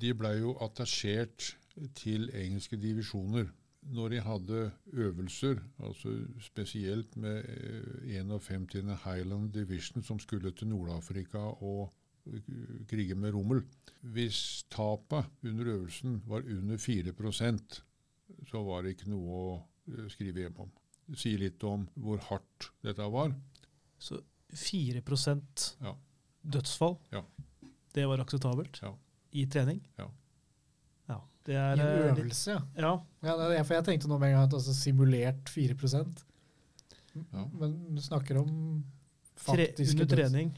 De 0.00 0.14
blei 0.16 0.38
jo 0.40 0.56
attasjert 0.64 1.54
til 1.98 2.30
engelske 2.34 2.78
divisjoner. 2.80 3.50
Når 3.94 4.08
de 4.08 4.20
hadde 4.24 4.60
øvelser, 4.96 5.58
altså 5.84 6.14
spesielt 6.40 7.16
med 7.20 7.44
eh, 7.44 8.16
51. 8.16 8.94
Highland 9.04 9.52
Division 9.52 10.02
som 10.02 10.18
skulle 10.18 10.54
til 10.56 10.70
Nord-Afrika 10.70 11.42
og 11.60 11.92
eh, 12.26 12.84
krige 12.88 13.14
med 13.16 13.32
Rommel 13.34 13.62
Hvis 14.14 14.64
tapet 14.70 15.26
under 15.44 15.64
øvelsen 15.74 16.20
var 16.26 16.40
under 16.46 16.76
4% 16.76 17.80
så 18.48 18.62
var 18.64 18.82
det 18.82 18.94
ikke 18.96 19.10
noe 19.12 19.28
å 19.38 19.48
eh, 19.92 20.06
skrive 20.08 20.40
hjem 20.46 20.56
om. 20.64 20.70
Det 21.06 21.18
sier 21.20 21.38
litt 21.38 21.62
om 21.68 21.86
hvor 22.00 22.18
hardt 22.30 22.70
dette 22.82 23.04
var. 23.12 23.34
Så 24.00 24.20
4 24.54 25.02
Ja. 25.80 25.94
dødsfall, 26.44 26.96
Ja. 27.12 27.22
det 27.92 28.06
var 28.08 28.18
akseptabelt 28.24 28.80
Ja. 28.82 28.94
i 29.32 29.44
trening? 29.46 29.80
Ja. 29.98 30.08
Ja, 31.08 31.20
det 31.44 31.54
er 31.54 31.76
I 31.76 31.80
en 31.80 32.16
øvelse, 32.16 32.54
litt- 32.54 32.76
ja. 32.76 32.82
Ja, 32.82 33.04
ja 33.22 33.36
det 33.48 33.58
er, 33.58 33.64
for 33.64 33.74
jeg 33.74 33.84
tenkte 33.84 34.08
nå 34.08 34.18
med 34.18 34.28
en 34.30 34.34
gang 34.38 34.48
at 34.48 34.54
altså, 34.54 34.72
simulert 34.74 35.44
4% 35.52 36.24
Ja. 37.32 37.44
Men 37.52 37.94
du 37.94 38.00
snakker 38.02 38.38
om 38.40 38.84
tre, 39.36 39.66
faktiske 39.68 40.00
under 40.02 40.16
trening. 40.16 40.48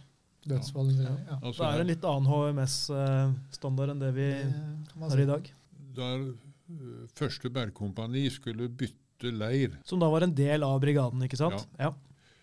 Dødsfall. 0.51 0.93
Ja. 0.95 1.15
Ja. 1.27 1.39
Altså, 1.41 1.63
Da 1.63 1.71
er 1.75 1.85
en 1.85 1.91
litt 1.93 2.07
annen 2.07 2.31
HMS-standard 2.31 3.95
enn 3.95 4.03
det 4.03 4.13
vi 4.17 4.29
Det 4.33 5.03
har 5.03 5.23
i 5.23 5.29
dag. 5.31 5.51
Da 5.97 6.11
øh, 6.17 7.07
første 7.17 7.51
bergkompani 7.53 8.27
skulle 8.31 8.69
bytte 8.69 9.33
leir 9.33 9.79
Som 9.89 10.03
da 10.03 10.11
var 10.13 10.27
en 10.27 10.35
del 10.37 10.67
av 10.67 10.81
brigaden, 10.83 11.23
ikke 11.25 11.39
sant? 11.41 11.67
Ja. 11.81 11.93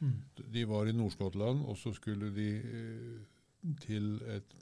Mm. 0.03 0.17
De 0.51 0.65
var 0.67 0.89
i 0.89 0.95
Nord-Skottland, 0.95 1.63
og 1.69 1.77
så 1.79 1.93
skulle 1.95 2.31
de 2.35 2.49
eh, 2.59 3.73
til 3.83 4.17
et 4.33 4.55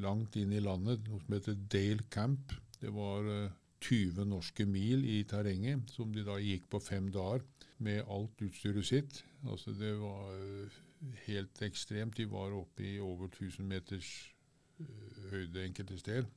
langt 0.00 0.36
inn 0.40 0.52
i 0.54 0.62
landet, 0.64 1.04
noe 1.08 1.20
som 1.24 1.34
heter 1.36 1.56
Dale 1.70 2.06
Camp. 2.12 2.54
Det 2.80 2.92
var 2.94 3.26
eh, 3.28 3.56
20 3.84 4.24
norske 4.26 4.66
mil 4.66 5.04
i 5.06 5.22
terrenget, 5.28 5.90
som 5.94 6.12
de 6.14 6.24
da 6.26 6.38
gikk 6.42 6.68
på 6.72 6.80
fem 6.82 7.10
dager 7.14 7.44
med 7.84 8.02
alt 8.10 8.42
utstyret 8.42 8.86
sitt. 8.86 9.22
Altså 9.46 9.74
Det 9.76 9.92
var 10.00 10.32
eh, 10.34 10.78
helt 11.26 11.62
ekstremt. 11.62 12.16
De 12.16 12.26
var 12.30 12.54
oppe 12.56 12.84
i 12.84 12.98
over 13.00 13.28
1000 13.30 13.66
meters 13.68 14.10
eh, 14.80 15.30
høyde 15.32 15.64
enkelte 15.64 15.98
steder. 15.98 16.28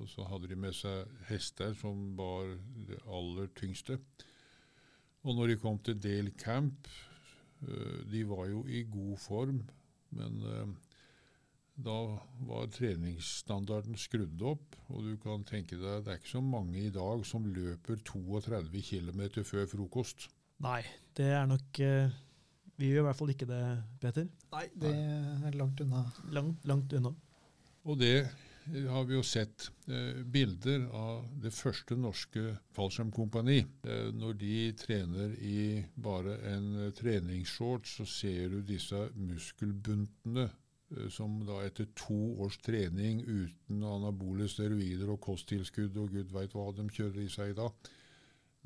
Og 0.00 0.08
så 0.10 0.24
hadde 0.26 0.48
de 0.50 0.58
med 0.58 0.74
seg 0.74 1.06
hester 1.28 1.74
som 1.78 2.16
var 2.18 2.56
det 2.88 2.98
aller 3.06 3.50
tyngste. 3.58 4.00
Og 5.26 5.36
når 5.36 5.52
de 5.52 5.60
kom 5.62 5.78
til 5.78 6.00
Dale 6.02 6.32
Camp, 6.38 6.88
eh, 7.62 8.02
de 8.10 8.24
var 8.28 8.48
jo 8.50 8.64
i 8.66 8.82
god 8.90 9.16
form, 9.22 9.62
men 10.16 10.42
eh, 10.42 10.74
da 11.86 11.96
var 12.48 12.70
treningsstandarden 12.72 13.98
skrudd 14.00 14.42
opp. 14.42 14.78
Og 14.88 15.04
du 15.06 15.16
kan 15.22 15.44
tenke 15.46 15.78
deg, 15.78 16.04
det 16.06 16.14
er 16.14 16.22
ikke 16.22 16.36
så 16.38 16.42
mange 16.42 16.86
i 16.86 16.94
dag 16.94 17.26
som 17.28 17.46
løper 17.46 18.00
32 18.06 18.82
km 18.90 19.26
før 19.44 19.68
frokost. 19.70 20.30
Nei, 20.64 20.80
det 21.18 21.28
er 21.36 21.44
nok 21.50 21.82
Vi 22.76 22.90
gjør 22.90 23.04
i 23.04 23.06
hvert 23.06 23.16
fall 23.16 23.32
ikke 23.32 23.48
det, 23.48 23.62
Peter. 24.02 24.26
Nei, 24.52 24.66
det 24.76 24.90
er 24.92 25.56
langt 25.56 25.80
unna. 25.80 26.02
Langt, 26.36 26.66
langt 26.68 26.92
unna. 26.98 27.12
Og 27.86 27.96
det 28.00 28.26
har 28.66 29.04
vi 29.06 29.14
jo 29.14 29.22
sett 29.24 29.68
eh, 29.88 30.20
bilder 30.26 30.88
av 30.96 31.26
det 31.42 31.52
første 31.54 31.96
norske 31.96 32.56
fallskjermkompani. 32.76 33.58
Eh, 33.86 34.08
når 34.12 34.38
de 34.40 34.58
trener 34.76 35.34
i 35.38 35.84
bare 35.94 36.36
en 36.50 36.68
eh, 36.82 36.92
treningsshorts, 36.98 37.96
så 38.00 38.06
ser 38.10 38.52
du 38.52 38.60
disse 38.66 39.06
muskelbuntene 39.14 40.48
eh, 40.48 41.06
som 41.14 41.38
da 41.46 41.62
etter 41.64 41.88
to 41.96 42.18
års 42.42 42.58
trening 42.66 43.22
uten 43.22 43.86
anabole 43.86 44.50
steroider 44.50 45.14
og 45.14 45.22
kosttilskudd 45.30 45.96
og 46.02 46.18
gud 46.18 46.34
veit 46.34 46.56
hva 46.58 46.72
de 46.74 46.90
kjører 46.90 47.22
i 47.22 47.30
seg 47.32 47.54
i 47.54 47.60
dag. 47.62 47.92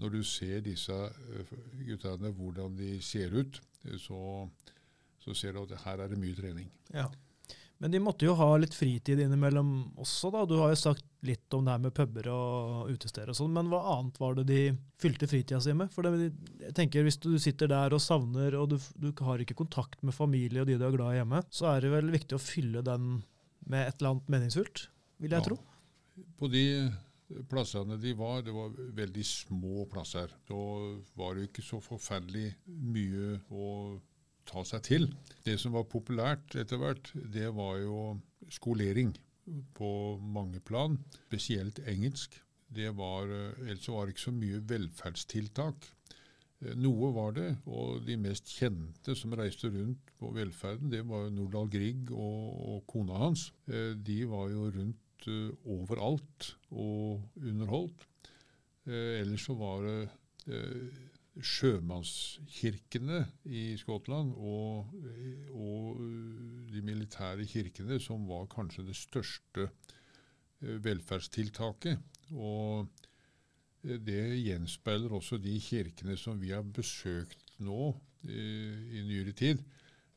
Når 0.01 0.17
du 0.17 0.23
ser 0.25 0.65
disse 0.65 0.97
eh, 0.97 1.57
guttene, 1.85 2.33
hvordan 2.41 2.81
de 2.81 2.95
ser 3.05 3.37
ut, 3.37 3.61
så, 4.01 4.21
så 5.25 5.35
ser 5.37 5.57
du 5.57 5.63
at 5.65 5.81
her 5.87 6.05
er 6.05 6.13
det 6.13 6.19
mye 6.21 6.37
trening. 6.37 6.71
Ja. 6.95 7.09
Men 7.81 7.95
de 7.95 8.01
måtte 8.05 8.27
jo 8.27 8.35
ha 8.37 8.47
litt 8.61 8.75
fritid 8.77 9.23
innimellom 9.25 9.69
også, 10.03 10.29
da. 10.35 10.43
Du 10.45 10.59
har 10.61 10.69
jo 10.75 10.77
sagt 10.77 11.07
litt 11.25 11.55
om 11.57 11.65
det 11.65 11.73
her 11.73 11.81
med 11.81 11.95
puber 11.97 12.27
og 12.29 12.91
utesteder 12.93 13.33
og 13.33 13.39
sånn, 13.39 13.55
men 13.57 13.71
hva 13.73 13.81
annet 13.95 14.19
var 14.21 14.37
det 14.37 14.45
de 14.51 14.59
fylte 15.01 15.25
fritida 15.31 15.63
si 15.65 15.73
med? 15.77 15.89
For 15.95 16.05
det, 16.05 16.29
jeg 16.61 16.75
tenker 16.77 17.07
hvis 17.07 17.17
du 17.25 17.31
sitter 17.41 17.71
der 17.73 17.97
og 17.97 18.03
savner, 18.05 18.59
og 18.61 18.75
du, 18.75 18.77
du 19.01 19.09
har 19.25 19.41
ikke 19.41 19.57
kontakt 19.63 20.03
med 20.05 20.13
familie 20.17 20.61
og 20.61 20.69
de 20.69 20.77
du 20.77 20.85
er 20.91 20.93
glad 20.99 21.15
i 21.17 21.21
hjemme, 21.23 21.41
så 21.49 21.71
er 21.73 21.87
det 21.87 21.95
vel 21.97 22.13
viktig 22.13 22.37
å 22.37 22.43
fylle 22.45 22.85
den 22.85 23.23
med 23.71 23.87
et 23.89 23.97
eller 24.01 24.13
annet 24.13 24.29
meningsfullt, 24.37 24.85
vil 25.25 25.33
jeg 25.33 25.41
Ja. 25.41 25.49
tro. 25.49 25.59
På 26.37 26.53
de 26.53 26.65
plassene 27.51 27.97
de 28.01 28.13
var, 28.19 28.43
det 28.47 28.55
var 28.55 28.75
veldig 28.97 29.25
små 29.27 29.87
plasser. 29.91 30.33
Da 30.49 30.61
var 31.19 31.37
det 31.37 31.49
ikke 31.49 31.65
så 31.67 31.81
forferdelig 31.83 32.49
mye 32.67 33.39
å 33.51 33.67
ta 34.51 34.65
seg 34.67 34.83
til. 34.87 35.09
Det 35.47 35.57
som 35.63 35.75
var 35.77 35.87
populært 35.91 36.57
etter 36.59 36.81
hvert, 36.81 37.13
det 37.15 37.51
var 37.55 37.79
jo 37.83 38.01
skolering 38.51 39.13
på 39.77 39.91
mange 40.21 40.61
plan, 40.63 40.99
spesielt 41.29 41.81
engelsk. 41.89 42.37
Det 42.71 42.91
var, 42.95 43.27
eh, 43.27 43.65
ellers 43.67 43.89
var 43.91 44.07
det 44.07 44.15
ikke 44.15 44.29
så 44.29 44.35
mye 44.37 44.61
velferdstiltak. 44.71 45.89
Eh, 46.63 46.75
Noe 46.79 47.11
var 47.17 47.33
det, 47.35 47.49
og 47.67 48.05
de 48.07 48.17
mest 48.21 48.47
kjente 48.55 49.17
som 49.19 49.35
reiste 49.35 49.71
rundt 49.73 50.13
på 50.21 50.31
velferden, 50.37 50.91
det 50.93 51.03
var 51.09 51.31
Nordahl 51.35 51.71
Grieg 51.73 52.11
og, 52.13 52.51
og 52.75 52.85
kona 52.87 53.19
hans. 53.25 53.49
Eh, 53.67 53.95
De 53.99 54.21
var 54.31 54.51
jo 54.53 54.69
rundt 54.71 54.99
eh, 55.29 55.51
overalt 55.69 56.55
og 56.71 57.31
underholdt. 57.37 58.07
Eh, 58.87 59.21
ellers 59.21 59.47
så 59.49 59.57
var 59.59 59.85
det 59.87 59.99
eh, 60.49 61.01
sjømannskirkene 61.41 63.21
i 63.49 63.77
Skottland 63.81 64.33
og, 64.35 64.91
og 65.55 66.01
de 66.73 66.83
militære 66.85 67.47
kirkene 67.49 68.01
som 68.03 68.27
var 68.29 68.49
kanskje 68.51 68.85
det 68.89 68.97
største 68.99 69.69
velferdstiltaket. 70.61 72.03
Og 72.37 72.91
det 73.83 74.23
gjenspeiler 74.45 75.13
også 75.17 75.39
de 75.41 75.55
kirkene 75.63 76.17
som 76.21 76.41
vi 76.41 76.53
har 76.53 76.63
besøkt 76.63 77.55
nå 77.65 77.95
eh, 78.29 78.97
i 78.99 79.05
nyere 79.09 79.33
tid. 79.33 79.63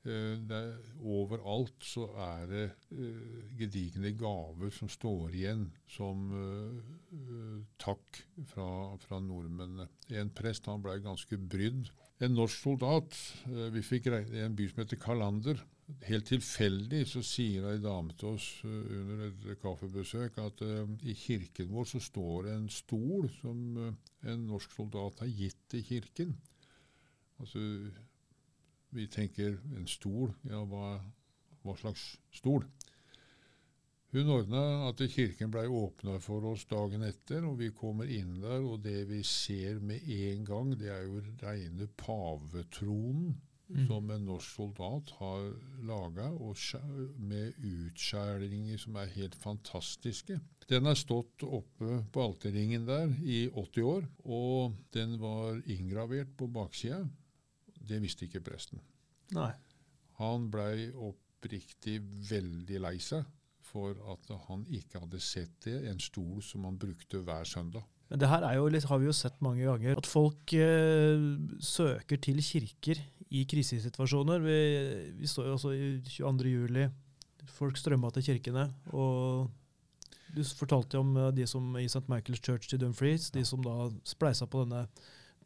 Eh, 0.03 0.63
overalt 1.07 1.85
så 1.87 2.09
er 2.19 2.41
det 2.49 2.63
eh, 2.91 3.43
gedigne 3.55 4.09
gaver 4.19 4.73
som 4.75 4.89
står 4.91 5.31
igjen 5.31 5.61
som 5.87 6.25
uh, 6.27 7.61
takk 7.79 8.19
fra, 8.49 8.67
fra 8.99 9.21
nordmennene. 9.23 9.87
En 10.19 10.33
prest 10.35 10.67
han 10.67 10.83
ble 10.83 10.97
ganske 11.05 11.39
brydd. 11.39 11.87
En 12.19 12.35
norsk 12.35 12.65
soldat 12.65 13.15
Vi 13.47 13.81
fikk 13.83 14.09
regne 14.11 14.41
i 14.41 14.43
en 14.43 14.57
by 14.59 14.67
som 14.69 14.83
heter 14.83 14.99
Kalander. 14.99 15.63
Helt 16.07 16.27
tilfeldig 16.27 17.05
så 17.07 17.23
sier 17.23 17.69
ei 17.71 17.79
dame 17.83 18.15
til 18.19 18.35
oss 18.35 18.47
under 18.67 19.25
et 19.27 19.49
kaffebesøk 19.63 20.39
at 20.43 20.63
i 21.03 21.15
kirken 21.15 21.71
vår 21.71 21.89
så 21.91 21.99
står 22.03 22.47
det 22.47 22.53
en 22.55 22.69
stol 22.71 23.27
som 23.39 23.59
en 23.83 24.47
norsk 24.47 24.71
soldat 24.75 25.23
har 25.23 25.31
gitt 25.31 25.59
til 25.71 25.83
kirken. 25.87 26.35
Altså, 27.43 27.59
vi 28.93 29.07
tenker 29.11 29.57
en 29.77 29.87
stol, 29.89 30.33
ja, 30.49 30.63
hva, 30.69 30.97
hva 31.63 31.77
slags 31.79 32.03
stol? 32.33 32.65
Hun 34.13 34.29
ordna 34.29 34.63
at 34.91 35.01
kirken 35.09 35.49
blei 35.53 35.65
åpna 35.65 36.19
for 36.21 36.45
oss 36.51 36.67
dagen 36.69 37.01
etter, 37.07 37.47
og 37.49 37.57
vi 37.63 37.71
kommer 37.73 38.05
inn 38.05 38.35
der, 38.43 38.61
og 38.61 38.83
det 38.85 39.07
vi 39.09 39.23
ser 39.25 39.81
med 39.81 40.05
en 40.05 40.45
gang, 40.45 40.75
det 40.77 40.91
er 40.93 41.07
jo 41.07 41.23
reine 41.41 41.89
pavetronen 41.97 43.33
Mm. 43.73 43.87
som 43.87 44.09
en 44.11 44.25
norsk 44.27 44.55
soldat 44.57 45.11
har 45.17 45.45
laga, 45.87 46.29
med 47.17 47.53
utskjæringer 47.57 48.77
som 48.77 48.97
er 49.01 49.13
helt 49.15 49.35
fantastiske. 49.35 50.39
Den 50.69 50.85
har 50.85 50.95
stått 50.95 51.43
oppe 51.43 52.03
på 52.11 52.25
alterringen 52.27 52.85
der 52.85 53.09
i 53.23 53.47
80 53.49 53.83
år, 53.83 54.05
og 54.25 54.75
den 54.93 55.17
var 55.19 55.61
inngravert 55.65 56.35
på 56.37 56.47
baksida. 56.47 57.07
Det 57.83 57.99
visste 58.03 58.27
ikke 58.27 58.43
presten. 58.45 58.81
Nei. 59.35 59.51
Han 60.19 60.49
blei 60.53 60.89
oppriktig 60.93 61.99
veldig 62.29 62.83
lei 62.83 62.97
seg 63.03 63.25
for 63.73 63.97
at 64.11 64.29
han 64.47 64.65
ikke 64.69 65.01
hadde 65.01 65.19
sett 65.23 65.55
det, 65.65 65.79
en 65.89 66.01
stol 66.01 66.43
som 66.45 66.67
han 66.67 66.77
brukte 66.79 67.23
hver 67.25 67.47
søndag. 67.47 67.85
Men 68.11 68.21
det 68.21 68.29
her 68.29 68.45
er 68.45 68.59
jo 68.59 68.67
litt, 68.69 68.85
har 68.85 68.99
vi 69.01 69.07
jo 69.07 69.15
sett 69.15 69.39
mange 69.41 69.65
ganger, 69.65 69.97
at 69.97 70.09
folk 70.09 70.53
eh, 70.53 71.23
søker 71.63 72.19
til 72.21 72.43
kirker 72.45 72.99
i 73.33 73.41
krisesituasjoner. 73.49 74.43
Vi, 74.43 74.57
vi 75.17 75.29
står 75.29 75.49
jo 75.49 75.55
også 75.57 75.73
i 75.73 75.87
22. 76.05 76.51
juli. 76.51 76.85
Folk 77.55 77.79
strømma 77.79 78.11
til 78.13 78.27
kirkene. 78.27 78.67
Og 78.93 79.49
du 80.35 80.43
fortalte 80.59 81.01
om 81.01 81.15
eh, 81.17 81.31
de 81.39 81.47
som 81.49 81.73
i 81.81 81.87
St. 81.87 82.05
Michael's 82.11 82.43
Church 82.43 82.69
til 82.69 82.83
Dumfries, 82.83 83.31
de 83.33 83.41
som 83.47 83.63
da 83.65 83.89
spleisa 84.05 84.45
på 84.45 84.61
denne 84.67 84.85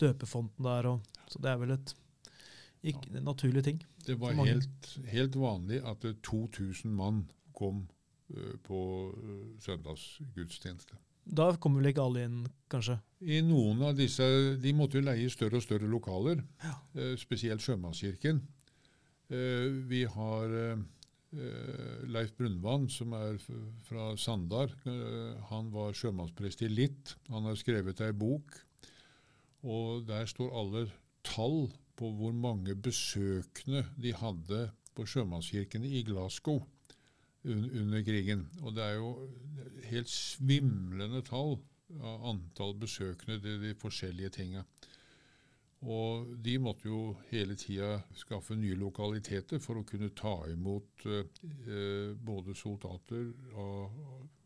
døpefonten 0.02 0.68
der. 0.68 0.92
Og, 0.92 1.24
så 1.32 1.40
det 1.44 1.54
er 1.54 1.64
vel 1.64 1.78
et 1.78 1.96
ikke, 2.84 3.14
ja. 3.14 3.22
naturlig 3.26 3.64
ting. 3.64 3.82
Det 4.06 4.20
var 4.20 4.34
helt, 4.40 5.00
helt 5.10 5.36
vanlig 5.36 5.82
at 5.86 6.06
2000 6.24 6.94
mann 6.94 7.26
kom 7.58 7.88
uh, 8.34 8.54
på 8.64 8.80
uh, 9.18 9.48
søndagsgudstjeneste. 9.64 10.98
Da 11.28 11.50
kom 11.60 11.76
vel 11.76 11.90
ikke 11.90 12.06
alle 12.06 12.24
inn, 12.24 12.44
kanskje? 12.72 13.00
I 13.20 13.42
noen 13.44 13.82
av 13.84 13.98
disse, 13.98 14.24
De 14.62 14.72
måtte 14.74 15.02
jo 15.02 15.04
leie 15.04 15.28
større 15.30 15.60
og 15.60 15.66
større 15.66 15.90
lokaler, 15.92 16.44
Ja. 16.64 16.76
uh, 16.96 17.16
spesielt 17.20 17.62
Sjømannskirken. 17.66 18.44
Eh, 19.28 19.68
vi 19.90 20.06
har 20.08 20.54
eh, 20.56 20.78
eh, 21.36 22.04
Leif 22.08 22.32
Brunvann, 22.38 22.88
som 22.90 23.12
er 23.18 23.36
fra 23.84 24.14
Sandar. 24.16 24.72
Eh, 24.88 25.34
han 25.50 25.68
var 25.74 25.92
sjømannsprest 25.98 26.64
i 26.64 26.70
Litt. 26.72 27.16
Han 27.28 27.44
har 27.50 27.60
skrevet 27.60 28.00
ei 28.06 28.14
bok, 28.16 28.56
og 29.68 30.06
der 30.08 30.30
står 30.32 30.56
alle 30.56 30.86
tall 31.28 31.68
på 31.98 32.12
hvor 32.20 32.34
mange 32.36 32.76
besøkende 32.76 33.86
de 33.98 34.14
hadde 34.16 34.68
på 34.98 35.06
sjømannskirkene 35.06 35.90
i 36.00 36.04
Glasgow 36.06 36.62
un 37.48 37.70
under 37.82 38.04
krigen. 38.04 38.48
Og 38.62 38.76
det 38.76 38.84
er 38.84 38.98
jo 38.98 39.12
helt 39.88 40.12
svimlende 40.12 41.24
tall 41.26 41.58
av 42.02 42.30
antall 42.34 42.76
besøkende 42.80 43.40
til 43.44 43.62
de 43.64 43.74
forskjellige 43.80 44.34
tinga. 44.42 44.64
Og 45.86 46.32
de 46.42 46.56
måtte 46.58 46.90
jo 46.90 47.14
hele 47.30 47.56
tida 47.56 48.00
skaffe 48.18 48.56
nye 48.58 48.76
lokaliteter 48.80 49.62
for 49.62 49.78
å 49.78 49.86
kunne 49.86 50.10
ta 50.18 50.34
imot 50.50 51.06
eh, 51.06 52.16
både 52.18 52.56
soldater 52.58 53.30
av 53.54 53.94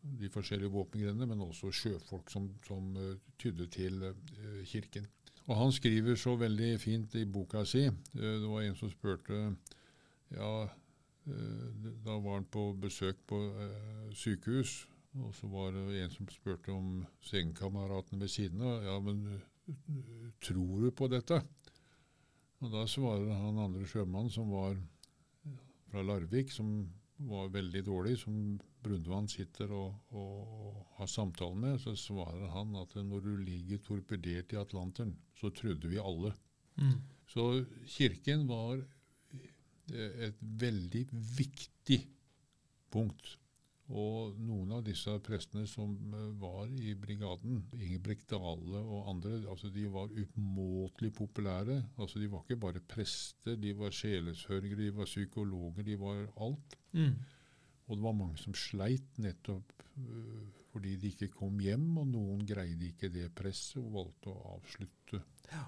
de 0.02 0.28
forskjellige 0.28 0.74
våpengrenene, 0.74 1.30
men 1.30 1.46
også 1.46 1.72
sjøfolk 1.72 2.28
som, 2.30 2.50
som 2.66 2.92
eh, 3.00 3.16
tydde 3.40 3.68
til 3.72 4.04
eh, 4.10 4.60
kirken. 4.68 5.08
Og 5.48 5.56
han 5.58 5.72
skriver 5.74 6.16
så 6.18 6.36
veldig 6.38 6.76
fint 6.80 7.14
i 7.18 7.24
boka 7.26 7.64
si. 7.66 7.86
eh, 7.86 8.36
det 8.42 8.48
var 8.48 8.62
en 8.62 8.76
som 8.78 8.90
spurte 8.90 9.56
ja, 10.32 10.52
eh, 11.26 11.88
da 12.04 12.18
var 12.18 12.38
han 12.38 12.44
på 12.44 12.72
besøk 12.78 13.18
på 13.26 13.40
eh, 13.50 14.12
sykehus, 14.14 14.86
og 15.18 15.34
så 15.34 15.46
var 15.50 15.72
det 15.72 16.04
en 16.04 16.14
som 16.14 16.28
spurte 16.30 16.72
om 16.72 17.04
sengekameraten 17.20 18.20
ved 18.20 18.28
siden 18.28 18.62
av. 18.62 18.84
Ja, 18.84 19.00
men 19.00 19.42
tror 20.40 20.86
du 20.86 20.90
på 20.90 21.08
dette? 21.08 21.42
Og 22.62 22.70
da 22.72 22.86
svarer 22.86 23.34
han 23.34 23.58
andre 23.58 23.84
sjømannen, 23.86 24.30
som 24.30 24.50
var 24.54 24.78
fra 25.90 26.02
Larvik, 26.06 26.52
som 26.54 26.86
var 27.28 27.50
veldig 27.52 27.82
dårlig, 27.84 28.16
som 28.22 28.60
Brundtland 28.82 29.30
sitter 29.30 29.72
og, 29.76 29.98
og, 30.10 30.54
og 30.58 30.80
har 30.98 31.10
samtale 31.10 31.58
med, 31.58 31.78
så 31.82 31.94
svarer 31.98 32.50
han 32.54 32.74
at 32.80 32.96
når 32.98 33.26
du 33.26 33.34
ligger 33.44 33.82
torpedert 33.84 34.54
i 34.54 34.60
Atlanteren, 34.60 35.14
så 35.38 35.52
trodde 35.54 35.90
vi 35.90 36.00
alle. 36.02 36.34
Mm. 36.80 36.98
Så 37.32 37.46
kirken 37.88 38.48
var 38.48 38.80
eh, 38.80 40.26
et 40.28 40.42
veldig 40.62 41.06
viktig 41.38 42.00
punkt. 42.92 43.36
Og 43.92 44.38
noen 44.40 44.70
av 44.78 44.84
disse 44.86 45.12
prestene 45.24 45.66
som 45.68 45.92
eh, 46.14 46.28
var 46.40 46.70
i 46.70 46.94
brigaden, 46.98 47.60
Ingebrigt 47.76 48.28
Dale 48.30 48.80
og 48.80 49.10
andre, 49.10 49.42
altså 49.50 49.68
de 49.74 49.84
var 49.92 50.12
umåtelig 50.12 51.12
populære. 51.18 51.78
Altså 51.98 52.22
De 52.22 52.30
var 52.32 52.44
ikke 52.44 52.60
bare 52.62 52.84
prester, 52.88 53.56
de 53.56 53.74
var 53.76 53.92
sjelesørgere, 53.96 54.78
de 54.78 54.90
var 54.96 55.10
psykologer, 55.10 55.84
de 55.88 55.98
var 56.00 56.24
alt. 56.46 56.76
Mm. 56.92 57.16
Og 57.88 57.98
det 57.98 58.04
var 58.04 58.16
mange 58.16 58.38
som 58.40 58.54
sleit 58.56 59.18
nettopp 59.20 59.72
øh, 59.98 60.42
fordi 60.72 60.96
de 60.96 61.10
ikke 61.12 61.28
kom 61.34 61.58
hjem, 61.60 61.84
og 62.00 62.06
noen 62.08 62.46
greide 62.48 62.88
ikke 62.88 63.10
det 63.12 63.28
presset 63.36 63.82
og 63.82 63.90
valgte 63.98 64.32
å 64.32 64.54
avslutte. 64.56 65.20
Ja, 65.52 65.66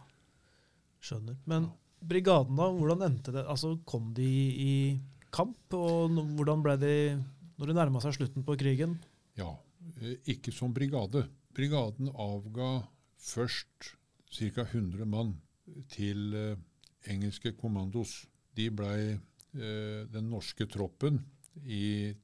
Skjønner. 1.04 1.36
Men 1.50 1.68
brigaden, 2.00 2.56
da, 2.56 2.70
hvordan 2.72 3.04
endte 3.04 3.34
det? 3.34 3.44
Altså, 3.44 3.74
Kom 3.84 4.12
de 4.16 4.28
i 4.64 4.74
kamp, 5.34 5.74
og 5.76 6.14
hvordan 6.38 6.62
ble 6.64 6.76
de 6.80 6.94
når 7.58 7.70
det 7.70 7.76
nærma 7.76 8.00
seg 8.02 8.16
slutten 8.16 8.46
på 8.46 8.56
krigen? 8.60 8.96
Ja, 9.38 9.50
eh, 10.00 10.16
ikke 10.32 10.54
som 10.54 10.72
brigade. 10.74 11.26
Brigaden 11.54 12.08
avga 12.08 12.86
først 13.20 13.92
ca. 14.32 14.64
100 14.64 15.04
mann 15.06 15.36
til 15.92 16.34
eh, 16.34 16.56
engelske 17.12 17.52
kommandos. 17.58 18.22
De 18.56 18.70
blei 18.72 19.12
eh, 19.12 20.00
den 20.08 20.30
norske 20.32 20.66
troppen 20.70 21.20
i 21.62 22.14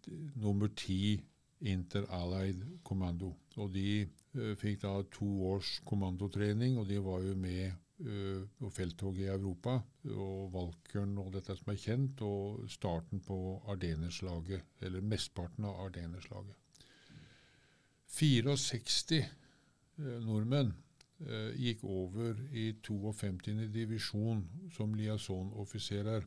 nummer 0.40 0.68
ti 0.76 1.20
Inter-Allied 1.60 2.64
Kommando. 2.84 3.34
Og 3.60 3.70
de 3.74 4.06
uh, 4.36 4.54
fikk 4.60 4.82
da 4.84 4.94
to 5.12 5.28
års 5.50 5.78
kommandotrening, 5.86 6.78
og 6.80 6.88
de 6.88 7.00
var 7.04 7.24
jo 7.24 7.36
med 7.36 7.72
uh, 8.06 8.46
på 8.58 8.70
felttoget 8.72 9.26
i 9.26 9.32
Europa. 9.32 9.78
Og 10.10 10.52
Valkern 10.54 11.18
og 11.20 11.32
dette 11.36 11.56
som 11.58 11.72
er 11.72 11.80
kjent, 11.80 12.22
og 12.24 12.64
starten 12.72 13.20
på 13.24 13.60
Ardenerslaget, 13.68 14.64
eller 14.80 15.04
mesteparten 15.04 15.68
av 15.68 15.84
Ardenerslaget. 15.86 16.56
64 18.10 19.20
uh, 19.20 20.16
nordmenn 20.24 20.72
gikk 21.60 21.82
over 21.84 22.38
i 22.56 22.70
52. 22.80 23.66
divisjon 23.68 24.38
som 24.72 24.94
liaisonoffiserer. 24.96 26.24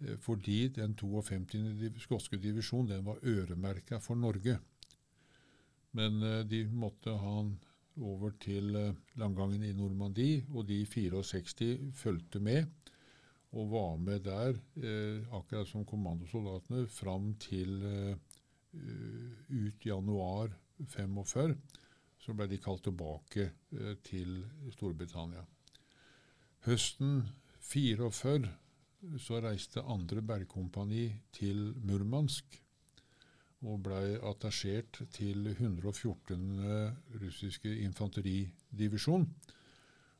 Eh, 0.00 0.16
fordi 0.18 0.68
den 0.68 0.94
52. 0.96 1.98
skotske 2.02 2.38
divisjon 2.38 2.88
den 2.88 3.04
var 3.06 3.22
øremerka 3.22 3.98
for 3.98 4.14
Norge. 4.14 4.58
Men 5.92 6.22
eh, 6.22 6.44
de 6.46 6.64
måtte 6.70 7.10
ha 7.10 7.34
han 7.38 7.56
over 7.98 8.36
til 8.40 8.76
eh, 8.76 8.94
landgangen 9.18 9.64
i 9.64 9.72
Normandie, 9.72 10.44
og 10.54 10.68
de 10.68 10.84
64 10.86 11.92
fulgte 11.94 12.40
med 12.40 12.66
og 13.56 13.70
var 13.70 13.94
med 13.96 14.26
der, 14.26 14.58
akkurat 15.32 15.68
som 15.70 15.86
kommandosoldatene, 15.88 16.82
fram 16.92 17.30
til 17.40 17.78
ut 19.48 19.86
januar 19.86 20.52
45. 20.84 21.54
Så 22.20 22.34
ble 22.36 22.44
de 22.50 22.58
kalt 22.60 22.84
tilbake 22.84 23.46
til 24.04 24.44
Storbritannia. 24.76 25.46
Høsten 26.68 27.22
44 27.70 28.10
så 29.22 29.40
reiste 29.42 29.82
andre 29.86 30.22
bergkompani 30.26 31.10
til 31.34 31.70
Murmansk 31.86 32.58
og 33.66 33.80
blei 33.82 34.14
attasjert 34.22 35.00
til 35.14 35.48
114. 35.50 36.44
russiske 37.22 37.72
infanteridivisjon 37.84 39.26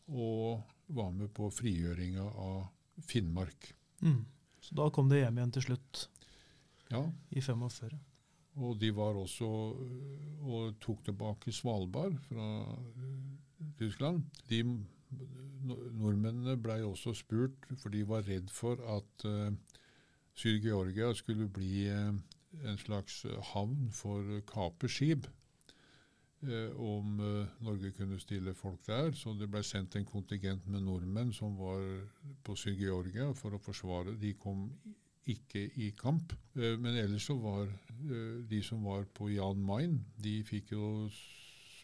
og 0.09 0.63
var 0.95 1.11
med 1.15 1.31
på 1.35 1.51
frigjøringa 1.53 2.25
av 2.25 2.69
Finnmark. 3.07 3.73
Mm. 4.03 4.25
Så 4.61 4.75
da 4.75 4.89
kom 4.91 5.11
de 5.11 5.21
hjem 5.21 5.39
igjen 5.39 5.55
til 5.55 5.67
slutt, 5.69 6.05
ja. 6.91 7.03
i 7.31 7.43
45. 7.45 7.99
Og 8.59 8.79
de 8.81 8.91
var 8.95 9.19
også 9.21 9.47
og 9.47 10.79
tok 10.83 11.05
tilbake 11.07 11.55
Svalbard 11.55 12.17
fra 12.27 12.49
Tyskland. 13.79 14.25
De 14.51 14.65
nordmennene 15.69 16.57
blei 16.61 16.81
også 16.85 17.15
spurt, 17.17 17.67
for 17.81 17.93
de 17.93 18.05
var 18.09 18.27
redd 18.29 18.51
for 18.53 18.81
at 18.97 19.27
uh, 19.29 19.51
Syd-Georgia 20.39 21.13
skulle 21.15 21.49
bli 21.49 21.89
uh, 21.91 22.15
en 22.65 22.79
slags 22.79 23.25
havn 23.53 23.91
for 23.93 24.41
kaperskip. 24.49 25.29
Uh, 26.39 26.71
om 26.79 27.19
Norge 27.67 27.91
kunne 27.97 28.21
stille 28.23 28.55
folk 28.55 28.87
der. 28.87 29.11
Så 29.13 29.35
det 29.35 29.51
ble 29.51 29.63
sendt 29.67 29.97
en 29.99 30.07
kontingent 30.07 30.69
med 30.71 30.85
nordmenn 30.87 31.33
som 31.35 31.57
var 31.59 31.83
på 32.47 32.55
Syr-Georgia 32.55 33.33
for 33.35 33.57
å 33.57 33.63
forsvare. 33.63 34.15
De 34.21 34.37
kom 34.39 34.69
ikke 35.29 35.67
i 35.77 35.91
kamp. 35.99 36.33
men 36.55 36.97
ellers 36.97 37.27
så 37.27 37.35
var 37.37 37.67
de 38.49 38.63
som 38.63 38.85
var 38.85 39.05
på 39.15 39.29
Jan 39.29 39.61
Mayen, 39.61 39.99
de 40.17 40.39
fikk 40.43 40.73
jo 40.73 41.11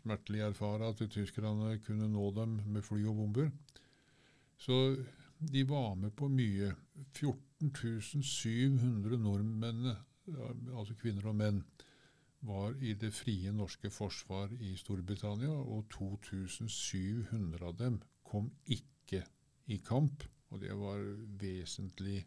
smertelig 0.05 0.43
erfare 0.45 0.91
at 0.93 1.01
tyskerne 1.11 1.79
kunne 1.87 2.09
nå 2.13 2.29
dem 2.37 2.59
med 2.71 2.85
fly 2.85 3.03
og 3.09 3.17
bomber. 3.23 3.51
Så 4.61 4.97
de 5.41 5.65
var 5.69 5.95
med 5.97 6.13
på 6.17 6.29
mye. 6.31 6.75
14 7.17 8.23
700 8.23 9.17
nordmenn, 9.19 9.95
altså 10.77 10.95
kvinner 11.01 11.31
og 11.33 11.37
menn, 11.41 11.63
var 12.45 12.75
i 12.85 12.93
det 13.01 13.09
frie 13.17 13.53
norske 13.57 13.89
forsvar 13.91 14.53
i 14.61 14.75
Storbritannia, 14.77 15.49
og 15.49 15.87
2700 15.95 17.65
av 17.65 17.77
dem 17.81 17.99
kom 18.29 18.51
ikke 18.69 19.23
i 19.73 19.79
kamp. 19.81 20.27
Og 20.53 20.61
det 20.63 20.75
var 20.77 21.01
vesentlig 21.41 22.21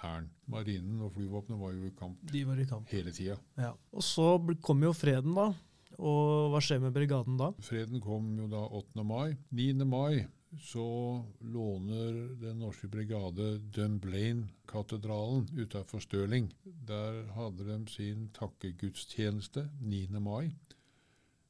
Hæren. 0.00 0.30
Marinen 0.48 1.02
og 1.04 1.10
flyvåpenet 1.16 1.58
var 1.60 1.74
jo 1.74 1.88
i 1.90 1.92
kamp, 1.98 2.22
De 2.32 2.44
var 2.46 2.56
i 2.62 2.64
kamp. 2.70 2.88
hele 2.88 3.12
tida. 3.12 3.36
Ja. 3.58 3.72
Og 3.92 4.02
så 4.02 4.38
kom 4.62 4.82
jo 4.86 4.92
freden, 4.96 5.34
da. 5.36 5.50
Og 5.98 6.50
hva 6.52 6.62
skjer 6.64 6.80
med 6.82 6.94
brigaden 6.94 7.36
da? 7.40 7.52
Freden 7.64 8.02
kom 8.02 8.32
jo 8.38 8.48
da 8.50 8.64
8. 8.66 9.04
mai. 9.06 9.36
9. 9.54 9.84
mai 9.86 10.24
så 10.62 11.24
låner 11.40 12.12
den 12.38 12.58
norske 12.58 12.88
brigade 12.88 13.58
Dunblane-katedralen 13.58 15.48
utafor 15.58 16.00
Stirling. 16.00 16.52
Der 16.62 17.24
hadde 17.34 17.64
de 17.64 17.78
sin 17.90 18.28
takkegudstjeneste 18.34 19.68
9. 19.80 20.20
mai, 20.20 20.54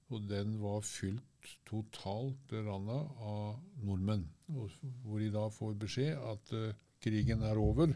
og 0.09 0.28
den 0.28 0.57
var 0.62 0.80
fylt 0.80 1.59
totalt 1.68 2.53
randa 2.53 3.01
av 3.20 3.61
nordmenn. 3.84 4.28
Hvor 4.49 5.20
de 5.20 5.30
da 5.32 5.49
får 5.53 5.76
beskjed 5.80 6.16
at 6.32 6.55
uh, 6.57 6.72
krigen 7.05 7.45
er 7.45 7.61
over, 7.61 7.92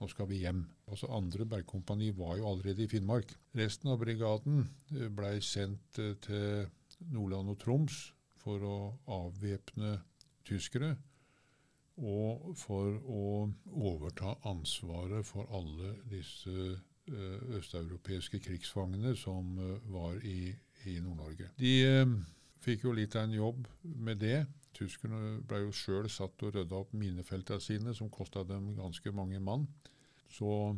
nå 0.00 0.08
skal 0.10 0.28
vi 0.30 0.42
hjem. 0.42 0.64
Altså 0.90 1.08
Andre 1.16 1.46
bergkompani 1.48 2.10
var 2.16 2.36
jo 2.36 2.50
allerede 2.50 2.84
i 2.84 2.90
Finnmark. 2.90 3.32
Resten 3.56 3.90
av 3.92 4.00
brigaden 4.02 4.66
uh, 4.92 5.06
blei 5.12 5.38
sendt 5.40 6.00
uh, 6.02 6.12
til 6.22 6.66
Nordland 7.12 7.52
og 7.52 7.60
Troms 7.62 8.00
for 8.40 8.62
å 8.62 8.76
avvæpne 9.10 9.96
tyskere, 10.46 10.94
og 11.96 12.52
for 12.60 12.92
å 13.08 13.24
overta 13.72 14.36
ansvaret 14.46 15.26
for 15.26 15.48
alle 15.56 15.96
disse 16.10 16.52
uh, 16.52 17.56
østeuropeiske 17.58 18.40
krigsfangene 18.44 19.16
som 19.18 19.56
var 19.90 20.20
i, 20.22 20.52
i 20.86 20.98
Nord-Norge. 21.00 21.50
De 21.58 21.74
fikk 22.62 22.86
jo 22.86 22.94
litt 22.94 23.16
av 23.16 23.26
en 23.26 23.36
jobb 23.36 23.66
med 23.82 24.20
det. 24.22 24.44
Tyskerne 24.76 25.38
ble 25.48 25.62
jo 25.64 25.72
sjøl 25.74 26.08
satt 26.12 26.42
og 26.44 26.52
rydda 26.56 26.82
opp 26.82 26.92
minefeltene 26.92 27.64
sine, 27.64 27.94
som 27.96 28.12
kosta 28.12 28.44
dem 28.44 28.74
ganske 28.76 29.12
mange 29.16 29.40
mann. 29.40 29.64
Så 30.28 30.76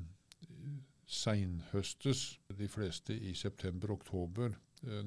seinhøstes 1.09 2.39
de 2.59 2.69
fleste 2.71 3.17
i 3.17 3.35
september-oktober 3.35 4.55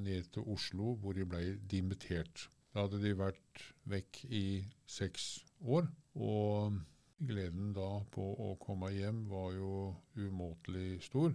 ned 0.02 0.28
til 0.34 0.48
Oslo, 0.52 0.96
hvor 1.00 1.16
de 1.16 1.24
ble 1.24 1.56
dimittert. 1.70 2.48
Da 2.72 2.86
hadde 2.86 3.00
de 3.02 3.12
vært 3.16 3.66
vekk 3.88 4.24
i 4.28 4.46
seks 4.88 5.28
år. 5.62 5.88
Og 6.16 6.80
gleden 7.22 7.72
da 7.76 7.88
på 8.12 8.24
å 8.46 8.54
komme 8.60 8.90
hjem 8.92 9.24
var 9.30 9.52
jo 9.54 9.92
umåtelig 10.18 11.02
stor. 11.06 11.34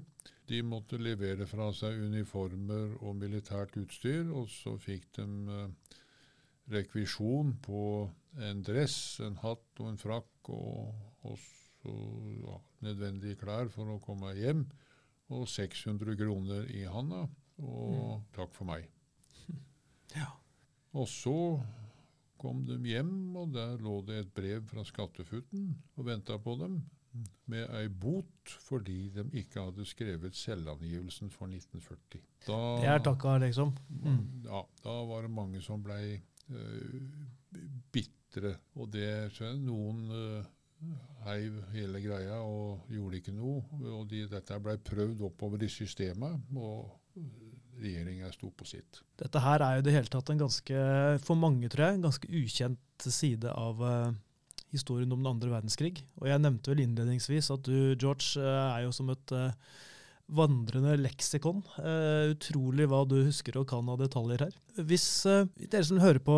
De 0.50 0.62
måtte 0.66 1.00
levere 1.00 1.48
fra 1.50 1.70
seg 1.76 2.02
uniformer 2.10 2.98
og 3.00 3.16
militært 3.22 3.78
utstyr, 3.80 4.28
og 4.32 4.50
så 4.52 4.76
fikk 4.82 5.08
de 5.20 5.28
eh, 5.54 5.96
rekvisjon 6.72 7.54
på 7.64 7.82
en 8.48 8.62
dress, 8.66 9.20
en 9.24 9.38
hatt 9.42 9.82
og 9.82 9.92
en 9.92 10.00
frakk 10.02 10.52
og 10.54 11.32
også 11.32 11.96
ja, 12.42 12.58
nødvendige 12.86 13.40
klær 13.40 13.72
for 13.74 13.94
å 13.94 14.02
komme 14.04 14.34
hjem. 14.38 14.68
Og 15.34 15.48
600 15.52 16.16
kroner 16.20 16.70
i 16.72 16.86
handa. 16.88 17.26
Og 17.60 17.96
mm. 17.96 18.28
takk 18.38 18.56
for 18.56 18.70
meg. 18.70 18.88
Ja. 20.16 20.30
Og 20.96 21.04
så 21.12 21.60
kom 22.40 22.62
de 22.66 22.78
hjem, 22.88 23.36
og 23.36 23.52
der 23.52 23.74
lå 23.84 23.98
det 24.08 24.22
et 24.22 24.30
brev 24.34 24.64
fra 24.70 24.86
Skattefutten 24.88 25.74
og 25.98 26.08
venta 26.08 26.38
på 26.40 26.56
dem 26.62 26.78
med 27.52 27.70
ei 27.80 27.88
bot 27.90 28.54
fordi 28.68 29.10
de 29.14 29.26
ikke 29.42 29.64
hadde 29.64 29.86
skrevet 29.88 30.36
selvangivelsen 30.38 31.32
for 31.34 31.50
1940. 31.50 32.24
Da, 32.48 32.58
det 32.82 32.90
er 32.94 33.04
takka, 33.06 33.38
liksom? 33.44 33.74
Mm. 33.90 34.20
Ja, 34.46 34.64
da 34.84 34.96
var 35.10 35.26
det 35.26 35.34
mange 35.34 35.62
som 35.66 35.84
blei 35.84 36.20
uh, 36.52 37.58
bitre. 37.94 38.58
Og 38.78 38.92
det 38.94 39.10
skjønner 39.36 39.64
noen 39.64 40.04
uh, 40.12 40.54
heiv 41.26 41.58
hele 41.74 42.02
greia 42.04 42.40
og 42.46 42.88
gjorde 42.94 43.22
ikke 43.22 43.36
noe. 43.36 43.64
Og 43.82 44.06
de, 44.12 44.26
dette 44.30 44.62
blei 44.64 44.78
prøvd 44.78 45.26
oppover 45.32 45.66
i 45.66 45.72
systemet. 45.72 46.40
og 46.56 46.94
regjeringa 47.78 48.30
sto 48.34 48.50
på 48.54 48.66
sitt. 48.66 49.02
Dette 49.20 49.42
her 49.42 49.62
er 49.62 49.78
jo 49.78 49.84
det 49.86 49.94
hele 49.96 50.10
tatt 50.12 50.32
en 50.34 50.40
ganske, 50.42 50.86
for 51.26 51.40
mange 51.40 51.70
tror 51.70 51.86
jeg, 51.86 51.98
en 51.98 52.08
ganske 52.08 52.30
ukjent 52.40 53.06
side 53.06 53.52
av 53.54 53.84
uh, 53.84 54.16
historien 54.74 55.12
om 55.14 55.22
den 55.22 55.30
andre 55.30 55.52
verdenskrig. 55.52 56.02
Og 56.22 56.30
jeg 56.30 56.42
nevnte 56.44 56.74
vel 56.74 56.84
innledningsvis 56.86 57.52
at 57.54 57.68
du, 57.68 57.94
George, 57.94 58.42
er 58.42 58.86
jo 58.86 58.96
som 58.96 59.12
et 59.14 59.36
uh, 59.36 59.54
vandrende 60.28 60.98
leksikon. 61.00 61.62
utrolig 62.34 62.88
hva 62.92 63.06
du 63.08 63.22
husker 63.24 63.58
og 63.62 63.68
kan 63.70 63.88
av 63.90 64.02
detaljer 64.02 64.48
her. 64.48 64.58
Hvis 64.76 65.08
dere 65.24 65.86
som 65.88 66.02
hører 66.04 66.20
på 66.20 66.36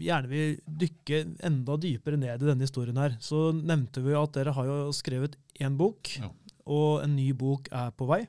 gjerne 0.00 0.30
vil 0.30 0.58
dykke 0.64 1.20
enda 1.46 1.76
dypere 1.80 2.18
ned 2.18 2.42
i 2.42 2.48
denne 2.48 2.66
historien 2.66 2.98
her, 2.98 3.14
så 3.22 3.50
nevnte 3.54 4.02
vi 4.02 4.16
at 4.18 4.34
dere 4.34 4.54
har 4.56 4.66
jo 4.66 4.78
skrevet 4.96 5.36
én 5.60 5.76
bok, 5.78 6.10
ja. 6.18 6.30
og 6.66 7.04
en 7.04 7.14
ny 7.18 7.30
bok 7.36 7.68
er 7.70 7.92
på 7.94 8.08
vei. 8.10 8.24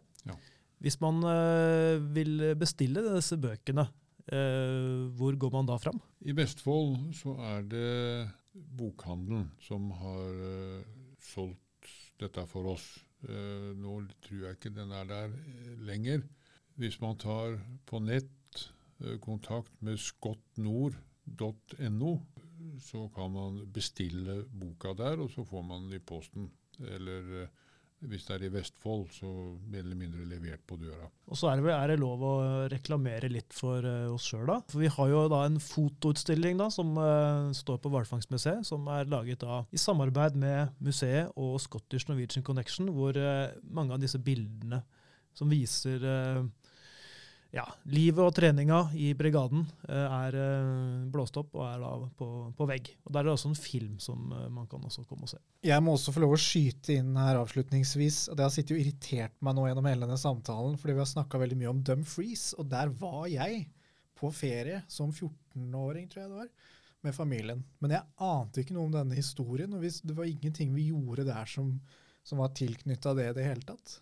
Hvis 0.82 0.98
man 1.02 1.22
uh, 1.22 2.02
vil 2.16 2.56
bestille 2.58 3.04
disse 3.06 3.38
bøkene, 3.38 3.86
uh, 4.34 5.10
hvor 5.18 5.38
går 5.38 5.54
man 5.54 5.70
da 5.70 5.78
fram? 5.82 6.00
I 6.26 6.34
Vestfold 6.38 7.12
så 7.18 7.36
er 7.52 7.68
det 7.70 7.92
bokhandelen 8.80 9.52
som 9.62 9.92
har 10.00 10.42
uh, 10.42 10.82
solgt 11.22 11.94
dette 12.22 12.46
for 12.50 12.74
oss. 12.74 12.88
Eh, 13.30 13.78
nå 13.78 14.00
tror 14.26 14.46
jeg 14.46 14.58
ikke 14.58 14.74
den 14.74 14.92
er 14.98 15.06
der 15.10 15.30
eh, 15.30 15.78
lenger. 15.86 16.22
Hvis 16.80 16.98
man 17.02 17.18
tar 17.22 17.60
på 17.86 18.00
nett 18.02 18.72
eh, 19.04 19.20
kontakt 19.22 19.74
med 19.86 19.98
skottnord.no, 20.02 22.12
så 22.82 23.10
kan 23.14 23.32
man 23.34 23.72
bestille 23.74 24.46
boka 24.50 24.94
der, 24.98 25.20
og 25.22 25.30
så 25.34 25.44
får 25.46 25.62
man 25.66 25.82
den 25.86 25.94
i 26.00 26.02
posten. 26.06 26.52
Eller 26.80 27.48
hvis 28.10 28.24
det 28.26 28.34
er 28.36 28.46
i 28.48 28.52
Vestfold, 28.54 29.04
så 29.14 29.30
mer 29.70 29.84
eller 29.84 29.98
mindre 29.98 30.26
levert 30.26 30.64
på 30.68 30.78
døra. 30.82 31.10
Og 31.30 31.38
så 31.38 31.52
er 31.52 31.62
det, 31.62 31.74
er 31.76 31.92
det 31.92 32.00
lov 32.02 32.24
å 32.26 32.34
reklamere 32.72 33.30
litt 33.32 33.54
for 33.54 33.86
uh, 33.86 34.14
oss 34.14 34.26
sjøl, 34.32 34.48
da. 34.50 34.58
For 34.72 34.82
vi 34.82 34.90
har 34.96 35.12
jo 35.12 35.26
da 35.32 35.44
en 35.46 35.60
fotoutstilling 35.62 36.58
da, 36.62 36.72
som 36.74 36.96
uh, 36.98 37.52
står 37.56 37.82
på 37.84 37.92
Hvalfangstmuseet, 37.94 38.66
som 38.68 38.90
er 38.94 39.12
laget 39.12 39.46
da 39.46 39.62
i 39.70 39.82
samarbeid 39.82 40.40
med 40.42 40.74
museet 40.82 41.30
og 41.38 41.60
Scottish 41.62 42.10
Norwegian 42.10 42.46
Connection, 42.48 42.90
hvor 42.96 43.18
uh, 43.18 43.54
mange 43.70 43.94
av 43.96 44.02
disse 44.02 44.22
bildene 44.22 44.82
som 45.38 45.48
viser 45.48 46.02
ja, 47.52 47.66
livet 47.92 48.24
og 48.24 48.32
treninga 48.36 48.78
i 48.96 49.10
brigaden 49.18 49.66
eh, 49.90 50.06
er 50.06 50.36
eh, 50.40 51.08
blåst 51.12 51.36
opp 51.42 51.58
og 51.58 51.66
er 51.68 51.82
da 51.84 51.92
på, 52.18 52.28
på 52.56 52.68
vegg. 52.70 52.94
Og 53.04 53.12
Der 53.12 53.20
er 53.20 53.28
det 53.28 53.34
også 53.34 53.50
en 53.52 53.60
film 53.60 53.98
som 54.00 54.32
eh, 54.32 54.48
man 54.54 54.70
kan 54.72 54.84
også 54.88 55.04
komme 55.08 55.28
og 55.28 55.34
se. 55.34 55.40
Jeg 55.68 55.84
må 55.84 55.98
også 55.98 56.14
få 56.16 56.24
lov 56.24 56.38
å 56.38 56.40
skyte 56.40 56.96
inn 56.96 57.12
her 57.20 57.42
avslutningsvis. 57.42 58.22
og 58.32 58.40
Det 58.40 58.46
har 58.46 58.54
sittet 58.56 58.78
og 58.78 58.84
irritert 58.86 59.36
meg 59.44 59.58
nå 59.58 59.66
gjennom 59.68 59.90
hele 59.90 60.08
denne 60.08 60.20
samtalen, 60.22 60.78
fordi 60.80 60.96
vi 60.96 61.04
har 61.04 61.12
snakka 61.12 61.42
veldig 61.42 61.58
mye 61.60 61.74
om 61.74 61.82
Dumfries, 61.90 62.46
og 62.56 62.70
der 62.72 62.94
var 63.02 63.26
jeg 63.32 63.66
på 64.22 64.32
ferie 64.36 64.84
som 64.92 65.12
14-åring, 65.12 66.06
tror 66.08 66.24
jeg 66.24 66.32
det 66.32 66.40
var, 66.46 66.78
med 67.04 67.18
familien. 67.18 67.66
Men 67.84 67.98
jeg 67.98 68.30
ante 68.32 68.64
ikke 68.64 68.78
noe 68.78 68.88
om 68.88 68.96
denne 68.96 69.18
historien, 69.18 69.74
og 69.76 69.84
det 69.84 70.16
var 70.16 70.30
ingenting 70.30 70.72
vi 70.78 70.88
gjorde 70.94 71.28
der 71.28 71.50
som, 71.50 71.74
som 72.24 72.40
var 72.40 72.56
tilknytta 72.56 73.16
det 73.18 73.28
i 73.32 73.36
det 73.42 73.50
hele 73.50 73.68
tatt. 73.74 73.98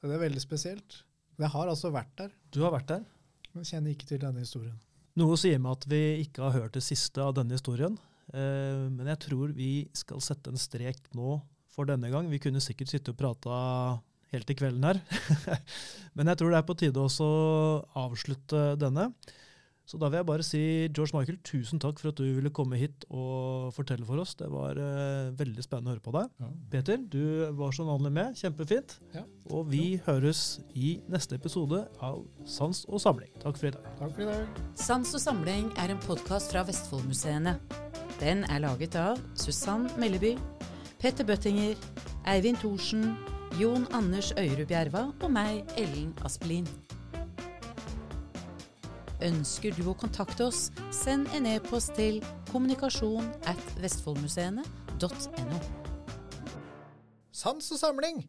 Det 0.00 0.14
er 0.14 0.22
veldig 0.22 0.40
spesielt. 0.40 1.02
Jeg 1.36 1.52
har 1.52 1.68
altså 1.68 1.92
vært 1.92 2.12
der, 2.16 2.32
Du 2.52 2.62
har 2.64 2.72
vært 2.72 2.88
der. 2.88 3.04
men 3.52 3.64
kjenner 3.64 3.92
ikke 3.92 4.08
til 4.08 4.20
denne 4.20 4.40
historien. 4.40 4.76
Noe 5.16 5.36
sier 5.40 5.58
meg 5.58 5.78
at 5.78 5.86
vi 5.88 6.00
ikke 6.26 6.44
har 6.44 6.52
hørt 6.52 6.76
det 6.76 6.82
siste 6.84 7.22
av 7.24 7.34
denne 7.36 7.56
historien. 7.56 7.96
Eh, 8.34 8.88
men 8.92 9.08
jeg 9.12 9.20
tror 9.28 9.52
vi 9.56 9.88
skal 9.96 10.20
sette 10.24 10.52
en 10.52 10.60
strek 10.60 11.00
nå 11.16 11.38
for 11.72 11.88
denne 11.88 12.10
gang. 12.12 12.28
Vi 12.28 12.40
kunne 12.42 12.60
sikkert 12.64 12.92
sitte 12.92 13.12
og 13.14 13.20
prata 13.20 13.56
helt 14.34 14.48
til 14.48 14.58
kvelden 14.58 14.84
her. 14.84 15.00
men 16.16 16.32
jeg 16.32 16.40
tror 16.40 16.52
det 16.52 16.60
er 16.60 16.68
på 16.68 16.76
tide 16.76 17.00
også 17.00 17.26
å 17.26 18.06
avslutte 18.06 18.64
denne. 18.80 19.10
Så 19.86 20.00
da 20.02 20.08
vil 20.10 20.18
jeg 20.18 20.26
bare 20.26 20.44
si 20.46 20.60
George 20.90 21.14
Michael, 21.14 21.38
tusen 21.46 21.78
takk 21.82 22.00
for 22.02 22.10
at 22.10 22.18
du 22.18 22.24
ville 22.26 22.50
komme 22.54 22.78
hit 22.80 23.04
og 23.06 23.70
fortelle 23.76 24.06
for 24.08 24.18
oss. 24.18 24.34
Det 24.38 24.48
var 24.50 24.78
uh, 24.80 25.30
veldig 25.38 25.62
spennende 25.62 25.92
å 25.92 25.94
høre 25.94 26.02
på 26.02 26.14
deg. 26.16 26.32
Ja. 26.42 26.48
Peter, 26.72 26.98
du 26.98 27.22
var 27.60 27.76
som 27.76 27.86
vanlig 27.92 28.10
med. 28.16 28.34
Kjempefint. 28.40 28.96
Ja. 29.14 29.22
Og 29.54 29.70
vi 29.70 30.00
høres 30.08 30.58
i 30.74 30.96
neste 31.12 31.38
episode 31.38 31.84
av 32.02 32.24
Sans 32.50 32.82
og 32.90 32.98
samling. 33.04 33.30
Takk 33.44 33.60
for 33.60 33.70
i 33.70 33.74
dag. 33.76 33.86
Takk 34.00 34.16
for 34.16 34.26
i 34.26 34.28
dag. 34.32 34.60
Sans 34.88 35.14
og 35.14 35.22
samling 35.22 35.70
er 35.78 35.94
en 35.94 36.02
podkast 36.02 36.50
fra 36.50 36.66
Vestfoldmuseene. 36.66 37.54
Den 38.18 38.42
er 38.50 38.64
laget 38.66 38.98
av 38.98 39.22
Susann 39.38 39.86
Melleby, 40.00 40.34
Petter 40.98 41.28
Bøttinger, 41.28 41.78
Eivind 42.26 42.58
Thorsen, 42.58 43.12
Jon 43.60 43.86
Anders 43.94 44.32
Øyrud 44.34 44.66
Bjerva 44.66 45.06
og 45.22 45.30
meg, 45.30 45.62
Ellen 45.78 46.10
Aspelin. 46.26 46.66
Ønsker 49.24 49.72
du 49.78 49.86
å 49.88 49.96
kontakte 49.96 50.50
oss, 50.50 50.68
send 50.92 51.30
en 51.36 51.48
e-post 51.48 51.94
til 51.96 52.20
kommunikasjon 52.50 53.30
at 53.48 53.74
vestfoldmuseene.no. 53.80 55.60
Sans 57.32 57.72
og 57.72 57.80
samling! 57.80 58.24